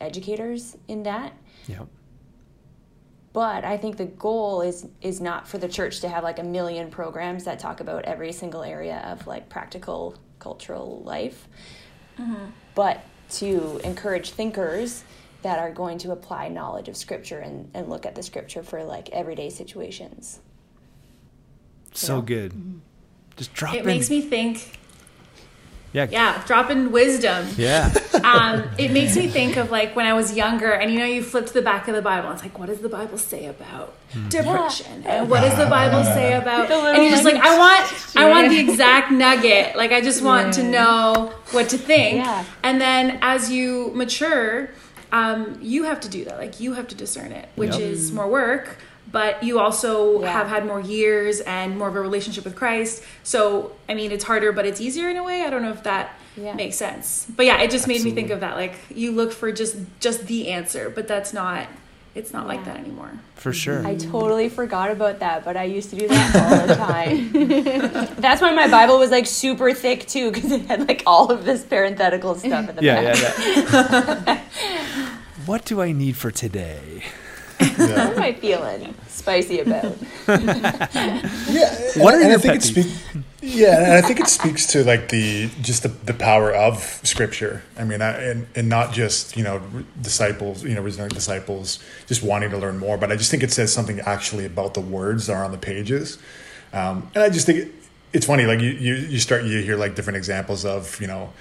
educators 0.01 0.75
in 0.87 1.03
that. 1.03 1.33
Yeah. 1.67 1.83
But 3.31 3.65
I 3.65 3.77
think 3.77 3.97
the 3.97 4.05
goal 4.05 4.61
is 4.61 4.87
is 5.01 5.19
not 5.19 5.47
for 5.47 5.57
the 5.57 5.67
church 5.67 6.01
to 6.01 6.09
have 6.09 6.23
like 6.23 6.37
a 6.39 6.43
million 6.43 6.91
programs 6.91 7.45
that 7.45 7.57
talk 7.59 7.79
about 7.79 8.05
every 8.05 8.31
single 8.31 8.61
area 8.63 8.97
of 9.07 9.25
like 9.25 9.49
practical 9.49 10.15
cultural 10.39 11.01
life, 11.03 11.47
mm-hmm. 12.19 12.45
but 12.75 13.01
to 13.31 13.79
encourage 13.83 14.31
thinkers 14.31 15.03
that 15.41 15.57
are 15.57 15.71
going 15.71 15.97
to 15.97 16.11
apply 16.11 16.47
knowledge 16.47 16.87
of 16.87 16.95
scripture 16.95 17.39
and, 17.39 17.69
and 17.73 17.89
look 17.89 18.05
at 18.05 18.13
the 18.15 18.23
scripture 18.23 18.61
for 18.63 18.83
like 18.83 19.09
everyday 19.09 19.49
situations. 19.49 20.39
So 21.93 22.17
Yeah. 22.17 22.21
good. 22.25 22.51
Mm-hmm. 22.53 22.77
Just 23.35 23.53
drop 23.53 23.73
It 23.73 23.79
in. 23.79 23.85
makes 23.85 24.09
me 24.09 24.21
think, 24.21 24.77
yeah. 25.93 26.07
yeah, 26.09 26.43
drop 26.45 26.69
in 26.69 26.91
wisdom. 26.91 27.47
Yeah. 27.55 27.93
um, 28.23 28.67
it 28.77 28.91
makes 28.91 29.15
me 29.15 29.27
think 29.27 29.57
of 29.57 29.71
like 29.71 29.95
when 29.95 30.05
I 30.05 30.13
was 30.13 30.35
younger, 30.35 30.71
and 30.71 30.91
you 30.91 30.99
know, 30.99 31.05
you 31.05 31.23
flip 31.23 31.45
to 31.47 31.53
the 31.53 31.61
back 31.61 31.87
of 31.87 31.95
the 31.95 32.01
Bible. 32.01 32.29
And 32.29 32.35
it's 32.35 32.43
like, 32.43 32.57
what 32.59 32.67
does 32.67 32.79
the 32.79 32.89
Bible 32.89 33.17
say 33.17 33.45
about 33.45 33.93
depression? 34.29 35.03
And 35.05 35.29
what 35.29 35.41
does 35.41 35.57
the 35.57 35.67
Bible 35.67 36.03
say 36.17 36.33
about? 36.33 36.67
The 36.67 36.75
And 36.75 37.03
you're 37.03 37.11
just 37.11 37.23
like, 37.25 37.35
I 37.35 37.57
want, 37.57 38.17
I 38.17 38.29
want 38.29 38.49
the 38.49 38.59
exact 38.59 39.11
nugget. 39.11 39.75
Like, 39.75 39.91
I 39.91 40.01
just 40.01 40.21
want 40.23 40.53
to 40.55 40.63
know 40.63 41.33
what 41.51 41.69
to 41.69 41.77
think. 41.77 42.17
Yeah. 42.17 42.45
And 42.63 42.81
then 42.81 43.19
as 43.21 43.51
you 43.51 43.91
mature, 43.93 44.69
um, 45.11 45.57
you 45.61 45.83
have 45.83 45.99
to 46.01 46.09
do 46.09 46.25
that. 46.25 46.37
Like, 46.37 46.59
you 46.59 46.73
have 46.73 46.87
to 46.89 46.95
discern 46.95 47.31
it, 47.31 47.49
which 47.55 47.71
Yep. 47.73 47.81
is 47.81 48.11
more 48.11 48.27
work. 48.27 48.77
But 49.13 49.41
you 49.43 49.59
also 49.59 50.19
Yeah. 50.21 50.31
have 50.33 50.47
had 50.47 50.65
more 50.65 50.81
years 50.81 51.39
and 51.41 51.77
more 51.77 51.87
of 51.87 51.95
a 51.95 52.01
relationship 52.01 52.43
with 52.43 52.55
Christ. 52.55 53.03
So, 53.23 53.71
I 53.87 53.93
mean, 53.93 54.11
it's 54.11 54.25
harder, 54.25 54.51
but 54.51 54.65
it's 54.65 54.81
easier 54.81 55.07
in 55.09 55.15
a 55.17 55.23
way. 55.23 55.43
I 55.43 55.49
don't 55.51 55.61
know 55.61 55.71
if 55.71 55.83
that 55.83 56.05
Yeah. 56.35 56.55
makes 56.55 56.77
sense 56.77 57.27
but 57.37 57.45
yeah 57.45 57.61
it 57.61 57.69
just 57.69 57.87
made 57.87 58.01
me 58.03 58.09
think 58.09 58.31
of 58.31 58.39
that 58.39 58.55
like 58.55 58.73
you 58.89 59.11
look 59.11 59.31
for 59.31 59.51
just 59.51 59.75
just 59.99 60.25
the 60.25 60.47
answer 60.49 60.89
but 60.89 61.07
that's 61.07 61.31
not 61.31 61.67
it's 62.15 62.33
not 62.33 62.47
like 62.47 62.65
that 62.65 62.77
anymore 62.77 63.11
For 63.35 63.51
mhm. 63.51 63.63
sure. 63.63 63.81
I 63.85 63.93
totally 63.95 64.49
forgot 64.49 64.89
about 64.89 65.19
that, 65.19 65.45
but 65.45 65.55
I 65.57 65.65
used 65.77 65.89
to 65.91 65.95
do 65.95 66.07
that 66.07 66.27
all 66.41 66.67
the 66.71 66.75
time. 66.75 68.15
That's 68.25 68.41
why 68.41 68.51
my 68.53 68.67
Bible 68.77 68.97
was 69.03 69.11
like 69.11 69.25
super 69.27 69.73
thick 69.83 70.07
too, 70.07 70.31
because 70.31 70.51
it 70.57 70.61
had 70.71 70.87
like 70.87 71.01
all 71.05 71.27
of 71.35 71.43
this 71.43 71.61
parenthetical 71.63 72.33
stuff 72.35 72.69
in 72.69 72.75
the 72.77 72.83
yeah, 72.83 73.01
back. 73.01 73.17
yeah, 73.21 74.23
yeah. 74.27 74.39
what 75.45 75.65
do 75.65 75.81
I 75.81 75.91
need 75.91 76.15
for 76.15 76.31
today? 76.31 77.03
What 77.77 77.89
am 77.89 78.19
I 78.21 78.33
feeling 78.33 78.93
spicy 79.07 79.59
about? 79.59 79.95
Yeah, 80.27 82.03
What 82.03 82.13
are 82.13 82.21
and, 82.21 82.23
and 82.23 82.29
your 82.31 82.39
I 82.39 82.41
think 82.41 82.55
it 82.55 82.63
speaks. 82.63 83.03
Yeah, 83.41 83.83
and 83.83 83.93
I 83.93 84.01
think 84.01 84.19
it 84.21 84.27
speaks 84.27 84.67
to 84.67 84.83
like 84.85 85.09
the 85.09 85.49
just 85.61 85.83
the, 85.83 85.89
the 85.89 86.13
power 86.13 86.53
of 86.53 86.79
Scripture. 87.03 87.61
I 87.77 87.83
mean, 87.83 88.01
I, 88.01 88.11
and 88.11 88.47
and 88.55 88.69
not 88.69 88.93
just 88.93 89.35
you 89.35 89.43
know 89.43 89.61
disciples, 90.01 90.63
you 90.63 90.73
know, 90.75 90.81
resilient 90.81 91.13
disciples 91.13 91.79
just 92.07 92.23
wanting 92.23 92.51
to 92.51 92.57
learn 92.57 92.77
more, 92.77 92.97
but 92.97 93.11
I 93.11 93.17
just 93.17 93.29
think 93.29 93.43
it 93.43 93.51
says 93.51 93.73
something 93.73 93.99
actually 94.01 94.45
about 94.45 94.73
the 94.73 94.81
words 94.81 95.27
that 95.27 95.33
are 95.33 95.43
on 95.43 95.51
the 95.51 95.57
pages, 95.57 96.17
um, 96.71 97.09
and 97.13 97.23
I 97.23 97.29
just 97.29 97.45
think 97.45 97.59
it, 97.59 97.71
it's 98.13 98.25
funny. 98.25 98.45
Like 98.45 98.61
you, 98.61 98.69
you 98.69 98.95
you 98.95 99.19
start 99.19 99.43
you 99.43 99.61
hear 99.61 99.75
like 99.75 99.95
different 99.95 100.17
examples 100.17 100.63
of 100.63 100.99
you 101.01 101.07
know 101.07 101.33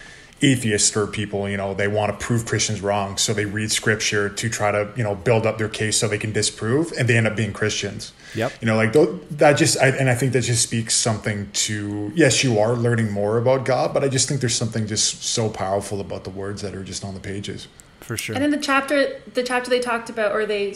atheists 0.43 0.97
or 0.97 1.07
people 1.07 1.49
you 1.49 1.57
know 1.57 1.73
they 1.73 1.87
want 1.89 2.11
to 2.19 2.25
prove 2.27 2.45
christians 2.45 2.81
wrong 2.81 3.17
so 3.17 3.33
they 3.33 3.45
read 3.45 3.71
scripture 3.71 4.29
to 4.29 4.49
try 4.49 4.73
to 4.73 4.91
you 4.97 5.03
know 5.03 5.15
build 5.15 5.47
up 5.47 5.57
their 5.57 5.69
case 5.69 5.97
so 5.97 6.09
they 6.09 6.19
can 6.19 6.33
disprove 6.33 6.93
and 6.99 7.09
they 7.09 7.17
end 7.17 7.27
up 7.27 7.37
being 7.37 7.53
christians 7.53 8.13
Yep. 8.35 8.53
you 8.61 8.67
know 8.67 8.77
like 8.77 8.93
that 9.39 9.53
just 9.57 9.79
I, 9.79 9.89
and 9.89 10.11
i 10.11 10.15
think 10.15 10.33
that 10.33 10.41
just 10.43 10.63
speaks 10.63 10.95
something 10.95 11.51
to 11.53 12.11
yes 12.15 12.43
you 12.43 12.59
are 12.59 12.75
learning 12.75 13.11
more 13.11 13.39
about 13.39 13.65
god 13.65 13.95
but 13.95 14.03
i 14.03 14.09
just 14.09 14.29
think 14.29 14.41
there's 14.41 14.57
something 14.57 14.87
just 14.87 15.23
so 15.23 15.49
powerful 15.49 16.01
about 16.01 16.25
the 16.25 16.31
words 16.31 16.63
that 16.63 16.75
are 16.75 16.83
just 16.85 17.05
on 17.05 17.15
the 17.15 17.21
pages 17.21 17.69
For 18.01 18.17
sure. 18.17 18.35
and 18.35 18.45
in 18.45 18.51
the 18.51 18.59
chapter 18.59 19.21
the 19.35 19.43
chapter 19.45 19.71
they 19.71 19.81
talked 19.81 20.11
about 20.11 20.33
or 20.33 20.45
they 20.45 20.75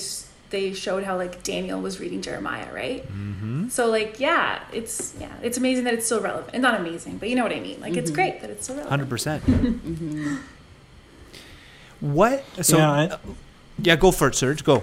they 0.50 0.72
showed 0.72 1.02
how 1.04 1.16
like 1.16 1.42
daniel 1.42 1.80
was 1.80 1.98
reading 2.00 2.22
jeremiah 2.22 2.72
right 2.72 3.02
mm-hmm. 3.08 3.68
so 3.68 3.86
like 3.88 4.20
yeah 4.20 4.62
it's 4.72 5.14
yeah 5.20 5.32
it's 5.42 5.58
amazing 5.58 5.84
that 5.84 5.94
it's 5.94 6.06
still 6.06 6.20
relevant 6.20 6.50
and 6.52 6.62
not 6.62 6.78
amazing 6.78 7.18
but 7.18 7.28
you 7.28 7.34
know 7.34 7.42
what 7.42 7.52
i 7.52 7.60
mean 7.60 7.80
like 7.80 7.96
it's 7.96 8.10
great 8.10 8.40
that 8.40 8.50
it's 8.50 8.64
still 8.64 8.76
relevant 8.76 8.90
Hundred 8.90 9.08
percent. 9.10 9.42
What? 12.00 12.44
So 12.62 12.76
Yeah, 12.76 13.06
yeah, 13.06 13.14
I- 13.14 13.18
yeah, 13.82 13.96
go 13.96 14.10
for 14.10 14.28
it, 14.28 14.34
Serge. 14.34 14.64
Go. 14.64 14.82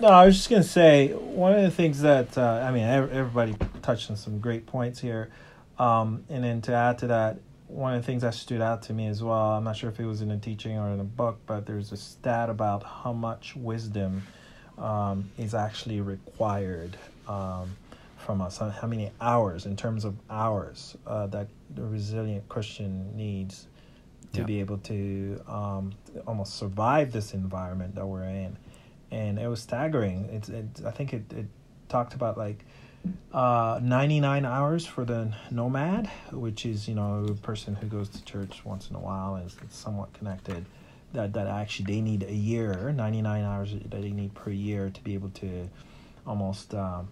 No, 0.00 0.08
I 0.08 0.26
was 0.26 0.36
just 0.36 0.50
gonna 0.50 0.62
say 0.62 1.12
one 1.12 1.52
of 1.54 1.62
the 1.62 1.70
things 1.70 2.00
that 2.02 2.36
uh, 2.36 2.64
I 2.66 2.72
mean, 2.72 2.82
everybody 2.84 3.54
touched 3.82 4.10
on 4.10 4.16
some 4.16 4.40
great 4.40 4.66
points 4.66 5.00
here, 5.00 5.30
um, 5.78 6.24
and 6.28 6.42
then 6.42 6.60
to 6.62 6.72
add 6.72 6.98
to 6.98 7.06
that, 7.08 7.38
one 7.68 7.94
of 7.94 8.02
the 8.02 8.06
things 8.06 8.22
that 8.22 8.34
stood 8.34 8.60
out 8.60 8.82
to 8.82 8.92
me 8.92 9.06
as 9.06 9.22
well. 9.22 9.52
I'm 9.52 9.64
not 9.64 9.76
sure 9.76 9.90
if 9.90 10.00
it 10.00 10.04
was 10.04 10.20
in 10.22 10.30
a 10.30 10.38
teaching 10.38 10.76
or 10.76 10.88
in 10.88 11.00
a 11.00 11.04
book, 11.04 11.38
but 11.46 11.66
there's 11.66 11.92
a 11.92 11.96
stat 11.96 12.50
about 12.50 12.82
how 12.82 13.12
much 13.12 13.54
wisdom 13.56 14.22
um, 14.78 15.30
is 15.38 15.54
actually 15.54 16.00
required 16.00 16.96
um, 17.28 17.76
from 18.18 18.40
us. 18.40 18.58
How 18.58 18.86
many 18.86 19.10
hours, 19.20 19.66
in 19.66 19.76
terms 19.76 20.04
of 20.04 20.14
hours, 20.30 20.96
uh, 21.06 21.26
that 21.28 21.48
the 21.74 21.82
resilient 21.82 22.48
Christian 22.48 23.16
needs 23.16 23.66
to 24.32 24.40
Yeah. 24.40 24.44
be 24.46 24.60
able 24.60 24.78
to 24.78 25.40
um, 25.46 25.92
almost 26.26 26.56
survive 26.56 27.12
this 27.12 27.34
environment 27.34 27.94
that 27.96 28.06
we're 28.06 28.24
in 28.24 28.56
and 29.12 29.38
it 29.38 29.46
was 29.46 29.60
staggering. 29.60 30.28
It's, 30.32 30.48
it, 30.48 30.64
I 30.86 30.90
think 30.90 31.12
it, 31.12 31.32
it 31.32 31.46
talked 31.88 32.14
about 32.14 32.38
like 32.38 32.64
uh, 33.32 33.78
99 33.82 34.44
hours 34.44 34.86
for 34.86 35.04
the 35.04 35.34
nomad, 35.50 36.08
which 36.32 36.64
is 36.64 36.88
you 36.88 36.94
know 36.94 37.26
a 37.28 37.34
person 37.34 37.74
who 37.76 37.86
goes 37.86 38.08
to 38.08 38.24
church 38.24 38.64
once 38.64 38.88
in 38.88 38.96
a 38.96 39.00
while 39.00 39.34
and 39.34 39.46
is 39.46 39.56
somewhat 39.70 40.12
connected. 40.14 40.64
That 41.12 41.34
that 41.34 41.46
actually 41.46 41.94
they 41.94 42.00
need 42.00 42.22
a 42.22 42.34
year, 42.34 42.92
99 42.92 43.44
hours 43.44 43.72
that 43.72 43.90
they 43.90 44.10
need 44.10 44.34
per 44.34 44.50
year 44.50 44.90
to 44.90 45.00
be 45.02 45.14
able 45.14 45.30
to 45.30 45.68
almost 46.26 46.74
um, 46.74 47.08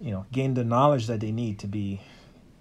you 0.00 0.10
know 0.12 0.26
gain 0.32 0.54
the 0.54 0.64
knowledge 0.64 1.06
that 1.06 1.20
they 1.20 1.32
need 1.32 1.58
to 1.60 1.66
be 1.66 2.00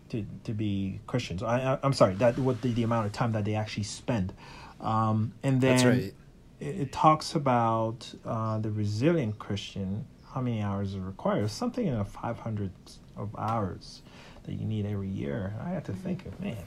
to, 0.09 0.25
to 0.43 0.53
be 0.53 0.99
Christians. 1.07 1.41
I, 1.43 1.73
I 1.73 1.79
I'm 1.83 1.93
sorry 1.93 2.15
that 2.15 2.37
what 2.37 2.61
the, 2.61 2.73
the 2.73 2.83
amount 2.83 3.07
of 3.07 3.11
time 3.13 3.31
that 3.33 3.45
they 3.45 3.55
actually 3.55 3.83
spend. 3.83 4.33
Um, 4.79 5.33
and 5.43 5.61
then 5.61 5.75
That's 5.75 5.85
right. 5.85 6.13
it, 6.59 6.81
it 6.81 6.91
talks 6.91 7.35
about 7.35 8.11
uh, 8.25 8.59
the 8.59 8.71
resilient 8.71 9.39
Christian, 9.39 10.05
how 10.33 10.41
many 10.41 10.61
hours 10.61 10.93
is 10.93 10.99
required. 10.99 11.49
Something 11.49 11.87
in 11.87 11.97
the 11.97 12.05
500 12.05 12.71
of 13.17 13.35
hours 13.37 14.01
that 14.43 14.53
you 14.53 14.65
need 14.65 14.85
every 14.85 15.07
year. 15.07 15.53
I 15.63 15.69
had 15.69 15.85
to 15.85 15.93
think 15.93 16.25
of, 16.25 16.39
man, 16.39 16.57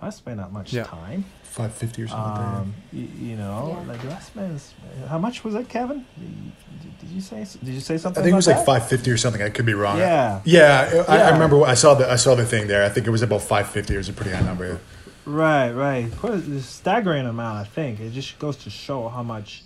do 0.00 0.06
I 0.06 0.10
spend 0.10 0.38
that 0.38 0.52
much 0.52 0.72
Yeah. 0.72 0.84
time? 0.84 1.24
Five 1.42 1.72
fifty 1.72 2.02
or 2.02 2.08
something. 2.08 2.44
Um, 2.44 2.74
you, 2.92 3.08
you 3.30 3.36
know, 3.36 3.78
Yeah. 3.80 3.92
like 3.92 4.02
do 4.02 4.10
I 4.10 4.18
spend? 4.18 4.60
How 5.08 5.18
much 5.18 5.44
was 5.44 5.54
it, 5.54 5.68
Kevin? 5.68 6.04
Did 6.18 6.28
you, 6.28 6.90
did 7.00 7.08
you 7.10 7.20
say? 7.20 7.46
Did 7.62 7.74
you 7.74 7.80
say 7.80 7.96
something? 7.96 7.96
I 7.96 7.98
something? 7.98 8.22
think 8.24 8.32
it 8.32 8.36
was 8.36 8.48
about 8.48 8.56
like 8.66 8.66
five 8.80 8.88
fifty 8.88 9.10
or 9.10 9.16
something. 9.16 9.40
I 9.42 9.50
could 9.50 9.66
be 9.66 9.74
wrong. 9.74 9.98
Yeah. 9.98 10.40
Yeah, 10.44 11.04
I, 11.08 11.12
I 11.12 11.16
Yeah. 11.18 11.30
remember. 11.30 11.62
I 11.64 11.74
saw 11.74 11.94
the 11.94 12.10
I 12.10 12.16
saw 12.16 12.34
the 12.34 12.44
thing 12.44 12.66
there. 12.66 12.82
I 12.84 12.88
think 12.88 13.06
it 13.06 13.10
was 13.10 13.22
about 13.22 13.42
five 13.42 13.68
fifty. 13.68 13.94
It 13.94 13.98
was 13.98 14.08
a 14.08 14.12
pretty 14.12 14.32
high 14.32 14.42
number. 14.42 14.80
Right, 15.26 15.70
right. 15.70 16.10
Quite 16.18 16.34
a 16.34 16.60
staggering 16.60 17.26
amount, 17.26 17.56
I 17.58 17.64
think. 17.64 17.98
It 18.00 18.10
just 18.10 18.38
goes 18.38 18.56
to 18.58 18.70
show 18.70 19.08
how 19.08 19.22
much 19.22 19.62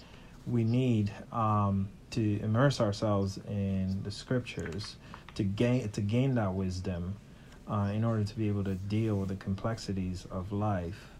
we 0.46 0.62
need 0.62 1.10
um, 1.32 1.88
to 2.12 2.38
immerse 2.42 2.80
ourselves 2.80 3.38
in 3.48 4.00
the 4.04 4.10
scriptures 4.10 4.96
to 5.34 5.42
gain 5.42 5.88
to 5.88 6.00
gain 6.00 6.34
that 6.36 6.52
wisdom 6.54 7.16
uh, 7.70 7.90
in 7.94 8.04
order 8.04 8.24
to 8.24 8.36
be 8.36 8.48
able 8.48 8.64
to 8.64 8.74
deal 8.74 9.16
with 9.16 9.28
the 9.28 9.36
complexities 9.36 10.26
of 10.30 10.52
life. 10.52 11.10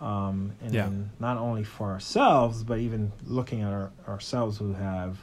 Um, 0.00 0.52
and 0.60 0.74
Yeah. 0.74 0.84
then 0.86 1.10
not 1.20 1.36
only 1.38 1.64
for 1.64 1.90
ourselves, 1.92 2.64
but 2.64 2.78
even 2.78 3.12
looking 3.26 3.62
at 3.62 3.72
our, 3.72 3.92
ourselves 4.08 4.58
who 4.58 4.72
have 4.74 5.18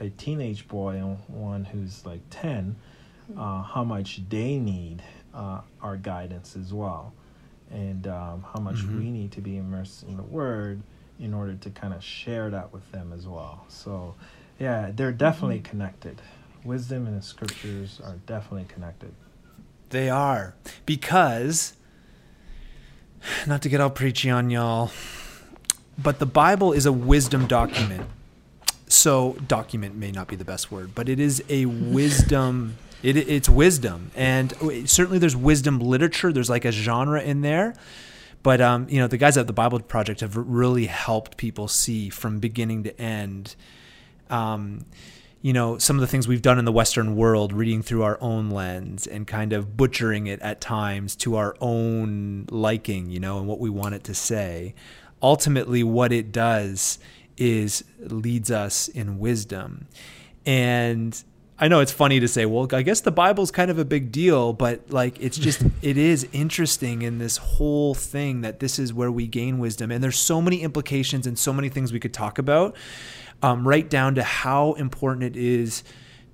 a 0.00 0.10
teenage 0.10 0.66
boy 0.68 0.96
and 0.96 1.18
one 1.28 1.64
who's 1.64 2.04
like 2.04 2.20
10, 2.30 2.76
uh, 3.36 3.62
how 3.62 3.84
much 3.84 4.20
they 4.28 4.58
need 4.58 5.02
uh, 5.32 5.60
our 5.80 5.96
guidance 5.96 6.56
as 6.56 6.72
well. 6.74 7.14
And 7.70 8.06
um, 8.06 8.44
how 8.52 8.60
much 8.60 8.82
Mhm. 8.82 8.96
we 8.98 9.10
need 9.10 9.32
to 9.32 9.40
be 9.40 9.56
immersed 9.56 10.02
in 10.02 10.16
the 10.16 10.22
Word 10.22 10.82
in 11.18 11.32
order 11.32 11.54
to 11.54 11.70
kind 11.70 11.94
of 11.94 12.02
share 12.02 12.50
that 12.50 12.72
with 12.72 12.90
them 12.92 13.12
as 13.12 13.26
well. 13.26 13.64
So, 13.68 14.16
yeah, 14.58 14.90
they're 14.92 15.12
definitely 15.12 15.60
connected. 15.60 16.20
Wisdom 16.64 17.06
and 17.06 17.16
the 17.16 17.22
scriptures 17.22 18.00
are 18.04 18.16
definitely 18.26 18.66
connected. 18.68 19.14
They 19.92 20.08
are. 20.08 20.54
Because, 20.86 21.74
not 23.46 23.60
to 23.62 23.68
get 23.68 23.80
all 23.80 23.90
preachy 23.90 24.30
on 24.30 24.48
y'all, 24.48 24.90
but 25.96 26.18
the 26.18 26.26
Bible 26.26 26.72
is 26.72 26.86
a 26.86 26.92
wisdom 26.92 27.46
document. 27.46 28.08
So, 28.88 29.36
document 29.46 29.94
may 29.94 30.10
not 30.10 30.28
be 30.28 30.36
the 30.36 30.46
best 30.46 30.72
word, 30.72 30.94
but 30.94 31.08
it 31.10 31.20
is 31.20 31.44
a 31.48 31.66
wisdom. 31.66 32.78
It, 33.02 33.16
it's 33.16 33.50
wisdom. 33.50 34.10
And 34.16 34.54
certainly 34.88 35.18
there's 35.18 35.36
wisdom 35.36 35.78
literature, 35.78 36.32
there's 36.32 36.50
like 36.50 36.64
a 36.64 36.72
genre 36.72 37.20
in 37.20 37.42
there. 37.42 37.74
But 38.42 38.60
um, 38.60 38.86
you 38.88 38.98
know, 38.98 39.06
the 39.06 39.18
guys 39.18 39.36
at 39.36 39.46
the 39.46 39.52
Bible 39.52 39.78
Project 39.80 40.20
have 40.20 40.36
really 40.36 40.86
helped 40.86 41.36
people 41.36 41.68
see 41.68 42.08
from 42.08 42.38
beginning 42.38 42.82
to 42.84 43.00
end 43.00 43.56
um, 44.30 44.86
you 45.42 45.52
know, 45.52 45.76
some 45.76 45.96
of 45.96 46.00
the 46.00 46.06
things 46.06 46.28
we've 46.28 46.40
done 46.40 46.58
in 46.60 46.64
the 46.64 46.72
Western 46.72 47.16
world, 47.16 47.52
reading 47.52 47.82
through 47.82 48.04
our 48.04 48.16
own 48.20 48.48
lens 48.48 49.08
and 49.08 49.26
kind 49.26 49.52
of 49.52 49.76
butchering 49.76 50.28
it 50.28 50.40
at 50.40 50.60
times 50.60 51.16
to 51.16 51.34
our 51.36 51.56
own 51.60 52.46
liking, 52.48 53.10
you 53.10 53.18
know, 53.18 53.38
and 53.38 53.48
what 53.48 53.58
we 53.58 53.68
want 53.68 53.96
it 53.96 54.04
to 54.04 54.14
say. 54.14 54.74
Ultimately, 55.20 55.82
what 55.82 56.12
it 56.12 56.30
does 56.30 57.00
is 57.36 57.82
leads 57.98 58.52
us 58.52 58.86
in 58.86 59.18
wisdom. 59.18 59.88
And 60.46 61.20
I 61.58 61.66
know 61.66 61.80
it's 61.80 61.92
funny 61.92 62.20
to 62.20 62.28
say, 62.28 62.46
well, 62.46 62.68
I 62.72 62.82
guess 62.82 63.00
the 63.00 63.10
Bible's 63.10 63.50
kind 63.50 63.70
of 63.70 63.80
a 63.80 63.84
big 63.84 64.12
deal, 64.12 64.52
but 64.52 64.90
like 64.90 65.20
it's 65.20 65.38
just 65.38 65.64
it 65.82 65.96
is 65.96 66.26
interesting 66.32 67.02
in 67.02 67.18
this 67.18 67.36
whole 67.36 67.94
thing 67.94 68.42
that 68.42 68.60
this 68.60 68.78
is 68.78 68.94
where 68.94 69.10
we 69.10 69.26
gain 69.26 69.58
wisdom. 69.58 69.90
And 69.90 70.04
there's 70.04 70.18
so 70.18 70.40
many 70.40 70.62
implications 70.62 71.26
and 71.26 71.36
so 71.36 71.52
many 71.52 71.68
things 71.68 71.92
we 71.92 71.98
could 71.98 72.14
talk 72.14 72.38
about 72.38 72.76
um, 73.42 73.66
right 73.66 73.88
down 73.88 74.14
to 74.14 74.22
how 74.22 74.72
important 74.74 75.24
it 75.24 75.36
is 75.36 75.82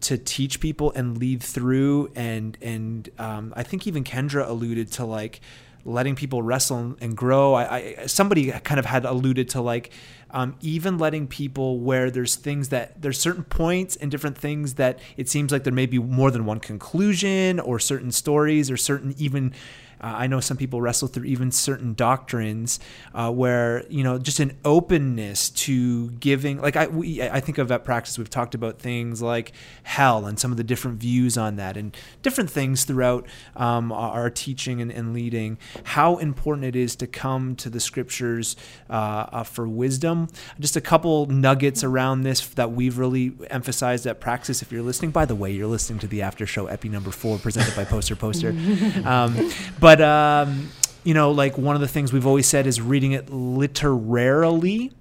to 0.01 0.17
teach 0.17 0.61
people 0.61 0.93
and 0.93 1.19
lead 1.19 1.43
through 1.43 2.13
and 2.15 2.57
and 2.63 3.09
um, 3.19 3.53
I 3.57 3.63
think 3.65 3.87
even 3.87 4.05
Kendra 4.05 4.49
alluded 4.49 4.93
to 4.93 5.05
like 5.05 5.41
letting 5.85 6.15
people 6.15 6.43
wrestle 6.43 6.97
and 7.01 7.17
grow. 7.17 7.55
I, 7.55 7.95
I 8.01 8.07
somebody 8.07 8.51
kind 8.51 8.79
of 8.79 8.87
had 8.87 9.05
alluded 9.05 9.49
to 9.51 9.61
like 9.61 9.91
um, 10.31 10.57
even 10.61 10.99
letting 10.99 11.27
people 11.27 11.81
where 11.81 12.11
there's 12.11 12.37
things 12.37 12.69
that 12.69 13.01
there's 13.01 13.19
certain 13.19 13.45
points 13.45 13.97
and 13.97 14.11
different 14.11 14.37
things 14.37 14.75
that 14.75 15.01
it 15.17 15.29
seems 15.29 15.51
like 15.51 15.65
there 15.65 15.73
may 15.73 15.87
be 15.87 15.99
more 15.99 16.31
than 16.31 16.45
one 16.45 16.61
conclusion 16.61 17.59
or 17.59 17.79
certain 17.79 18.13
stories 18.13 18.71
or 18.71 18.77
certain 18.77 19.15
even 19.19 19.55
uh, 20.01 20.15
I 20.17 20.27
know 20.27 20.41
some 20.41 20.57
people 20.57 20.81
wrestle 20.81 21.09
through 21.09 21.25
even 21.25 21.51
certain 21.51 21.95
doctrines 21.95 22.79
uh, 23.15 23.31
where 23.31 23.85
you 23.89 24.05
know 24.05 24.19
just 24.19 24.41
an 24.41 24.57
openness 24.65 25.51
to 25.51 26.11
giving. 26.13 26.61
Like 26.61 26.77
I, 26.77 26.87
we, 26.87 27.23
I 27.23 27.41
think 27.41 27.59
of 27.59 27.71
at 27.73 27.85
Praxis, 27.85 28.19
we've 28.19 28.31
talked 28.31 28.55
about 28.55 28.79
things 28.79 29.23
like 29.23 29.53
hell 29.83 30.27
and 30.27 30.39
some 30.39 30.51
of 30.51 30.57
the 30.57 30.65
different 30.65 30.99
views 30.99 31.37
on 31.37 31.57
that, 31.57 31.77
and 31.77 31.97
different 32.23 32.51
things 32.51 32.85
throughout 32.85 33.27
um, 33.57 33.93
our 33.93 34.31
teaching 34.31 34.81
and, 34.81 34.91
and, 34.91 35.13
leading. 35.13 35.59
How 35.85 36.19
important 36.19 36.67
it 36.67 36.77
is 36.77 36.95
to 36.97 37.07
come 37.07 37.57
to 37.57 37.71
the 37.71 37.81
scriptures 37.81 38.57
uh, 38.91 39.27
uh, 39.33 39.43
for 39.43 39.67
wisdom. 39.67 40.29
Just 40.61 40.77
a 40.77 40.81
couple 40.81 41.27
nuggets 41.27 41.83
around 41.83 42.23
this 42.23 42.47
that 42.49 42.73
we've 42.73 42.99
really 42.99 43.33
emphasized 43.51 44.07
at 44.07 44.21
praxis. 44.21 44.63
If 44.63 44.71
you're 44.71 44.83
listening, 44.83 45.11
by 45.11 45.25
the 45.25 45.35
way, 45.35 45.51
you're 45.51 45.67
listening 45.67 45.99
to 46.01 46.07
the 46.07 46.23
after 46.23 46.47
show 46.47 46.67
epi 46.67 46.89
number 46.89 47.11
four 47.11 47.39
presented 47.39 47.75
by 47.75 47.85
Poster 47.85 48.17
Poster. 48.17 48.55
Um, 49.05 49.51
but 49.81 49.88
um, 50.01 50.71
you 51.05 51.15
know, 51.15 51.31
like 51.31 51.57
one 51.57 51.75
of 51.75 51.81
the 51.81 51.89
things 51.89 52.13
we've 52.13 52.27
always 52.27 52.47
said 52.47 52.67
is 52.67 52.81
reading 52.81 53.13
it 53.13 53.31
literarily, 53.31 54.93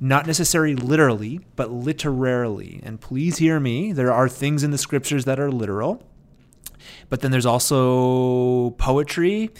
not 0.00 0.26
necessarily 0.26 0.74
literally, 0.74 1.40
but 1.56 1.70
literarily. 1.70 2.80
And 2.82 3.00
please 3.00 3.38
hear 3.38 3.58
me: 3.58 3.92
there 3.92 4.12
are 4.12 4.28
things 4.28 4.62
in 4.62 4.70
the 4.70 4.78
scriptures 4.78 5.24
that 5.24 5.40
are 5.40 5.50
literal, 5.50 6.02
but 7.08 7.20
then 7.20 7.30
there's 7.30 7.46
also 7.46 8.70
poetry 8.70 9.50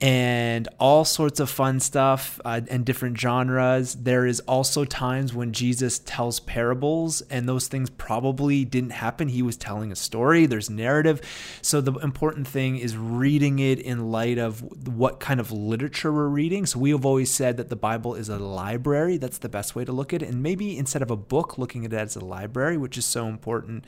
and 0.00 0.66
all 0.78 1.04
sorts 1.04 1.40
of 1.40 1.50
fun 1.50 1.78
stuff 1.78 2.40
uh, 2.44 2.62
and 2.70 2.86
different 2.86 3.20
genres. 3.20 3.94
There 3.94 4.24
is 4.24 4.40
also 4.40 4.86
times 4.86 5.34
when 5.34 5.52
Jesus 5.52 5.98
tells 5.98 6.40
parables, 6.40 7.20
and 7.22 7.46
those 7.46 7.68
things 7.68 7.90
probably 7.90 8.64
didn't 8.64 8.90
happen. 8.90 9.28
He 9.28 9.42
was 9.42 9.58
telling 9.58 9.92
a 9.92 9.96
story, 9.96 10.46
there's 10.46 10.70
narrative. 10.70 11.20
So, 11.60 11.82
the 11.82 11.92
important 12.00 12.48
thing 12.48 12.78
is 12.78 12.96
reading 12.96 13.58
it 13.58 13.78
in 13.78 14.10
light 14.10 14.38
of 14.38 14.62
what 14.88 15.20
kind 15.20 15.38
of 15.38 15.52
literature 15.52 16.10
we're 16.10 16.28
reading. 16.28 16.64
So, 16.64 16.78
we 16.78 16.90
have 16.90 17.04
always 17.04 17.30
said 17.30 17.58
that 17.58 17.68
the 17.68 17.76
Bible 17.76 18.14
is 18.14 18.30
a 18.30 18.38
library. 18.38 19.18
That's 19.18 19.38
the 19.38 19.50
best 19.50 19.76
way 19.76 19.84
to 19.84 19.92
look 19.92 20.14
at 20.14 20.22
it. 20.22 20.30
And 20.30 20.42
maybe 20.42 20.78
instead 20.78 21.02
of 21.02 21.10
a 21.10 21.16
book, 21.16 21.58
looking 21.58 21.84
at 21.84 21.92
it 21.92 21.96
as 21.96 22.16
a 22.16 22.24
library, 22.24 22.78
which 22.78 22.96
is 22.96 23.04
so 23.04 23.26
important, 23.26 23.84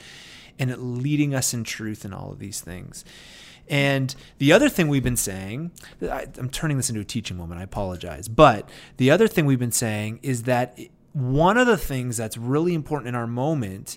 and 0.59 1.03
leading 1.03 1.35
us 1.35 1.55
in 1.55 1.65
truth 1.65 2.05
in 2.05 2.13
all 2.13 2.33
of 2.33 2.39
these 2.39 2.61
things. 2.61 3.03
And 3.73 4.15
the 4.37 4.53
other 4.53 4.69
thing 4.69 4.89
we've 4.89 5.03
been 5.03 5.17
saying, 5.17 5.71
I, 6.03 6.27
am 6.37 6.51
turning 6.51 6.77
this 6.77 6.91
into 6.91 7.01
a 7.01 7.05
teaching 7.05 7.39
moment, 7.39 7.59
I 7.59 7.65
apologize. 7.65 8.29
But 8.29 8.69
the 8.99 9.11
other 9.11 9.27
thing 9.27 9.47
we've 9.47 9.59
been 9.59 9.73
saying 9.73 10.21
is 10.23 10.43
that 10.43 10.79
one 11.15 11.57
of 11.57 11.67
the 11.67 11.79
things 11.79 12.19
that's 12.19 12.37
really 12.37 12.75
important 12.75 13.09
in 13.09 13.15
our 13.15 13.27
moment, 13.27 13.97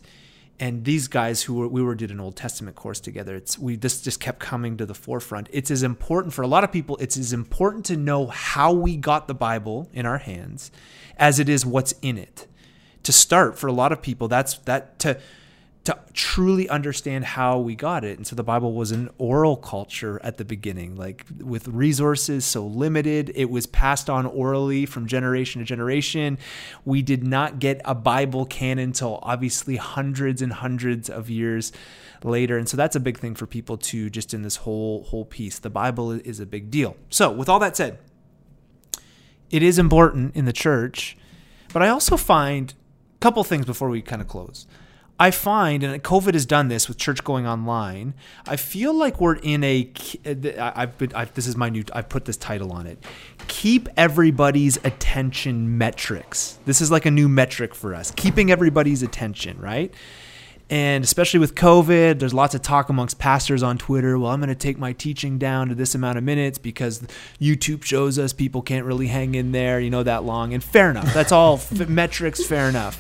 and 0.62 0.86
these 0.86 1.10
guys 1.10 1.44
who 1.44 1.56
were, 1.56 1.68
we 1.68 1.82
were 1.82 1.94
did 1.94 2.10
an 2.10 2.22
Old 2.22 2.38
Testament 2.38 2.78
course 2.78 3.02
together, 3.02 3.36
it's 3.36 3.60
we 3.60 3.76
this 3.76 4.00
just 4.00 4.22
kept 4.22 4.40
coming 4.40 4.78
to 4.78 4.86
the 4.86 4.94
forefront. 4.94 5.50
It's 5.52 5.70
as 5.70 5.84
important 5.84 6.34
for 6.34 6.42
a 6.42 6.48
lot 6.48 6.64
of 6.64 6.72
people, 6.72 6.96
it's 7.02 7.18
as 7.18 7.34
important 7.34 7.84
to 7.88 7.98
know 7.98 8.28
how 8.28 8.72
we 8.72 8.96
got 8.96 9.28
the 9.28 9.36
Bible 9.36 9.90
in 9.92 10.06
our 10.06 10.20
hands 10.20 10.72
as 11.18 11.38
it 11.38 11.50
is 11.50 11.66
what's 11.66 11.94
in 12.02 12.18
it. 12.18 12.48
To 13.04 13.12
start, 13.12 13.60
for 13.60 13.68
a 13.68 13.74
lot 13.74 13.92
of 13.92 14.02
people, 14.02 14.30
that's 14.30 14.58
that 14.60 15.00
to 15.00 15.20
to 15.86 15.98
truly 16.14 16.68
understand 16.68 17.24
how 17.24 17.60
we 17.60 17.76
got 17.76 18.04
it. 18.04 18.18
And 18.18 18.26
so 18.26 18.36
the 18.36 18.44
Bible 18.44 18.74
was 18.74 18.92
an 18.92 19.10
oral 19.20 19.56
culture 19.56 20.20
at 20.24 20.38
the 20.38 20.46
beginning, 20.46 20.96
like 20.96 21.26
with 21.40 21.68
resources 21.68 22.44
so 22.44 22.66
limited, 22.66 23.32
it 23.36 23.52
was 23.52 23.68
passed 23.68 24.10
on 24.10 24.26
orally 24.26 24.88
from 24.88 25.06
generation 25.06 25.62
to 25.62 25.66
generation. 25.66 26.40
We 26.86 27.04
did 27.04 27.24
not 27.24 27.60
get 27.60 27.82
a 27.86 27.94
Bible 27.94 28.46
canon 28.46 28.86
until 28.86 29.20
obviously 29.22 29.76
hundreds 29.76 30.42
and 30.42 30.54
hundreds 30.54 31.08
of 31.08 31.30
years 31.30 31.72
later. 32.24 32.58
And 32.58 32.68
so 32.68 32.76
that's 32.76 32.96
a 32.96 33.00
big 33.00 33.20
thing 33.20 33.36
for 33.36 33.46
people 33.46 33.78
too, 33.78 34.10
just 34.10 34.34
in 34.34 34.42
this 34.42 34.58
whole 34.58 35.04
whole 35.04 35.26
piece. 35.26 35.60
The 35.60 35.70
Bible 35.70 36.12
is 36.12 36.40
a 36.40 36.48
big 36.48 36.72
deal. 36.72 36.98
So 37.10 37.32
with 37.32 37.48
all 37.48 37.60
that 37.60 37.78
said, 37.78 38.00
it 39.52 39.62
is 39.62 39.78
important 39.78 40.36
in 40.36 40.46
the 40.46 40.54
church, 40.54 41.16
but 41.72 41.84
I 41.84 41.90
also 41.90 42.18
find 42.18 42.74
a 42.74 43.20
couple 43.20 43.44
things 43.44 43.68
before 43.68 43.90
we 43.90 44.02
kind 44.02 44.22
of 44.22 44.28
close. 44.28 44.66
I 45.18 45.32
find, 45.32 45.82
and 45.82 46.04
COVID 46.04 46.34
has 46.34 46.46
done 46.46 46.68
this 46.68 46.90
with 46.90 46.98
church 46.98 47.24
going 47.24 47.48
online. 47.48 48.16
I 48.48 48.58
feel 48.58 48.94
like 48.94 49.22
we're 49.22 49.38
in 49.38 49.64
a. 49.64 49.90
I've 50.60 50.98
been. 50.98 51.14
I've, 51.14 51.34
this 51.34 51.48
is 51.48 51.56
my 51.56 51.70
new. 51.70 51.86
I've 51.94 52.10
put 52.10 52.26
this 52.26 52.36
title 52.36 52.74
on 52.74 52.86
it. 52.86 53.02
Keep 53.48 53.88
everybody's 53.96 54.76
attention 54.84 55.78
metrics. 55.78 56.60
This 56.66 56.82
is 56.82 56.92
like 56.92 57.06
a 57.06 57.12
new 57.12 57.30
metric 57.30 57.74
for 57.74 57.96
us. 57.96 58.12
Keeping 58.12 58.52
everybody's 58.52 59.04
attention, 59.04 59.58
right? 59.60 59.94
And 60.70 61.04
especially 61.04 61.40
with 61.40 61.54
COVID, 61.54 62.20
there's 62.20 62.34
lots 62.34 62.56
of 62.56 62.62
talk 62.62 62.90
amongst 62.90 63.20
pastors 63.20 63.62
on 63.62 63.78
Twitter. 63.78 64.18
Well, 64.18 64.32
I'm 64.32 64.40
going 64.40 64.50
to 64.50 64.56
take 64.56 64.80
my 64.80 64.94
teaching 64.94 65.38
down 65.38 65.70
to 65.70 65.76
this 65.76 65.94
amount 65.94 66.18
of 66.18 66.24
minutes 66.24 66.58
because 66.58 67.04
YouTube 67.40 67.84
shows 67.84 68.18
us 68.18 68.34
people 68.34 68.64
can't 68.64 68.84
really 68.84 69.08
hang 69.08 69.36
in 69.36 69.52
there, 69.52 69.80
you 69.80 69.92
know, 69.92 70.02
that 70.02 70.24
long. 70.24 70.54
And 70.56 70.64
fair 70.64 70.90
enough. 70.90 71.14
That's 71.14 71.32
all 71.32 71.56
f- 71.56 71.88
metrics. 71.88 72.44
Fair 72.44 72.68
enough. 72.68 73.00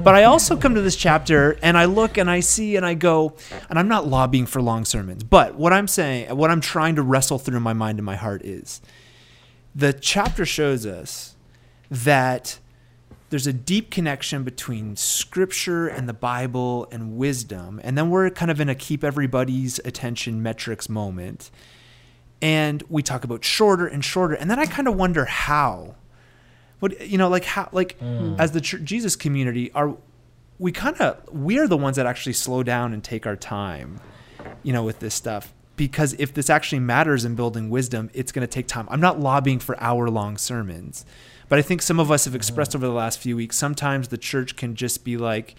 But 0.00 0.14
I 0.14 0.24
also 0.24 0.56
come 0.56 0.74
to 0.74 0.80
this 0.80 0.96
chapter 0.96 1.58
and 1.62 1.76
I 1.76 1.84
look 1.84 2.18
and 2.18 2.30
I 2.30 2.40
see 2.40 2.76
and 2.76 2.86
I 2.86 2.94
go, 2.94 3.34
and 3.68 3.78
I'm 3.78 3.88
not 3.88 4.06
lobbying 4.06 4.46
for 4.46 4.62
long 4.62 4.84
sermons, 4.84 5.24
but 5.24 5.54
what 5.54 5.72
I'm 5.72 5.88
saying, 5.88 6.34
what 6.36 6.50
I'm 6.50 6.60
trying 6.60 6.96
to 6.96 7.02
wrestle 7.02 7.38
through 7.38 7.56
in 7.56 7.62
my 7.62 7.72
mind 7.72 7.98
and 7.98 8.06
my 8.06 8.16
heart 8.16 8.42
is 8.44 8.80
the 9.74 9.92
chapter 9.92 10.44
shows 10.44 10.86
us 10.86 11.34
that 11.90 12.58
there's 13.30 13.46
a 13.46 13.52
deep 13.52 13.90
connection 13.90 14.44
between 14.44 14.94
scripture 14.94 15.88
and 15.88 16.06
the 16.06 16.12
Bible 16.12 16.86
and 16.92 17.16
wisdom. 17.16 17.80
And 17.82 17.96
then 17.96 18.10
we're 18.10 18.28
kind 18.28 18.50
of 18.50 18.60
in 18.60 18.68
a 18.68 18.74
keep 18.74 19.02
everybody's 19.02 19.78
attention 19.86 20.42
metrics 20.42 20.90
moment. 20.90 21.50
And 22.42 22.82
we 22.90 23.02
talk 23.02 23.24
about 23.24 23.42
shorter 23.42 23.86
and 23.86 24.04
shorter. 24.04 24.34
And 24.34 24.50
then 24.50 24.58
I 24.58 24.66
kind 24.66 24.86
of 24.86 24.96
wonder 24.96 25.24
how. 25.24 25.94
What 26.82 27.06
you 27.06 27.16
know, 27.16 27.28
like 27.28 27.44
how 27.44 27.68
like 27.70 27.96
mm. 28.00 28.36
as 28.40 28.50
the 28.50 28.60
Ch- 28.60 28.82
Jesus 28.82 29.14
community 29.14 29.70
are 29.72 29.96
we 30.58 30.72
kind 30.72 31.00
of 31.00 31.32
we 31.32 31.60
are 31.60 31.68
the 31.68 31.76
ones 31.76 31.94
that 31.94 32.06
actually 32.06 32.32
slow 32.32 32.64
down 32.64 32.92
and 32.92 33.04
take 33.04 33.24
our 33.24 33.36
time, 33.36 34.00
you 34.64 34.72
know, 34.72 34.82
with 34.82 34.98
this 34.98 35.14
stuff. 35.14 35.54
Because 35.76 36.14
if 36.14 36.34
this 36.34 36.50
actually 36.50 36.80
matters 36.80 37.24
in 37.24 37.36
building 37.36 37.70
wisdom, 37.70 38.10
it's 38.14 38.32
going 38.32 38.44
to 38.44 38.52
take 38.52 38.66
time. 38.66 38.88
I'm 38.90 39.00
not 39.00 39.20
lobbying 39.20 39.60
for 39.60 39.78
hour 39.80 40.10
long 40.10 40.36
sermons, 40.36 41.06
but 41.48 41.56
I 41.56 41.62
think 41.62 41.82
some 41.82 42.00
of 42.00 42.10
us 42.10 42.24
have 42.24 42.34
expressed 42.34 42.72
mm. 42.72 42.74
over 42.74 42.86
the 42.86 42.92
last 42.92 43.20
few 43.20 43.36
weeks 43.36 43.56
sometimes 43.56 44.08
the 44.08 44.18
church 44.18 44.56
can 44.56 44.74
just 44.74 45.04
be 45.04 45.16
like, 45.16 45.54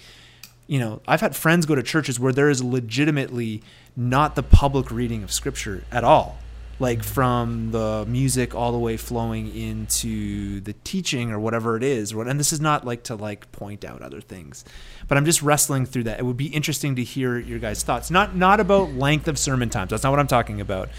you 0.67 0.78
know, 0.78 1.01
I've 1.07 1.21
had 1.21 1.38
friends 1.38 1.65
go 1.65 1.74
to 1.74 1.84
churches 1.84 2.19
where 2.19 2.34
there 2.34 2.49
is 2.49 2.61
legitimately 2.61 3.63
not 3.95 4.36
the 4.36 4.43
public 4.43 4.91
reading 4.91 5.24
of 5.24 5.32
scripture 5.32 5.86
at 5.89 6.03
all. 6.03 6.38
Like 6.80 7.03
from 7.03 7.71
the 7.71 8.05
music 8.07 8.55
all 8.55 8.71
the 8.71 8.80
way 8.80 8.97
flowing 8.97 9.55
into 9.55 10.59
the 10.61 10.74
teaching 10.84 11.32
or 11.32 11.39
whatever 11.39 11.78
it 11.78 11.84
is. 11.84 12.11
And 12.11 12.39
this 12.39 12.51
is 12.51 12.59
not 12.59 12.86
like 12.86 13.03
to 13.03 13.15
like 13.15 13.51
point 13.51 13.86
out 13.86 14.01
other 14.01 14.21
things, 14.21 14.65
but 15.07 15.17
I'm 15.17 15.26
just 15.26 15.41
wrestling 15.41 15.86
through 15.86 16.03
that. 16.03 16.19
It 16.19 16.26
would 16.26 16.38
be 16.38 16.47
interesting 16.47 16.95
to 16.95 17.03
hear 17.03 17.38
your 17.38 17.59
guys' 17.59 17.84
thoughts. 17.84 18.09
Not 18.09 18.36
not 18.36 18.59
about 18.59 18.93
length 18.93 19.28
of 19.28 19.38
sermon 19.38 19.69
times. 19.69 19.91
That's 19.91 20.03
not 20.03 20.09
what 20.09 20.19
I'm 20.19 20.28
talking 20.28 20.59
about. 20.59 20.89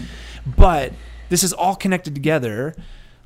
But 0.45 0.93
this 1.29 1.43
is 1.43 1.53
all 1.53 1.75
connected 1.75 2.15
together 2.15 2.75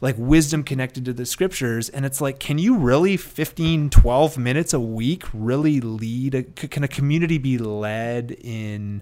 like 0.02 0.16
wisdom 0.18 0.64
connected 0.64 1.06
to 1.06 1.14
the 1.14 1.26
scriptures 1.26 1.90
and 1.90 2.06
it's 2.06 2.22
like 2.22 2.40
can 2.40 2.58
you 2.58 2.78
really 2.78 3.18
15 3.18 3.90
12 3.90 4.38
minutes 4.38 4.74
a 4.74 4.80
week 4.80 5.24
really 5.34 5.82
lead 5.82 6.36
a, 6.36 6.44
can 6.44 6.84
a 6.84 6.88
community 6.88 7.38
be 7.38 7.58
led 7.58 8.32
in 8.32 9.02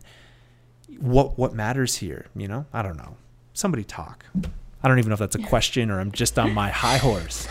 what 1.00 1.38
what 1.38 1.54
matters 1.54 1.98
here 1.98 2.26
you 2.36 2.48
know 2.48 2.66
i 2.74 2.82
don't 2.82 2.98
know 2.98 3.16
somebody 3.58 3.84
talk. 3.84 4.26
I 4.84 4.88
don't 4.88 5.00
even 5.00 5.10
know 5.10 5.16
if 5.16 5.20
that's 5.20 5.36
a 5.36 5.42
question 5.42 5.90
or 5.90 6.00
i'm 6.00 6.12
just 6.12 6.38
on 6.38 6.54
my 6.54 6.70
high 6.70 6.98
horse. 6.98 7.48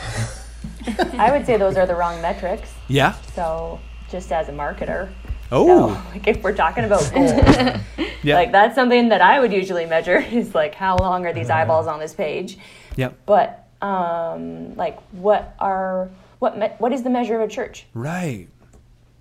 I 1.19 1.31
would 1.33 1.45
say 1.47 1.57
those 1.57 1.77
are 1.77 1.87
the 1.87 1.95
wrong 1.95 2.23
metrics. 2.23 2.73
yeah? 2.89 3.15
So, 3.35 3.81
just 4.09 4.31
as 4.31 4.49
a 4.49 4.53
marketer, 4.53 5.11
oh. 5.51 5.89
So, 5.89 6.11
like 6.13 6.27
if 6.29 6.43
we're 6.43 6.55
talking 6.55 6.85
about 6.85 7.11
goals, 7.15 7.33
yeah. 8.23 8.37
like 8.37 8.53
that's 8.53 8.75
something 8.75 9.09
that 9.09 9.21
I 9.21 9.41
would 9.41 9.53
usually 9.53 9.85
measure 9.87 10.19
is 10.31 10.55
like 10.55 10.75
how 10.75 10.97
long 10.97 11.27
are 11.27 11.33
these 11.33 11.51
eyeballs 11.51 11.87
on 11.87 11.99
this 11.99 12.15
page? 12.15 12.59
yep. 12.95 13.19
But 13.27 13.67
um, 13.83 14.77
like 14.77 15.01
what 15.13 15.55
are 15.59 16.09
what 16.39 16.57
me- 16.57 16.73
what 16.79 16.93
is 16.93 17.03
the 17.03 17.11
measure 17.11 17.41
of 17.41 17.49
a 17.49 17.53
church, 17.53 17.87
right. 17.95 18.49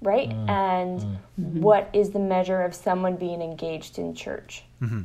Right? 0.02 0.30
Mm. 0.30 0.50
and 0.50 1.00
mm-hmm. 1.00 1.62
what 1.62 1.90
is 1.94 2.12
the 2.12 2.20
measure 2.20 2.62
of 2.62 2.76
someone 2.76 3.16
being 3.16 3.42
engaged 3.42 3.98
in 3.98 4.14
church? 4.14 4.64
Mm-hmm. 4.82 5.04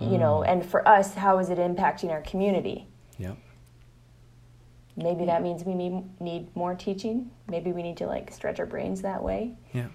You 0.00 0.18
know, 0.18 0.38
oh. 0.38 0.42
and 0.42 0.64
for 0.64 0.86
us, 0.86 1.14
how 1.14 1.38
is 1.38 1.50
it 1.50 1.58
impacting 1.58 2.10
our 2.10 2.20
community? 2.22 2.88
yeah 3.18 3.32
Maybe 4.96 5.24
that 5.24 5.42
means 5.42 5.64
we 5.64 5.74
need, 5.74 6.04
need 6.20 6.54
more 6.54 6.74
teaching. 6.74 7.30
Maybe 7.48 7.72
we 7.72 7.82
need 7.82 7.96
to 7.98 8.06
like 8.06 8.30
stretch 8.30 8.60
our 8.60 8.66
brains 8.66 9.02
that 9.02 9.22
way. 9.22 9.54
yeah 9.72 9.88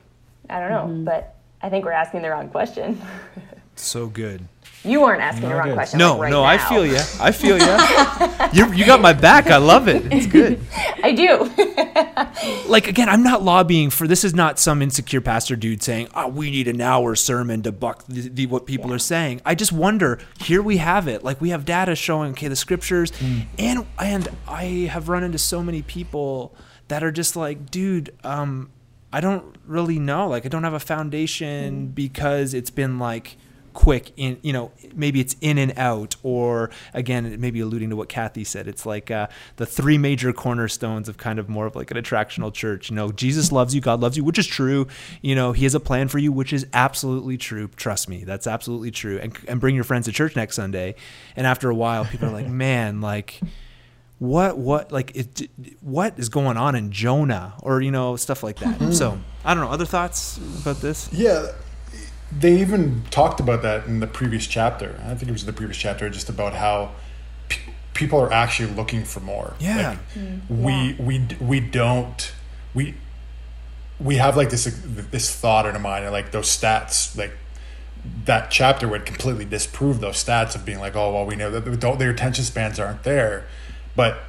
I 0.49 0.59
don't 0.59 0.69
know, 0.69 0.85
mm-hmm. 0.85 1.03
but 1.03 1.35
I 1.61 1.69
think 1.69 1.85
we're 1.85 1.91
asking 1.91 2.21
the 2.21 2.29
wrong 2.29 2.49
question. 2.49 3.01
so 3.79 4.07
good 4.07 4.47
you 4.83 5.01
weren't 5.01 5.21
asking 5.21 5.49
the 5.49 5.55
wrong 5.55 5.67
good. 5.67 5.73
question. 5.73 5.99
no 5.99 6.13
like, 6.13 6.21
right 6.23 6.31
no 6.31 6.43
i 6.43 6.57
feel 6.57 6.85
you 6.85 6.99
i 7.19 7.31
feel 7.31 7.57
you 7.57 8.67
you 8.67 8.73
you 8.73 8.85
got 8.85 9.01
my 9.01 9.13
back 9.13 9.47
i 9.47 9.57
love 9.57 9.87
it 9.87 10.01
it's 10.11 10.25
good 10.31 10.59
I 11.03 11.11
do. 11.11 12.67
like 12.69 12.87
again, 12.87 13.09
I'm 13.09 13.23
not 13.23 13.43
lobbying 13.43 13.89
for 13.89 14.07
this. 14.07 14.23
Is 14.23 14.33
not 14.33 14.59
some 14.59 14.81
insecure 14.81 15.21
pastor 15.21 15.55
dude 15.55 15.81
saying, 15.81 16.09
"Oh, 16.13 16.27
we 16.27 16.51
need 16.51 16.67
an 16.67 16.81
hour 16.81 17.15
sermon 17.15 17.61
to 17.63 17.71
buck 17.71 18.05
the, 18.07 18.29
the, 18.29 18.45
what 18.45 18.65
people 18.65 18.93
are 18.93 18.99
saying." 18.99 19.41
I 19.45 19.55
just 19.55 19.71
wonder. 19.71 20.19
Here 20.39 20.61
we 20.61 20.77
have 20.77 21.07
it. 21.07 21.23
Like 21.23 21.41
we 21.41 21.49
have 21.49 21.65
data 21.65 21.95
showing, 21.95 22.31
okay, 22.31 22.47
the 22.47 22.55
scriptures, 22.55 23.11
mm. 23.11 23.45
and 23.57 23.85
and 23.97 24.29
I 24.47 24.63
have 24.91 25.09
run 25.09 25.23
into 25.23 25.37
so 25.37 25.63
many 25.63 25.81
people 25.81 26.55
that 26.87 27.03
are 27.03 27.11
just 27.11 27.35
like, 27.35 27.69
dude, 27.69 28.15
um, 28.23 28.71
I 29.13 29.21
don't 29.21 29.55
really 29.65 29.99
know. 29.99 30.27
Like 30.27 30.45
I 30.45 30.49
don't 30.49 30.63
have 30.63 30.73
a 30.73 30.79
foundation 30.79 31.87
mm. 31.87 31.95
because 31.95 32.53
it's 32.53 32.71
been 32.71 32.99
like 32.99 33.37
quick 33.79 34.11
in 34.17 34.37
you 34.41 34.51
know 34.51 34.73
maybe 34.93 35.21
it's 35.21 35.37
in 35.39 35.57
and 35.57 35.71
out 35.77 36.17
or 36.21 36.69
again 36.93 37.39
maybe 37.39 37.61
alluding 37.61 37.89
to 37.89 37.95
what 37.95 38.09
kathy 38.09 38.43
said. 38.43 38.67
It's 38.67 38.85
like 38.85 39.09
uh, 39.09 39.27
the 39.55 39.65
three 39.65 39.97
major 39.97 40.33
cornerstones 40.33 41.07
of 41.07 41.15
kind 41.15 41.39
of 41.39 41.47
more 41.47 41.65
of 41.65 41.77
like 41.77 41.89
an 41.89 41.95
attractional 41.95 42.53
church. 42.53 42.89
You 42.89 42.97
know 42.97 43.13
jesus 43.13 43.53
loves 43.53 43.73
you 43.73 43.79
god 43.79 44.01
loves 44.01 44.17
you 44.17 44.25
which 44.25 44.37
is 44.37 44.47
true. 44.47 44.87
You 45.21 45.33
know 45.33 45.53
he 45.53 45.63
has 45.63 45.75
a 45.75 45.79
plan 45.79 46.09
for 46.09 46.17
you 46.17 46.33
which 46.33 46.51
is 46.51 46.67
absolutely 46.73 47.37
true. 47.37 47.69
Trust 47.77 48.09
me 48.09 48.25
that's 48.25 48.47
absolutely 48.47 48.91
true. 48.91 49.17
And, 49.17 49.33
and 49.47 49.61
bring 49.61 49.75
your 49.75 49.85
friends 49.85 50.07
to 50.07 50.11
church 50.11 50.35
next 50.35 50.57
sunday. 50.57 50.95
And 51.37 51.47
after 51.47 51.69
a 51.69 51.75
while 51.75 52.03
people 52.03 52.27
are 52.27 52.33
like 52.33 52.47
man 52.49 52.99
like 52.99 53.39
what 54.17 54.57
what 54.57 54.91
like 54.91 55.15
it 55.15 55.49
what 55.79 56.19
is 56.19 56.27
going 56.27 56.57
on 56.57 56.75
in 56.75 56.91
jonah? 56.91 57.53
Or 57.63 57.79
you 57.79 57.91
know 57.91 58.17
stuff 58.17 58.43
like 58.43 58.57
that. 58.57 58.93
So 58.93 59.17
i 59.45 59.53
don't 59.53 59.63
know. 59.63 59.71
Other 59.71 59.85
thoughts 59.85 60.37
about 60.61 60.81
this? 60.81 61.07
Yeah, 61.13 61.53
they 62.31 62.59
even 62.59 63.03
talked 63.09 63.39
about 63.39 63.61
that 63.63 63.85
in 63.87 63.99
the 63.99 64.07
previous 64.07 64.47
chapter. 64.47 64.99
I 65.05 65.15
think 65.15 65.29
it 65.29 65.31
was 65.31 65.45
the 65.45 65.53
previous 65.53 65.77
chapter, 65.77 66.09
just 66.09 66.29
about 66.29 66.53
how 66.53 66.91
pe- 67.49 67.73
people 67.93 68.19
are 68.19 68.31
actually 68.31 68.71
looking 68.73 69.03
for 69.03 69.19
more. 69.19 69.55
Yeah. 69.59 69.89
Like, 69.89 70.13
mm. 70.13 70.41
we 70.49 70.95
we 71.03 71.27
we 71.39 71.59
don't 71.59 72.31
we 72.73 72.95
we 73.99 74.15
have 74.15 74.37
like 74.37 74.49
this 74.49 74.65
this 75.11 75.35
thought 75.35 75.65
in 75.65 75.75
our 75.75 75.81
mind, 75.81 76.05
and 76.05 76.13
like 76.13 76.31
those 76.31 76.47
stats, 76.47 77.17
like 77.17 77.31
that 78.25 78.49
chapter 78.49 78.87
would 78.87 79.05
completely 79.05 79.45
disprove 79.45 79.99
those 79.99 80.23
stats 80.23 80.55
of 80.55 80.65
being 80.65 80.79
like, 80.79 80.95
oh 80.95 81.13
well, 81.13 81.25
we 81.25 81.35
know 81.35 81.51
that 81.51 81.65
they 81.65 81.75
don't- 81.75 81.99
their 81.99 82.11
attention 82.11 82.45
spans 82.45 82.79
aren't 82.79 83.03
there, 83.03 83.45
but 83.95 84.19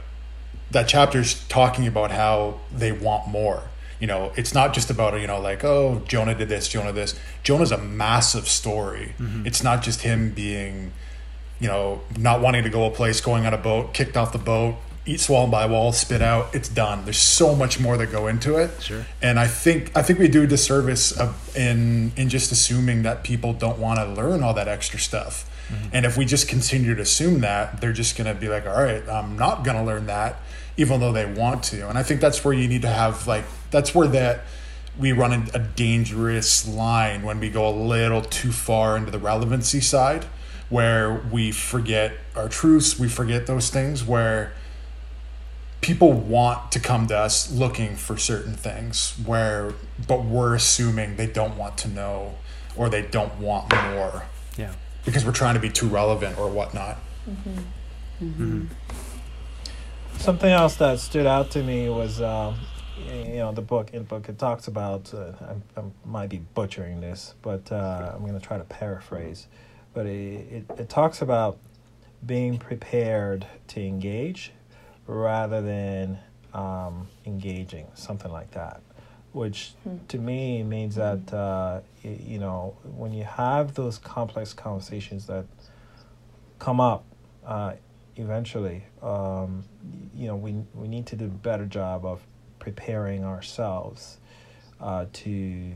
that 0.70 0.88
chapter's 0.88 1.44
talking 1.48 1.86
about 1.86 2.10
how 2.10 2.60
they 2.72 2.92
want 2.92 3.28
more. 3.28 3.64
You 4.00 4.06
know, 4.06 4.32
it's 4.34 4.54
not 4.54 4.72
just 4.72 4.90
about 4.90 5.20
you 5.20 5.26
know 5.26 5.40
like 5.40 5.62
oh 5.62 6.02
Jonah 6.08 6.34
did 6.34 6.48
this, 6.48 6.68
Jonah 6.68 6.92
this. 6.92 7.18
Jonah's 7.42 7.70
a 7.70 7.78
massive 7.78 8.48
story. 8.48 9.14
Mm-hmm. 9.18 9.46
It's 9.46 9.62
not 9.62 9.82
just 9.82 10.02
him 10.02 10.30
being, 10.30 10.92
you 11.60 11.68
know, 11.68 12.00
not 12.18 12.40
wanting 12.40 12.64
to 12.64 12.70
go 12.70 12.84
a 12.86 12.90
place, 12.90 13.20
going 13.20 13.46
on 13.46 13.54
a 13.54 13.58
boat, 13.58 13.92
kicked 13.92 14.16
off 14.16 14.32
the 14.32 14.38
boat, 14.38 14.76
eat 15.06 15.20
swallowed 15.20 15.50
by 15.50 15.64
a 15.64 15.68
wall, 15.68 15.92
spit 15.92 16.22
out. 16.22 16.54
It's 16.54 16.68
done. 16.68 17.04
There's 17.04 17.18
so 17.18 17.54
much 17.54 17.80
more 17.80 17.96
that 17.96 18.10
go 18.12 18.26
into 18.26 18.56
it. 18.56 18.70
Sure. 18.80 19.04
And 19.20 19.38
I 19.38 19.46
think 19.46 19.96
I 19.96 20.02
think 20.02 20.18
we 20.18 20.28
do 20.28 20.44
a 20.44 20.46
disservice 20.46 21.12
of, 21.12 21.56
in 21.56 22.12
in 22.16 22.28
just 22.28 22.52
assuming 22.52 23.02
that 23.02 23.24
people 23.24 23.52
don't 23.52 23.78
want 23.78 23.98
to 23.98 24.06
learn 24.06 24.42
all 24.42 24.54
that 24.54 24.68
extra 24.68 24.98
stuff. 24.98 25.46
Mm-hmm. 25.68 25.88
And 25.92 26.06
if 26.06 26.16
we 26.16 26.24
just 26.24 26.48
continue 26.48 26.94
to 26.94 27.02
assume 27.02 27.40
that, 27.40 27.80
they're 27.80 27.92
just 27.92 28.16
going 28.16 28.32
to 28.32 28.38
be 28.38 28.48
like, 28.48 28.66
all 28.66 28.82
right, 28.82 29.06
I'm 29.08 29.38
not 29.38 29.64
going 29.64 29.76
to 29.76 29.84
learn 29.84 30.06
that, 30.06 30.36
even 30.76 31.00
though 31.00 31.12
they 31.12 31.26
want 31.26 31.62
to. 31.64 31.88
And 31.88 31.96
I 31.96 32.02
think 32.02 32.20
that's 32.20 32.44
where 32.44 32.54
you 32.54 32.66
need 32.66 32.82
to 32.82 32.88
have 32.88 33.26
like 33.26 33.44
that's 33.70 33.94
where 33.94 34.08
that 34.08 34.44
we 34.98 35.12
run 35.12 35.48
a 35.54 35.58
dangerous 35.58 36.68
line 36.68 37.22
when 37.22 37.40
we 37.40 37.48
go 37.48 37.68
a 37.68 37.70
little 37.70 38.22
too 38.22 38.52
far 38.52 38.96
into 38.96 39.10
the 39.10 39.18
relevancy 39.18 39.80
side, 39.80 40.24
where 40.68 41.22
we 41.32 41.50
forget 41.50 42.12
our 42.36 42.48
truths, 42.48 42.98
we 42.98 43.08
forget 43.08 43.46
those 43.46 43.70
things 43.70 44.04
where 44.04 44.52
people 45.80 46.12
want 46.12 46.70
to 46.72 46.78
come 46.78 47.06
to 47.06 47.16
us 47.16 47.50
looking 47.50 47.96
for 47.96 48.18
certain 48.18 48.52
things 48.52 49.14
where 49.24 49.72
but 50.06 50.22
we're 50.22 50.54
assuming 50.54 51.16
they 51.16 51.26
don't 51.26 51.56
want 51.56 51.78
to 51.78 51.88
know 51.88 52.34
or 52.76 52.90
they 52.90 53.02
don't 53.02 53.38
want 53.38 53.72
more. 53.92 54.24
Yeah. 54.58 54.72
Because 55.06 55.24
we're 55.24 55.32
trying 55.32 55.54
to 55.54 55.60
be 55.60 55.70
too 55.70 55.88
relevant 55.88 56.38
or 56.38 56.50
whatnot. 56.50 56.98
Mm-hmm. 57.28 57.50
Mm-hmm. 58.24 58.58
Mm-hmm. 58.58 60.18
Something 60.18 60.50
else 60.50 60.76
that 60.76 60.98
stood 60.98 61.26
out 61.26 61.50
to 61.52 61.62
me 61.62 61.88
was, 61.88 62.20
um, 62.20 62.58
you 63.06 63.36
know, 63.36 63.52
the 63.52 63.62
book. 63.62 63.90
In 63.92 64.00
the 64.00 64.04
book, 64.04 64.28
it 64.28 64.38
talks 64.38 64.68
about. 64.68 65.12
Uh, 65.12 65.32
I, 65.76 65.80
I 65.80 65.84
might 66.04 66.28
be 66.28 66.38
butchering 66.38 67.00
this, 67.00 67.34
but 67.42 67.70
uh, 67.72 68.12
I'm 68.14 68.20
going 68.20 68.38
to 68.38 68.44
try 68.44 68.58
to 68.58 68.64
paraphrase. 68.64 69.46
But 69.92 70.06
it, 70.06 70.52
it, 70.52 70.64
it 70.78 70.88
talks 70.88 71.22
about 71.22 71.58
being 72.24 72.58
prepared 72.58 73.46
to 73.68 73.80
engage 73.80 74.52
rather 75.06 75.60
than 75.60 76.18
um, 76.54 77.08
engaging, 77.26 77.86
something 77.94 78.30
like 78.30 78.52
that. 78.52 78.80
Which 79.32 79.72
to 80.08 80.18
me 80.18 80.62
means 80.64 80.96
that 80.96 81.32
uh, 81.32 81.80
you 82.02 82.38
know 82.38 82.76
when 82.82 83.12
you 83.12 83.24
have 83.24 83.74
those 83.74 83.96
complex 83.98 84.52
conversations 84.52 85.26
that 85.26 85.46
come 86.58 86.80
up 86.80 87.04
uh, 87.46 87.74
eventually. 88.16 88.84
Um, 89.02 89.64
you 90.14 90.26
know, 90.26 90.36
we 90.36 90.54
we 90.74 90.86
need 90.88 91.06
to 91.06 91.16
do 91.16 91.24
a 91.24 91.28
better 91.28 91.66
job 91.66 92.04
of 92.04 92.20
preparing 92.60 93.24
ourselves 93.24 94.18
uh, 94.80 95.06
to 95.12 95.72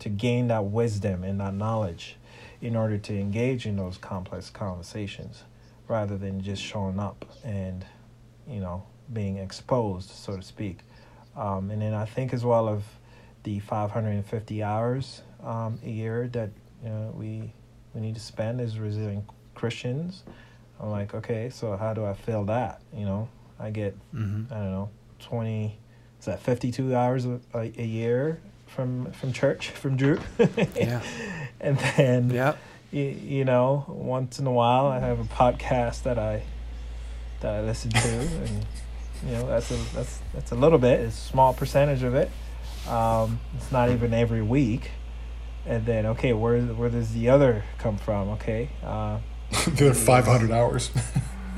to 0.00 0.08
gain 0.08 0.46
that 0.48 0.64
wisdom 0.64 1.24
and 1.24 1.40
that 1.40 1.54
knowledge 1.54 2.16
in 2.60 2.76
order 2.76 2.98
to 2.98 3.18
engage 3.18 3.66
in 3.66 3.76
those 3.76 3.98
complex 3.98 4.50
conversations 4.50 5.42
rather 5.88 6.16
than 6.16 6.40
just 6.40 6.62
showing 6.62 6.98
up 7.00 7.24
and 7.42 7.84
you 8.46 8.60
know 8.60 8.82
being 9.12 9.38
exposed 9.38 10.10
so 10.10 10.36
to 10.36 10.42
speak. 10.42 10.78
Um, 11.36 11.70
and 11.70 11.80
then 11.80 11.94
i 11.94 12.04
think 12.04 12.32
as 12.34 12.44
well 12.44 12.68
of 12.68 12.82
the 13.44 13.60
550 13.60 14.62
hours 14.62 15.22
um, 15.42 15.78
a 15.84 15.88
year 15.88 16.28
that 16.32 16.50
you 16.82 16.88
know, 16.90 17.14
we 17.16 17.52
we 17.94 18.00
need 18.00 18.14
to 18.14 18.20
spend 18.20 18.60
as 18.60 18.78
resilient 18.78 19.24
christians. 19.54 20.24
I'm 20.80 20.90
like 20.90 21.14
okay 21.14 21.48
so 21.50 21.76
how 21.76 21.94
do 21.94 22.04
i 22.04 22.12
fill 22.14 22.44
that? 22.46 22.82
You 22.92 23.04
know 23.06 23.28
i 23.58 23.70
get 23.70 23.96
Mm-hmm. 24.14 24.52
i 24.52 24.56
don't 24.56 24.72
know 24.72 24.90
20 25.20 25.78
is 26.20 26.24
that 26.26 26.40
52 26.40 26.94
hours 26.94 27.24
a, 27.24 27.40
a, 27.54 27.72
a 27.78 27.84
year 27.84 28.38
from 28.66 29.10
from 29.12 29.32
church 29.32 29.70
from 29.70 29.96
drew 29.96 30.20
Yeah. 30.76 31.00
and 31.60 31.78
then 31.96 32.30
Yep. 32.30 32.58
you, 32.90 33.02
you 33.02 33.44
know 33.44 33.84
once 33.88 34.38
in 34.38 34.46
a 34.46 34.52
while 34.52 34.86
i 34.86 34.98
have 34.98 35.18
a 35.20 35.24
podcast 35.24 36.02
that 36.04 36.18
i 36.18 36.42
that 37.40 37.54
i 37.54 37.60
listen 37.62 37.90
to 37.90 38.08
and 38.18 38.66
you 39.26 39.32
know 39.32 39.46
that's 39.46 39.70
a 39.70 39.76
that's 39.94 40.18
that's 40.34 40.52
a 40.52 40.54
little 40.54 40.78
bit 40.78 41.00
it's 41.00 41.16
a 41.16 41.20
small 41.28 41.52
percentage 41.54 42.02
of 42.02 42.14
it 42.14 42.30
um 42.88 43.40
it's 43.56 43.72
not 43.72 43.90
even 43.90 44.12
every 44.14 44.42
week 44.42 44.90
and 45.66 45.84
then 45.86 46.06
okay 46.06 46.32
where 46.32 46.60
where 46.60 46.88
does 46.88 47.12
the 47.14 47.28
other 47.28 47.64
come 47.78 47.96
from 47.96 48.28
okay 48.30 48.68
uh 48.84 49.18
the 49.66 49.86
other 49.90 49.94
500 49.94 50.50
hours. 50.50 50.90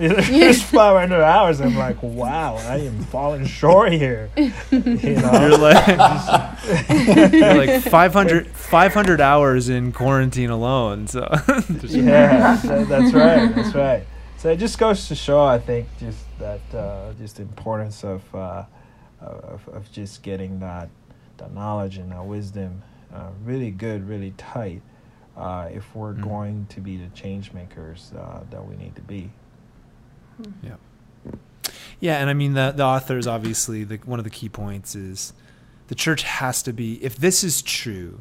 there's 0.30 0.62
500 0.62 1.22
hours 1.22 1.60
i'm 1.60 1.76
like 1.76 2.02
wow 2.02 2.56
i 2.56 2.76
am 2.78 2.98
falling 3.04 3.44
short 3.46 3.92
here 3.92 4.30
you 4.36 4.52
You're 4.70 5.20
know 5.20 5.56
like, 5.60 7.32
you're 7.32 7.54
like 7.56 7.82
500, 7.90 8.46
500 8.48 9.20
hours 9.20 9.68
in 9.68 9.92
quarantine 9.92 10.50
alone. 10.50 11.06
So 11.06 11.26
yeah, 11.88 12.56
that's 12.56 13.12
right. 13.12 13.54
That's 13.54 13.74
right. 13.74 14.06
So 14.36 14.50
it 14.50 14.56
just 14.56 14.78
goes 14.78 15.08
to 15.08 15.14
show, 15.14 15.44
I 15.44 15.58
think, 15.58 15.88
just 15.98 16.24
that 16.38 16.60
uh, 16.74 17.12
just 17.18 17.36
the 17.36 17.42
importance 17.42 18.04
of, 18.04 18.22
uh, 18.34 18.64
of 19.20 19.68
of 19.68 19.90
just 19.92 20.22
getting 20.22 20.60
that 20.60 20.88
that 21.38 21.52
knowledge 21.52 21.98
and 21.98 22.10
that 22.12 22.24
wisdom 22.24 22.82
uh, 23.14 23.28
really 23.44 23.70
good, 23.70 24.08
really 24.08 24.32
tight, 24.36 24.82
uh, 25.36 25.68
if 25.72 25.94
we're 25.94 26.14
Mhm. 26.14 26.22
going 26.22 26.66
to 26.70 26.80
be 26.80 26.96
the 26.96 27.08
change 27.08 27.52
makers 27.52 28.12
uh, 28.16 28.40
that 28.50 28.64
we 28.66 28.76
need 28.76 28.94
to 28.96 29.02
be. 29.02 29.30
Yeah, 30.62 31.32
Yeah, 31.98 32.18
and 32.18 32.30
I 32.30 32.34
mean 32.34 32.54
the 32.54 32.72
the 32.74 32.84
authors 32.84 33.26
obviously 33.26 33.84
the 33.84 33.96
one 34.04 34.18
of 34.18 34.24
the 34.24 34.30
key 34.30 34.48
points 34.48 34.94
is 34.94 35.32
the 35.88 35.94
church 35.94 36.22
has 36.22 36.62
to 36.62 36.72
be 36.72 37.02
if 37.04 37.16
this 37.16 37.42
is 37.44 37.62
true, 37.62 38.20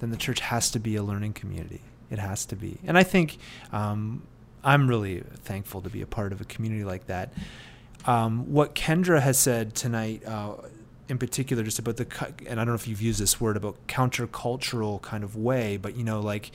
then 0.00 0.10
the 0.10 0.16
church 0.16 0.40
has 0.40 0.70
to 0.72 0.78
be 0.78 0.96
a 0.96 1.02
learning 1.02 1.32
community. 1.32 1.82
It 2.10 2.18
has 2.18 2.44
to 2.46 2.56
be, 2.56 2.78
and 2.84 2.98
I 2.98 3.02
think 3.02 3.38
um, 3.72 4.22
I'm 4.62 4.88
really 4.88 5.20
thankful 5.20 5.80
to 5.82 5.90
be 5.90 6.02
a 6.02 6.06
part 6.06 6.32
of 6.32 6.40
a 6.40 6.44
community 6.44 6.84
like 6.84 7.06
that. 7.06 7.32
Um, 8.06 8.52
what 8.52 8.74
Kendra 8.74 9.20
has 9.20 9.38
said 9.38 9.74
tonight, 9.74 10.22
uh, 10.26 10.54
in 11.08 11.18
particular, 11.18 11.62
just 11.62 11.78
about 11.78 11.96
the 11.96 12.06
and 12.46 12.60
I 12.60 12.64
don't 12.64 12.68
know 12.68 12.74
if 12.74 12.86
you've 12.86 13.02
used 13.02 13.20
this 13.20 13.40
word 13.40 13.56
about 13.56 13.76
countercultural 13.86 15.00
kind 15.02 15.24
of 15.24 15.36
way, 15.36 15.76
but 15.76 15.96
you 15.96 16.04
know, 16.04 16.20
like 16.20 16.50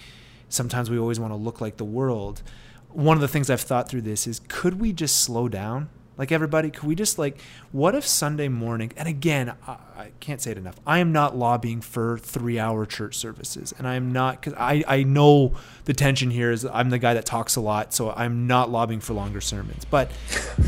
sometimes 0.50 0.90
we 0.90 0.98
always 0.98 1.20
want 1.20 1.32
to 1.32 1.38
look 1.38 1.62
like 1.62 1.78
the 1.78 1.86
world. 1.86 2.42
One 2.90 3.18
of 3.18 3.22
the 3.22 3.28
things 3.28 3.50
I've 3.50 3.62
thought 3.62 3.90
through 3.90 4.02
this 4.02 4.28
is 4.28 4.42
could 4.48 4.80
we 4.80 4.94
just 4.94 5.18
slow 5.18 5.48
down? 5.48 5.90
Like 6.20 6.34
everybody, 6.34 6.70
could 6.70 6.84
we 6.84 6.96
just 6.96 7.18
like, 7.18 7.40
what 7.72 7.96
if 7.96 8.06
Sunday 8.06 8.50
morning, 8.50 8.92
and 8.98 9.08
again, 9.08 9.54
I, 9.66 9.78
I 9.96 10.12
can't 10.20 10.42
say 10.42 10.52
it 10.52 10.58
enough. 10.58 10.76
I 10.86 11.00
am 11.00 11.14
not 11.14 11.38
lobbying 11.38 11.80
for 11.80 12.18
three 12.18 12.60
hour 12.60 12.86
church 12.86 13.16
services. 13.16 13.74
And 13.78 13.88
I 13.88 13.96
am 13.96 14.12
not, 14.12 14.42
because 14.42 14.54
I, 14.60 14.84
I 14.86 15.04
know 15.04 15.56
the 15.86 15.94
tension 15.94 16.30
here 16.30 16.52
is 16.52 16.66
I'm 16.66 16.90
the 16.90 17.00
guy 17.00 17.14
that 17.14 17.26
talks 17.26 17.56
a 17.56 17.62
lot. 17.62 17.94
So 17.94 18.12
I'm 18.12 18.48
not 18.48 18.70
lobbying 18.70 19.00
for 19.00 19.14
longer 19.14 19.40
sermons. 19.40 19.86
But 19.86 20.12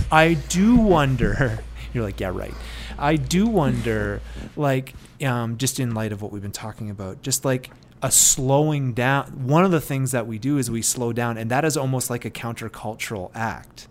I 0.10 0.36
do 0.36 0.78
wonder, 0.78 1.60
you're 1.94 2.06
like, 2.06 2.22
yeah, 2.22 2.32
right. 2.34 2.54
I 2.98 3.18
do 3.18 3.46
wonder, 3.46 4.22
like, 4.56 4.94
um, 5.22 5.58
just 5.58 5.82
in 5.82 5.94
light 5.94 6.14
of 6.14 6.22
what 6.22 6.32
we've 6.32 6.42
been 6.42 6.52
talking 6.54 6.90
about, 6.90 7.24
just 7.24 7.44
like 7.44 7.72
a 8.02 8.12
slowing 8.12 8.94
down. 8.94 9.48
One 9.48 9.64
of 9.64 9.72
the 9.72 9.82
things 9.82 10.12
that 10.12 10.28
we 10.28 10.40
do 10.40 10.58
is 10.58 10.72
we 10.72 10.82
slow 10.82 11.14
down, 11.14 11.38
and 11.38 11.50
that 11.52 11.66
is 11.66 11.78
almost 11.78 12.10
like 12.10 12.26
a 12.26 12.32
countercultural 12.32 13.32
act 13.36 13.88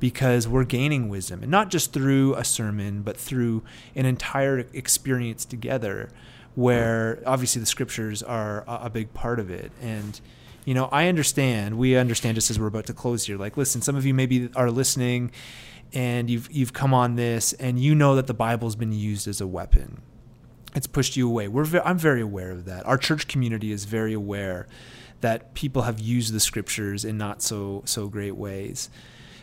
because 0.00 0.46
we're 0.46 0.64
gaining 0.64 1.08
wisdom, 1.08 1.42
and 1.42 1.50
not 1.50 1.70
just 1.70 1.92
through 1.92 2.34
a 2.34 2.44
sermon, 2.44 3.02
but 3.02 3.16
through 3.16 3.62
an 3.94 4.06
entire 4.06 4.66
experience 4.72 5.44
together, 5.44 6.10
where 6.54 7.22
obviously 7.26 7.60
the 7.60 7.66
scriptures 7.66 8.22
are 8.22 8.64
a, 8.66 8.90
big 8.90 9.14
part 9.14 9.40
of 9.40 9.50
it. 9.50 9.72
And 9.80 10.20
you 10.64 10.74
know, 10.74 10.88
I 10.90 11.08
understand. 11.08 11.78
We 11.78 11.96
understand 11.96 12.34
just 12.36 12.50
as 12.50 12.58
we're 12.58 12.66
about 12.66 12.86
to 12.86 12.94
close 12.94 13.26
here. 13.26 13.36
Like, 13.36 13.56
listen, 13.56 13.82
some 13.82 13.96
of 13.96 14.04
you 14.06 14.14
maybe 14.14 14.50
are 14.56 14.70
listening, 14.70 15.30
and 15.92 16.28
you've 16.28 16.50
you've 16.50 16.72
come 16.72 16.92
on 16.92 17.16
this, 17.16 17.52
and 17.54 17.78
you 17.78 17.94
know 17.94 18.16
that 18.16 18.26
the 18.26 18.34
Bible's 18.34 18.76
been 18.76 18.92
used 18.92 19.28
as 19.28 19.40
a 19.40 19.46
weapon. 19.46 20.02
It's 20.74 20.86
pushed 20.86 21.16
you 21.16 21.28
away. 21.28 21.48
We're 21.48 21.64
ve- 21.64 21.80
I'm 21.84 21.98
very 21.98 22.20
aware 22.20 22.50
of 22.50 22.64
that. 22.64 22.84
Our 22.86 22.98
church 22.98 23.28
community 23.28 23.72
is 23.72 23.84
very 23.84 24.12
aware 24.12 24.66
that 25.20 25.54
people 25.54 25.82
have 25.82 26.00
used 26.00 26.32
the 26.32 26.40
scriptures 26.40 27.04
in 27.04 27.16
not 27.16 27.42
so 27.42 27.82
so 27.86 28.08
great 28.08 28.36
ways. 28.36 28.90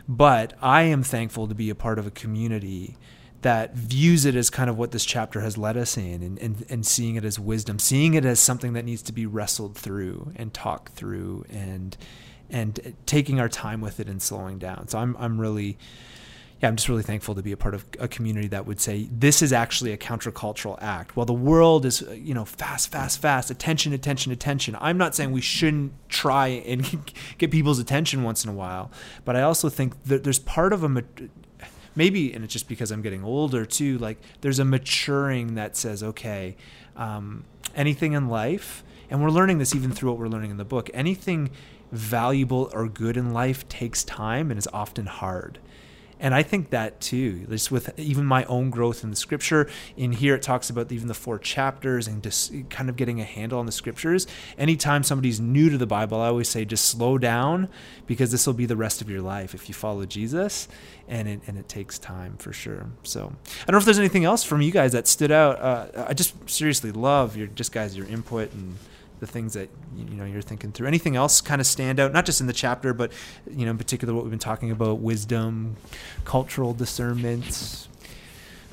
But 0.08 0.54
I 0.62 0.84
am 0.84 1.04
thankful 1.04 1.48
to 1.48 1.56
be 1.56 1.70
a 1.70 1.76
part 1.76 1.98
of 1.98 2.06
a 2.06 2.12
community 2.12 2.98
that 3.42 3.74
views 3.76 4.26
it 4.26 4.36
as 4.36 4.50
kind 4.50 4.70
of 4.70 4.78
what 4.78 4.92
this 4.92 5.06
chapter 5.06 5.42
has 5.42 5.58
led 5.58 5.76
us 5.76 5.98
in 5.98 6.22
and, 6.22 6.38
and, 6.40 6.66
and 6.70 6.86
seeing 6.86 7.16
it 7.16 7.26
as 7.26 7.40
wisdom, 7.40 7.80
seeing 7.80 8.14
it 8.14 8.24
as 8.24 8.40
something 8.40 8.74
that 8.74 8.86
needs 8.86 9.02
to 9.02 9.12
be 9.12 9.26
wrestled 9.26 9.76
through 9.76 10.32
and 10.36 10.54
talked 10.54 10.94
through 10.94 11.46
and 11.50 11.98
and 12.50 12.94
taking 13.06 13.40
our 13.40 13.48
time 13.48 13.80
with 13.80 14.00
it 14.00 14.10
and 14.10 14.22
slowing 14.22 14.60
down. 14.60 14.88
So 14.90 15.00
I'm 15.00 15.16
I'm 15.18 15.40
really 15.40 15.78
yeah, 16.62 16.68
I'm 16.68 16.76
just 16.76 16.88
really 16.88 17.02
thankful 17.02 17.34
to 17.34 17.42
be 17.42 17.52
a 17.52 17.58
part 17.58 17.74
of 17.74 17.86
a 18.00 18.08
community 18.08 18.48
that 18.50 18.68
would 18.68 18.80
say 18.80 19.10
this 19.12 19.42
is 19.42 19.52
actually 19.52 19.94
a 19.94 19.98
countercultural 19.98 20.78
act. 20.80 21.16
While 21.16 21.26
the 21.26 21.34
world 21.34 21.86
is, 21.86 22.04
uh, 22.04 22.12
you 22.12 22.36
know, 22.36 22.46
fast, 22.46 22.92
fast, 22.92 23.20
fast, 23.20 23.50
attention, 23.50 23.94
attention, 23.94 24.32
attention. 24.32 24.78
I'm 24.80 24.98
not 24.98 25.16
saying 25.16 25.32
we 25.32 25.42
shouldn't 25.42 25.94
try 26.08 26.48
and 26.48 27.12
get 27.40 27.50
people's 27.50 27.80
attention 27.80 28.22
once 28.22 28.44
in 28.44 28.50
a 28.52 28.54
while, 28.54 28.92
but 29.26 29.36
I 29.36 29.42
also 29.42 29.70
think 29.70 30.04
that 30.04 30.24
there's 30.24 30.38
part 30.38 30.72
of 30.72 30.84
a 30.84 31.04
maybe, 31.96 32.32
and 32.32 32.44
it's 32.44 32.54
just 32.54 32.68
because 32.68 32.92
I'm 32.92 33.02
getting 33.02 33.24
older 33.24 33.66
too. 33.66 33.98
Like 33.98 34.20
there's 34.42 34.60
a 34.60 34.66
maturing 34.66 35.56
that 35.56 35.76
says, 35.76 36.04
okay, 36.04 36.56
um, 36.96 37.44
anything 37.76 38.14
in 38.14 38.30
life, 38.30 38.84
and 39.10 39.24
we're 39.24 39.32
learning 39.32 39.58
this 39.58 39.74
even 39.74 39.92
through 39.92 40.12
what 40.12 40.20
we're 40.20 40.28
learning 40.28 40.52
in 40.52 40.58
the 40.58 40.66
book. 40.66 40.92
Anything 40.94 41.50
valuable 41.92 42.70
or 42.72 42.88
good 42.88 43.18
in 43.18 43.34
life 43.34 43.68
takes 43.68 44.04
time 44.04 44.52
and 44.52 44.60
is 44.60 44.68
often 44.72 45.08
hard. 45.08 45.58
And 46.22 46.36
I 46.36 46.44
think 46.44 46.70
that 46.70 47.02
too, 47.02 47.48
just 47.50 47.72
with 47.72 47.98
even 48.00 48.26
my 48.26 48.46
own 48.46 48.70
growth 48.70 49.04
in 49.04 49.10
the 49.10 49.16
scripture. 49.16 49.68
In 49.98 50.12
here, 50.12 50.36
it 50.36 50.44
talks 50.44 50.70
about 50.70 50.92
even 50.92 51.08
the 51.08 51.16
four 51.16 51.40
chapters 51.40 52.08
and 52.08 52.22
just 52.22 52.54
kind 52.70 52.90
of 52.90 52.96
getting 52.96 53.20
a 53.20 53.24
handle 53.24 53.60
on 53.60 53.66
the 53.66 53.72
scriptures. 53.72 54.28
Anytime 54.58 55.02
somebody's 55.04 55.40
new 55.40 55.72
to 55.72 55.80
the 55.80 55.88
Bible, 55.88 56.22
I 56.22 56.28
always 56.28 56.48
say 56.48 56.64
just 56.64 56.86
slow 56.86 57.18
down 57.18 57.70
because 58.06 58.32
this 58.32 58.46
will 58.46 58.54
be 58.54 58.68
the 58.68 58.78
rest 58.78 59.02
of 59.02 59.10
your 59.10 59.22
life 59.22 59.56
if 59.56 59.68
you 59.68 59.74
follow 59.74 60.06
Jesus. 60.06 60.68
And 61.08 61.28
it, 61.28 61.42
and 61.48 61.58
it 61.58 61.68
takes 61.68 61.98
time 61.98 62.38
for 62.38 62.54
sure. 62.54 62.86
So 63.04 63.22
I 63.24 63.66
don't 63.66 63.74
know 63.74 63.78
if 63.80 63.86
there's 63.86 64.00
anything 64.00 64.24
else 64.24 64.44
from 64.44 64.62
you 64.62 64.72
guys 64.72 64.92
that 64.92 65.08
stood 65.08 65.32
out. 65.32 65.60
Uh, 65.60 66.06
I 66.08 66.14
just 66.14 66.36
seriously 66.48 66.92
love 66.92 67.36
your 67.36 67.48
just 67.48 67.72
guys 67.72 67.98
your 67.98 68.06
input 68.08 68.54
and 68.54 68.78
the 69.22 69.28
things 69.28 69.54
that 69.54 69.70
you 69.96 70.16
know 70.16 70.26
you're 70.26 70.42
thinking 70.42 70.72
through. 70.72 70.88
Anything 70.88 71.16
else 71.16 71.42
kind 71.42 71.62
of 71.62 71.68
stand 71.68 72.00
out, 72.00 72.12
not 72.12 72.26
just 72.26 72.42
in 72.42 72.48
the 72.48 72.54
chapter, 72.54 72.94
but 72.94 73.14
you 73.50 73.66
know 73.66 73.72
in 73.72 73.78
particular 73.78 74.14
what 74.14 74.24
we've 74.24 74.32
been 74.32 74.40
talking 74.40 74.72
about: 74.72 75.00
wisdom, 75.00 75.78
cultural 76.26 76.74
discernment, 76.74 77.88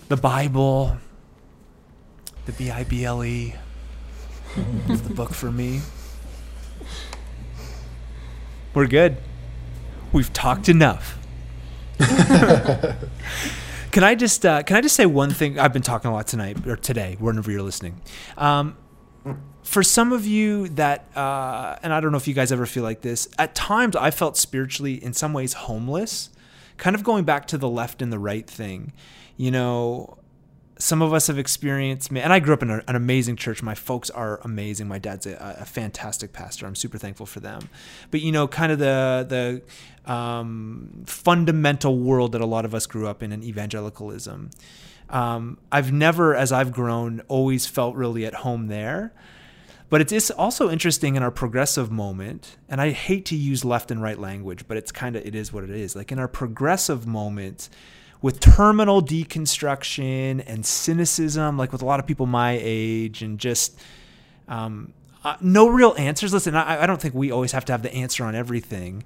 the 0.08 0.16
Bible, 0.16 0.96
the 2.46 2.52
B 2.52 2.70
I 2.70 2.82
B 2.82 3.04
L 3.04 3.22
E, 3.22 3.54
is 4.88 5.02
the 5.02 5.14
book 5.14 5.34
for 5.34 5.52
me. 5.52 5.82
We're 8.72 8.86
good. 8.86 9.18
We've 10.12 10.32
talked 10.32 10.70
enough. 10.70 11.18
can 11.98 14.02
I 14.02 14.14
just 14.14 14.46
uh, 14.46 14.62
can 14.62 14.76
I 14.76 14.80
just 14.80 14.96
say 14.96 15.04
one 15.04 15.30
thing? 15.30 15.58
I've 15.58 15.74
been 15.74 15.82
talking 15.82 16.10
a 16.10 16.14
lot 16.14 16.26
tonight 16.26 16.66
or 16.66 16.76
today, 16.76 17.16
whenever 17.18 17.50
you're 17.50 17.60
listening. 17.60 18.00
Um, 18.38 18.78
for 19.68 19.82
some 19.82 20.12
of 20.12 20.26
you 20.26 20.68
that 20.68 21.04
uh, 21.16 21.76
and 21.82 21.92
i 21.92 22.00
don't 22.00 22.10
know 22.10 22.18
if 22.18 22.26
you 22.26 22.34
guys 22.34 22.50
ever 22.50 22.66
feel 22.66 22.82
like 22.82 23.02
this 23.02 23.28
at 23.38 23.54
times 23.54 23.94
i 23.94 24.10
felt 24.10 24.36
spiritually 24.36 25.02
in 25.02 25.12
some 25.12 25.32
ways 25.32 25.52
homeless 25.52 26.30
kind 26.78 26.96
of 26.96 27.04
going 27.04 27.24
back 27.24 27.46
to 27.48 27.58
the 27.58 27.68
left 27.68 28.00
and 28.00 28.10
the 28.10 28.18
right 28.18 28.48
thing. 28.48 28.92
You 29.36 29.50
know 29.50 30.16
some 30.80 31.02
of 31.02 31.12
us 31.12 31.26
have 31.26 31.40
experienced 31.40 32.08
and 32.12 32.32
i 32.32 32.38
grew 32.38 32.54
up 32.54 32.62
in 32.62 32.70
a, 32.70 32.82
an 32.86 32.94
amazing 32.96 33.34
church. 33.36 33.62
My 33.62 33.74
folks 33.74 34.10
are 34.10 34.40
amazing. 34.44 34.86
My 34.86 35.00
dad's 35.00 35.26
a, 35.26 35.56
a 35.60 35.64
fantastic 35.64 36.32
pastor. 36.32 36.66
I'm 36.66 36.76
super 36.76 36.98
thankful 36.98 37.26
for 37.26 37.40
them. 37.40 37.68
But 38.10 38.20
you 38.20 38.32
know 38.32 38.48
kind 38.48 38.72
of 38.72 38.78
the 38.78 39.26
the 40.06 40.12
um, 40.12 41.02
fundamental 41.06 41.98
world 41.98 42.32
that 42.32 42.40
a 42.40 42.46
lot 42.46 42.64
of 42.64 42.74
us 42.74 42.86
grew 42.86 43.06
up 43.06 43.22
in 43.22 43.32
in 43.32 43.42
evangelicalism. 43.42 44.50
Um, 45.10 45.58
I've 45.72 45.90
never, 45.90 46.36
as 46.36 46.52
I've 46.52 46.70
grown, 46.70 47.22
always 47.28 47.66
felt 47.66 47.96
really 47.96 48.26
at 48.26 48.34
home 48.34 48.66
there. 48.66 49.14
But 49.90 50.02
it 50.02 50.12
is 50.12 50.30
also 50.30 50.70
interesting 50.70 51.16
in 51.16 51.22
our 51.22 51.30
progressive 51.30 51.90
moment, 51.90 52.56
and 52.68 52.80
I 52.80 52.90
hate 52.90 53.24
to 53.26 53.36
use 53.36 53.64
left 53.64 53.90
and 53.90 54.02
right 54.02 54.18
language, 54.18 54.68
but 54.68 54.76
it's 54.76 54.92
kind 54.92 55.16
of 55.16 55.24
it 55.24 55.34
is 55.34 55.52
what 55.52 55.64
it 55.64 55.70
is. 55.70 55.96
Like 55.96 56.12
in 56.12 56.18
our 56.18 56.28
progressive 56.28 57.06
moment, 57.06 57.70
with 58.20 58.40
terminal 58.40 59.00
deconstruction 59.00 60.42
and 60.46 60.66
cynicism, 60.66 61.56
like 61.56 61.72
with 61.72 61.82
a 61.82 61.86
lot 61.86 62.00
of 62.00 62.06
people 62.06 62.26
my 62.26 62.58
age, 62.60 63.22
and 63.22 63.38
just 63.38 63.80
um, 64.46 64.92
uh, 65.24 65.36
no 65.40 65.68
real 65.68 65.94
answers. 65.96 66.32
Listen, 66.32 66.54
I, 66.54 66.82
I, 66.82 66.86
don't 66.86 67.00
think 67.00 67.14
we 67.14 67.30
always 67.30 67.52
have 67.52 67.64
to 67.66 67.72
have 67.72 67.82
the 67.82 67.92
answer 67.94 68.24
on 68.24 68.34
everything. 68.34 69.04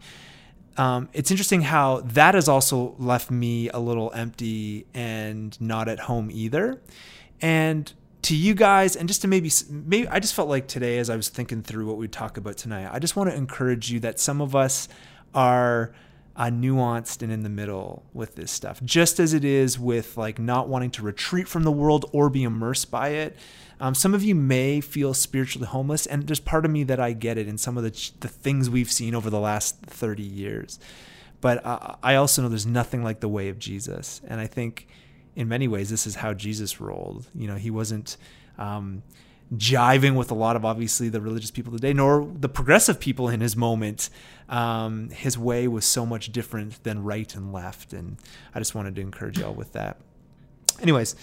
Um, 0.76 1.08
it's 1.12 1.30
interesting 1.30 1.62
how 1.62 2.00
that 2.00 2.34
has 2.34 2.48
also 2.48 2.94
left 2.98 3.30
me 3.30 3.68
a 3.68 3.78
little 3.78 4.10
empty 4.14 4.86
and 4.94 5.60
not 5.60 5.88
at 5.88 6.00
home 6.00 6.30
either. 6.32 6.80
And 7.40 7.92
to 8.22 8.36
you 8.36 8.54
guys, 8.54 8.94
and 8.94 9.08
just 9.08 9.22
to 9.22 9.28
maybe, 9.28 9.50
maybe 9.68 10.06
I 10.08 10.20
just 10.20 10.34
felt 10.34 10.48
like 10.48 10.68
today, 10.68 10.98
as 10.98 11.10
I 11.10 11.16
was 11.16 11.28
thinking 11.28 11.62
through 11.62 11.86
what 11.86 11.96
we 11.96 12.08
talk 12.08 12.36
about 12.36 12.56
tonight, 12.56 12.88
I 12.92 12.98
just 12.98 13.16
want 13.16 13.30
to 13.30 13.36
encourage 13.36 13.90
you 13.90 14.00
that 14.00 14.20
some 14.20 14.40
of 14.40 14.54
us 14.54 14.88
are 15.34 15.92
uh, 16.36 16.44
nuanced 16.44 17.22
and 17.22 17.32
in 17.32 17.42
the 17.42 17.48
middle 17.48 18.04
with 18.12 18.36
this 18.36 18.50
stuff, 18.50 18.80
just 18.84 19.18
as 19.18 19.34
it 19.34 19.44
is 19.44 19.78
with 19.78 20.16
like 20.16 20.38
not 20.38 20.68
wanting 20.68 20.90
to 20.92 21.02
retreat 21.02 21.48
from 21.48 21.64
the 21.64 21.72
world 21.72 22.08
or 22.12 22.30
be 22.30 22.44
immersed 22.44 22.90
by 22.90 23.08
it. 23.08 23.36
Um, 23.80 23.94
some 23.94 24.14
of 24.14 24.22
you 24.22 24.36
may 24.36 24.80
feel 24.80 25.12
spiritually 25.14 25.66
homeless, 25.66 26.06
and 26.06 26.28
there's 26.28 26.40
part 26.40 26.64
of 26.64 26.70
me 26.70 26.84
that 26.84 27.00
I 27.00 27.12
get 27.12 27.36
it 27.36 27.48
in 27.48 27.58
some 27.58 27.76
of 27.76 27.82
the 27.82 28.10
the 28.20 28.28
things 28.28 28.70
we've 28.70 28.92
seen 28.92 29.14
over 29.14 29.30
the 29.30 29.40
last 29.40 29.78
30 29.82 30.22
years. 30.22 30.78
But 31.40 31.66
uh, 31.66 31.96
I 32.04 32.14
also 32.14 32.40
know 32.40 32.48
there's 32.48 32.66
nothing 32.66 33.02
like 33.02 33.18
the 33.18 33.28
way 33.28 33.48
of 33.48 33.58
Jesus, 33.58 34.20
and 34.28 34.40
I 34.40 34.46
think 34.46 34.86
in 35.34 35.48
many 35.48 35.68
ways 35.68 35.90
this 35.90 36.06
is 36.06 36.16
how 36.16 36.34
Jesus 36.34 36.80
rolled. 36.80 37.26
You 37.34 37.46
know, 37.46 37.56
he 37.56 37.70
wasn't. 37.70 38.16
Um, 38.58 39.02
jiving 39.56 40.14
with 40.14 40.30
a 40.30 40.34
lot 40.34 40.56
of 40.56 40.64
obviously 40.64 41.08
the 41.08 41.20
religious 41.20 41.50
people 41.50 41.72
today, 41.72 41.92
nor 41.92 42.26
the 42.38 42.48
progressive 42.48 42.98
people 42.98 43.28
in 43.28 43.40
his 43.40 43.56
moment. 43.56 44.08
Um, 44.48 45.10
his 45.10 45.38
way 45.38 45.68
was 45.68 45.84
so 45.84 46.06
much 46.06 46.32
different 46.32 46.82
than 46.84 47.02
right 47.02 47.34
and 47.34 47.52
left, 47.52 47.92
and 47.92 48.16
I 48.54 48.58
just 48.58 48.74
wanted 48.74 48.94
to 48.96 49.02
encourage 49.02 49.38
y'all 49.38 49.54
with 49.54 49.72
that. 49.72 49.98
Anyways, 50.80 51.16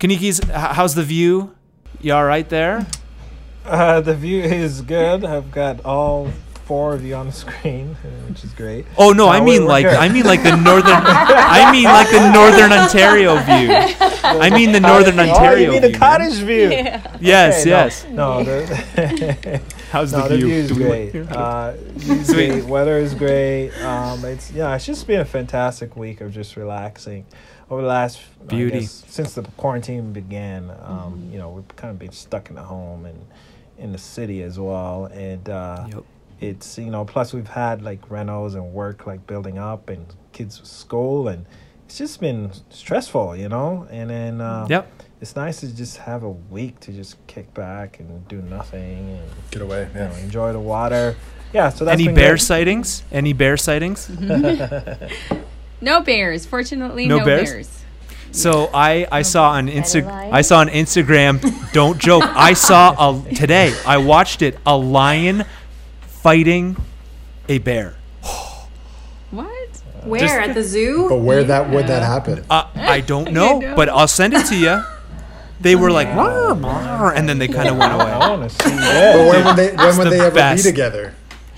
Kanikis, 0.00 0.48
how's 0.50 0.94
the 0.94 1.04
view? 1.04 1.54
You 2.00 2.14
all 2.14 2.24
right 2.24 2.48
there? 2.48 2.86
Uh, 3.64 4.00
the 4.00 4.14
view 4.14 4.42
is 4.42 4.82
good. 4.82 5.24
I've 5.24 5.52
got 5.52 5.84
all 5.84 6.32
four 6.72 6.94
of 6.94 7.04
you 7.04 7.14
on 7.14 7.26
the 7.26 7.32
screen, 7.32 7.94
which 8.28 8.42
is 8.44 8.52
great. 8.54 8.86
Oh 8.96 9.12
no, 9.12 9.28
I 9.28 9.42
mean 9.42 9.66
like 9.66 9.84
good. 9.84 9.94
I 9.94 10.08
mean 10.08 10.24
like 10.24 10.42
the 10.42 10.56
northern 10.56 11.02
I 11.04 11.70
mean 11.70 11.84
like 11.84 12.10
the 12.10 12.32
northern 12.32 12.72
Ontario 12.72 13.36
view. 13.40 13.68
I 14.24 14.48
mean 14.48 14.72
the 14.72 14.80
northern 14.80 15.18
Ontario. 15.20 15.50
Oh, 15.50 15.54
you 15.56 15.70
mean 15.72 15.82
the 15.82 15.88
view, 15.88 15.98
cottage 15.98 16.38
man. 16.38 16.46
view? 16.46 16.70
Yeah. 16.70 17.16
Yes, 17.20 17.60
okay, 17.60 17.70
yes. 17.70 18.06
No, 18.06 18.42
no 18.42 18.64
the 18.64 19.60
how's 19.90 20.14
no, 20.14 20.26
the 20.26 20.38
view? 20.38 20.62
The 20.62 20.74
view 20.74 20.92
is 20.92 21.12
great. 21.12 21.36
Uh, 21.36 21.74
great. 22.32 22.64
Weather 22.64 22.96
is 22.96 23.14
great. 23.14 23.72
Um, 23.82 24.24
it's 24.24 24.50
yeah, 24.50 24.74
it's 24.74 24.86
just 24.86 25.06
been 25.06 25.20
a 25.20 25.26
fantastic 25.26 25.94
week 25.94 26.22
of 26.22 26.32
just 26.32 26.56
relaxing 26.56 27.26
over 27.68 27.82
the 27.82 27.88
last 27.88 28.18
beauty 28.46 28.80
guess, 28.80 29.04
since 29.08 29.34
the 29.34 29.42
quarantine 29.58 30.14
began. 30.14 30.70
Um, 30.70 30.78
mm-hmm. 30.78 31.32
You 31.32 31.38
know, 31.38 31.50
we've 31.50 31.76
kind 31.76 31.90
of 31.90 31.98
been 31.98 32.12
stuck 32.12 32.48
in 32.48 32.54
the 32.54 32.62
home 32.62 33.04
and 33.04 33.26
in 33.76 33.92
the 33.92 33.98
city 33.98 34.42
as 34.42 34.58
well, 34.58 35.10
and 35.12 35.46
uh, 35.50 35.86
yep 35.90 36.04
it's 36.42 36.78
you 36.78 36.90
know 36.90 37.04
plus 37.04 37.32
we've 37.32 37.48
had 37.48 37.82
like 37.82 38.08
renos 38.08 38.54
and 38.54 38.72
work 38.72 39.06
like 39.06 39.26
building 39.26 39.58
up 39.58 39.88
and 39.88 40.06
kids 40.32 40.60
school 40.68 41.28
and 41.28 41.46
it's 41.86 41.96
just 41.98 42.20
been 42.20 42.50
stressful 42.70 43.36
you 43.36 43.48
know 43.48 43.86
and 43.90 44.10
then 44.10 44.40
uh, 44.40 44.66
yep 44.68 44.90
it's 45.20 45.36
nice 45.36 45.60
to 45.60 45.74
just 45.74 45.98
have 45.98 46.24
a 46.24 46.30
week 46.30 46.78
to 46.80 46.92
just 46.92 47.24
kick 47.28 47.52
back 47.54 48.00
and 48.00 48.26
do 48.26 48.42
nothing 48.42 49.10
and 49.10 49.30
get 49.50 49.62
away 49.62 49.88
yeah 49.94 50.08
you 50.08 50.16
know, 50.16 50.22
enjoy 50.22 50.52
the 50.52 50.60
water 50.60 51.14
yeah 51.52 51.68
so 51.68 51.84
that's 51.84 52.00
any 52.00 52.12
bear 52.12 52.34
good. 52.34 52.40
sightings 52.40 53.04
any 53.12 53.32
bear 53.32 53.56
sightings 53.56 54.08
no 55.80 56.00
bears 56.00 56.44
fortunately 56.44 57.06
no, 57.06 57.18
no 57.18 57.24
bears? 57.24 57.50
bears? 57.50 57.78
So 58.34 58.70
I, 58.72 59.06
I 59.12 59.20
saw 59.22 59.50
on 59.50 59.68
Insta 59.68 60.08
I 60.32 60.40
saw 60.40 60.60
on 60.60 60.68
Instagram. 60.68 61.38
Don't 61.74 61.98
joke. 62.00 62.22
I 62.24 62.54
saw 62.54 63.12
a 63.12 63.34
today. 63.34 63.74
I 63.86 63.98
watched 63.98 64.40
it. 64.40 64.58
A 64.64 64.74
lion 64.74 65.44
fighting 66.22 66.76
a 67.48 67.58
bear. 67.58 67.96
what? 69.30 69.48
Where 70.04 70.20
Just, 70.20 70.34
at 70.34 70.54
the 70.54 70.62
zoo? 70.62 71.08
But 71.08 71.18
where 71.18 71.44
that 71.44 71.70
would 71.70 71.86
that 71.88 72.02
happen? 72.02 72.44
Uh, 72.48 72.66
I 72.74 73.00
don't 73.00 73.32
know, 73.38 73.58
know, 73.58 73.76
but 73.76 73.88
I'll 73.88 74.08
send 74.08 74.34
it 74.34 74.46
to 74.46 74.56
you. 74.56 74.82
They 75.60 75.76
were 75.76 75.92
like, 75.92 76.08
rawr, 76.08 76.60
rawr, 76.60 77.14
and 77.14 77.28
then 77.28 77.38
they 77.38 77.46
kind 77.46 77.68
of 77.68 77.76
went 77.76 77.92
away. 77.92 78.10
I 78.10 78.30
want 78.30 78.50
to 78.50 78.64
see 78.64 78.70
that. 78.70 79.16
But 79.16 79.28
when 79.28 79.44
would 79.44 79.56
they, 79.56 79.76
when 79.76 79.98
would 79.98 80.06
the 80.06 80.10
they 80.10 80.20
ever 80.20 80.34
best. 80.34 80.64
be 80.64 80.70
together? 80.70 81.14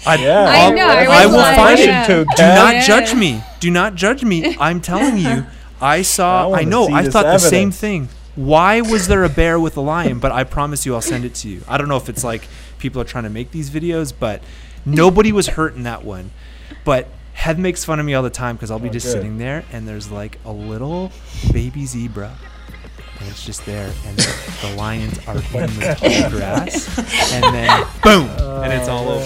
I, 0.06 0.16
yeah. 0.16 0.44
I 0.44 0.70
know. 0.70 0.86
I, 0.86 1.22
I 1.22 1.26
will 1.26 1.56
find 1.56 1.80
it. 1.80 2.06
Do 2.36 2.42
not 2.42 2.74
yeah. 2.74 2.86
judge 2.86 3.14
me. 3.14 3.42
Do 3.60 3.70
not 3.70 3.94
judge 3.94 4.22
me. 4.22 4.56
I'm 4.60 4.82
telling 4.82 5.16
you. 5.16 5.46
I 5.80 6.02
saw. 6.02 6.50
I, 6.50 6.60
I 6.60 6.64
know. 6.64 6.88
I 6.88 7.04
thought 7.04 7.24
evidence. 7.24 7.42
the 7.44 7.48
same 7.48 7.70
thing. 7.70 8.08
Why 8.36 8.80
was 8.80 9.08
there 9.08 9.24
a 9.24 9.28
bear 9.28 9.60
with 9.60 9.76
a 9.76 9.80
lion? 9.80 10.18
But 10.18 10.32
I 10.32 10.44
promise 10.44 10.84
you, 10.84 10.94
I'll 10.94 11.00
send 11.00 11.24
it 11.24 11.34
to 11.36 11.48
you. 11.48 11.62
I 11.68 11.78
don't 11.78 11.88
know 11.88 11.96
if 11.96 12.08
it's 12.08 12.24
like 12.24 12.48
people 12.78 13.00
are 13.00 13.04
trying 13.04 13.24
to 13.24 13.30
make 13.30 13.50
these 13.50 13.70
videos, 13.70 14.12
but 14.18 14.42
nobody 14.84 15.32
was 15.32 15.48
hurt 15.48 15.74
in 15.74 15.84
that 15.84 16.04
one. 16.04 16.30
But 16.84 17.08
Head 17.34 17.58
makes 17.58 17.84
fun 17.84 17.98
of 17.98 18.06
me 18.06 18.14
all 18.14 18.22
the 18.22 18.30
time 18.30 18.56
because 18.56 18.70
I'll 18.70 18.78
be 18.78 18.88
oh, 18.88 18.92
just 18.92 19.06
good. 19.06 19.12
sitting 19.12 19.38
there 19.38 19.64
and 19.72 19.88
there's 19.88 20.10
like 20.10 20.38
a 20.44 20.52
little 20.52 21.10
baby 21.52 21.84
zebra 21.84 22.32
and 23.20 23.28
it's 23.28 23.44
just 23.44 23.64
there, 23.64 23.92
and 24.06 24.16
the, 24.18 24.56
the 24.62 24.76
lions 24.76 25.18
are 25.26 25.36
in 25.62 25.70
the 25.78 25.96
tall 25.98 26.30
grass, 26.30 26.98
and 27.32 27.54
then 27.54 27.86
boom, 28.02 28.28
and 28.62 28.72
it's 28.72 28.88
all 28.88 29.08
over, 29.08 29.24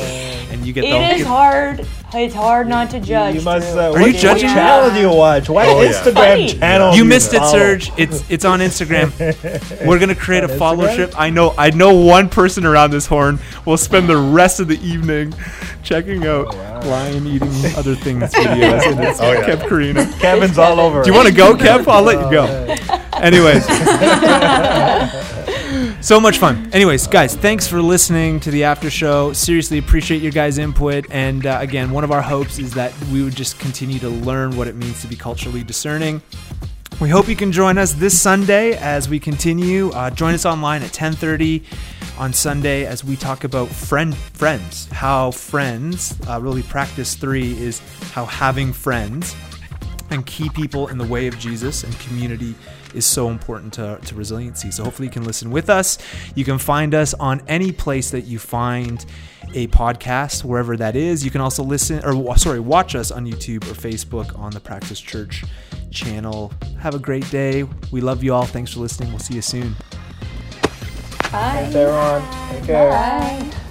and 0.53 0.67
you 0.67 0.73
get 0.73 0.85
it 0.85 0.91
the. 0.91 0.97
It 0.97 1.21
is 1.21 1.27
hard. 1.27 1.87
It's 2.15 2.35
hard 2.35 2.69
not 2.69 2.89
to 2.91 3.01
judge. 3.01 3.35
You 3.35 3.43
must. 3.43 3.77
Uh, 3.77 3.93
are 3.93 4.09
you 4.09 4.15
judging? 4.15 4.49
What 4.49 4.55
channel 4.55 4.91
do 4.95 5.01
you 5.01 5.11
watch? 5.15 5.51
What 5.51 5.69
oh, 5.69 5.87
Instagram 5.87 6.41
yeah. 6.41 6.59
channel? 6.59 6.95
You 6.95 7.05
missed 7.05 7.35
it, 7.35 7.45
Serge. 7.45 7.93
It's 7.99 8.29
it's 8.31 8.47
on 8.47 8.61
Instagram. 8.61 9.13
We're 9.87 9.99
gonna 9.99 10.15
create 10.15 10.43
a 10.43 10.49
followership. 10.49 11.13
I 11.19 11.29
know. 11.29 11.55
I 11.59 11.69
know 11.69 11.95
one 11.95 12.31
person 12.31 12.65
around 12.65 12.93
this 12.93 13.05
horn 13.05 13.39
will 13.67 13.77
spend 13.77 14.09
the 14.09 14.17
rest 14.17 14.59
of 14.59 14.69
the 14.69 14.81
evening 14.81 15.35
checking 15.83 16.27
out 16.27 16.55
oh, 16.55 16.57
wow. 16.57 16.81
lion 16.89 17.27
eating 17.27 17.49
other 17.77 17.95
things 17.95 18.33
videos. 18.33 18.91
And 18.91 19.01
it's 19.05 19.21
oh, 19.21 19.33
yeah. 19.33 19.45
Kev 19.45 19.69
Karina. 19.69 20.11
Kevin's 20.19 20.57
all 20.57 20.81
over. 20.81 21.03
Do 21.03 21.11
you 21.11 21.17
want 21.17 21.29
to 21.29 21.35
go, 21.35 21.55
Kev? 21.57 21.87
I'll 21.89 22.03
let 22.03 22.25
you 22.25 22.31
go. 22.31 22.47
Anyways. 23.19 23.67
so 26.01 26.21
much 26.21 26.39
fun. 26.39 26.71
Anyways, 26.73 27.07
guys, 27.07 27.35
thanks 27.35 27.67
for 27.67 27.81
listening 27.83 28.41
to 28.41 28.51
the 28.51 28.65
after 28.65 28.91
show. 28.91 29.33
Seriously, 29.33 29.79
appreciate 29.79 30.23
your 30.23 30.33
guys' 30.33 30.59
input. 30.59 31.07
And 31.11 31.47
uh, 31.47 31.59
again, 31.61 31.91
one 31.91 32.05
of 32.05 32.11
our 32.11 32.23
hopes 32.23 32.59
is 32.59 32.73
that 32.75 32.93
we 33.07 33.23
would 33.23 33.37
just 33.37 33.59
continue 33.59 33.99
to 34.01 34.09
learn 34.09 34.57
what 34.57 34.69
it 34.69 34.77
means 34.77 35.01
to 35.03 35.09
be 35.09 35.17
culturally 35.17 35.63
discerning. 35.63 36.23
We 37.01 37.09
hope 37.09 37.29
you 37.29 37.37
can 37.37 37.53
join 37.53 37.79
us 37.79 37.93
this 37.93 38.21
Sunday 38.21 38.77
as 38.77 39.09
we 39.09 39.21
continue. 39.21 39.91
Uh, 39.91 40.11
join 40.11 40.35
us 40.35 40.45
online 40.45 40.83
at 40.83 40.93
10:30 40.93 41.63
on 42.19 42.33
Sunday 42.33 42.87
as 42.87 43.05
we 43.05 43.15
talk 43.15 43.45
about 43.45 43.69
friend 43.69 44.17
friends. 44.17 44.89
How 44.91 45.31
friends 45.31 46.17
uh, 46.29 46.41
really 46.41 46.65
practice 46.65 47.15
three 47.15 47.57
is 47.57 47.81
how 48.13 48.25
having 48.25 48.73
friends 48.73 49.37
and 50.11 50.27
key 50.27 50.49
people 50.51 50.89
in 50.89 50.99
the 50.99 51.07
way 51.07 51.29
of 51.29 51.39
Jesus 51.39 51.85
and 51.85 51.97
community 52.01 52.57
is 52.95 53.07
so 53.07 53.29
important 53.29 53.73
to, 53.75 53.99
to 54.05 54.15
resiliency. 54.15 54.71
So 54.71 54.85
hopefully 54.85 55.09
you 55.09 55.13
can 55.13 55.25
listen 55.25 55.51
with 55.51 55.71
us. 55.71 55.99
You 56.35 56.45
can 56.45 56.59
find 56.59 56.95
us 56.95 57.15
on 57.15 57.43
any 57.49 57.73
place 57.73 58.11
that 58.11 58.23
you 58.23 58.39
find 58.39 59.05
a 59.55 59.67
podcast, 59.69 60.45
wherever 60.45 60.77
that 60.77 60.97
is. 60.97 61.25
You 61.25 61.31
can 61.31 61.41
also 61.41 61.63
listen 61.63 62.05
or 62.05 62.37
sorry, 62.37 62.61
watch 62.61 62.95
us 62.95 63.11
on 63.11 63.27
YouTube 63.27 63.65
or 63.65 63.75
Facebook 63.75 64.39
on 64.39 64.53
the 64.53 64.61
Praxis 64.61 65.01
Church 65.01 65.45
channel. 65.91 66.53
Have 66.79 66.95
a 66.95 66.99
great 66.99 67.29
day. 67.31 67.65
We 67.91 68.01
love 68.01 68.23
you 68.23 68.35
all. 68.35 68.45
Thanks 68.45 68.75
for 68.75 68.81
listening. 68.81 69.11
We'll 69.11 69.19
see 69.21 69.35
you 69.35 69.43
soon. 69.43 69.75
Bye. 71.31 71.69
Thanks, 71.71 71.75
everyone. 71.75 72.23
Take 72.51 72.65
care. 72.65 72.91
Bye. 72.91 73.65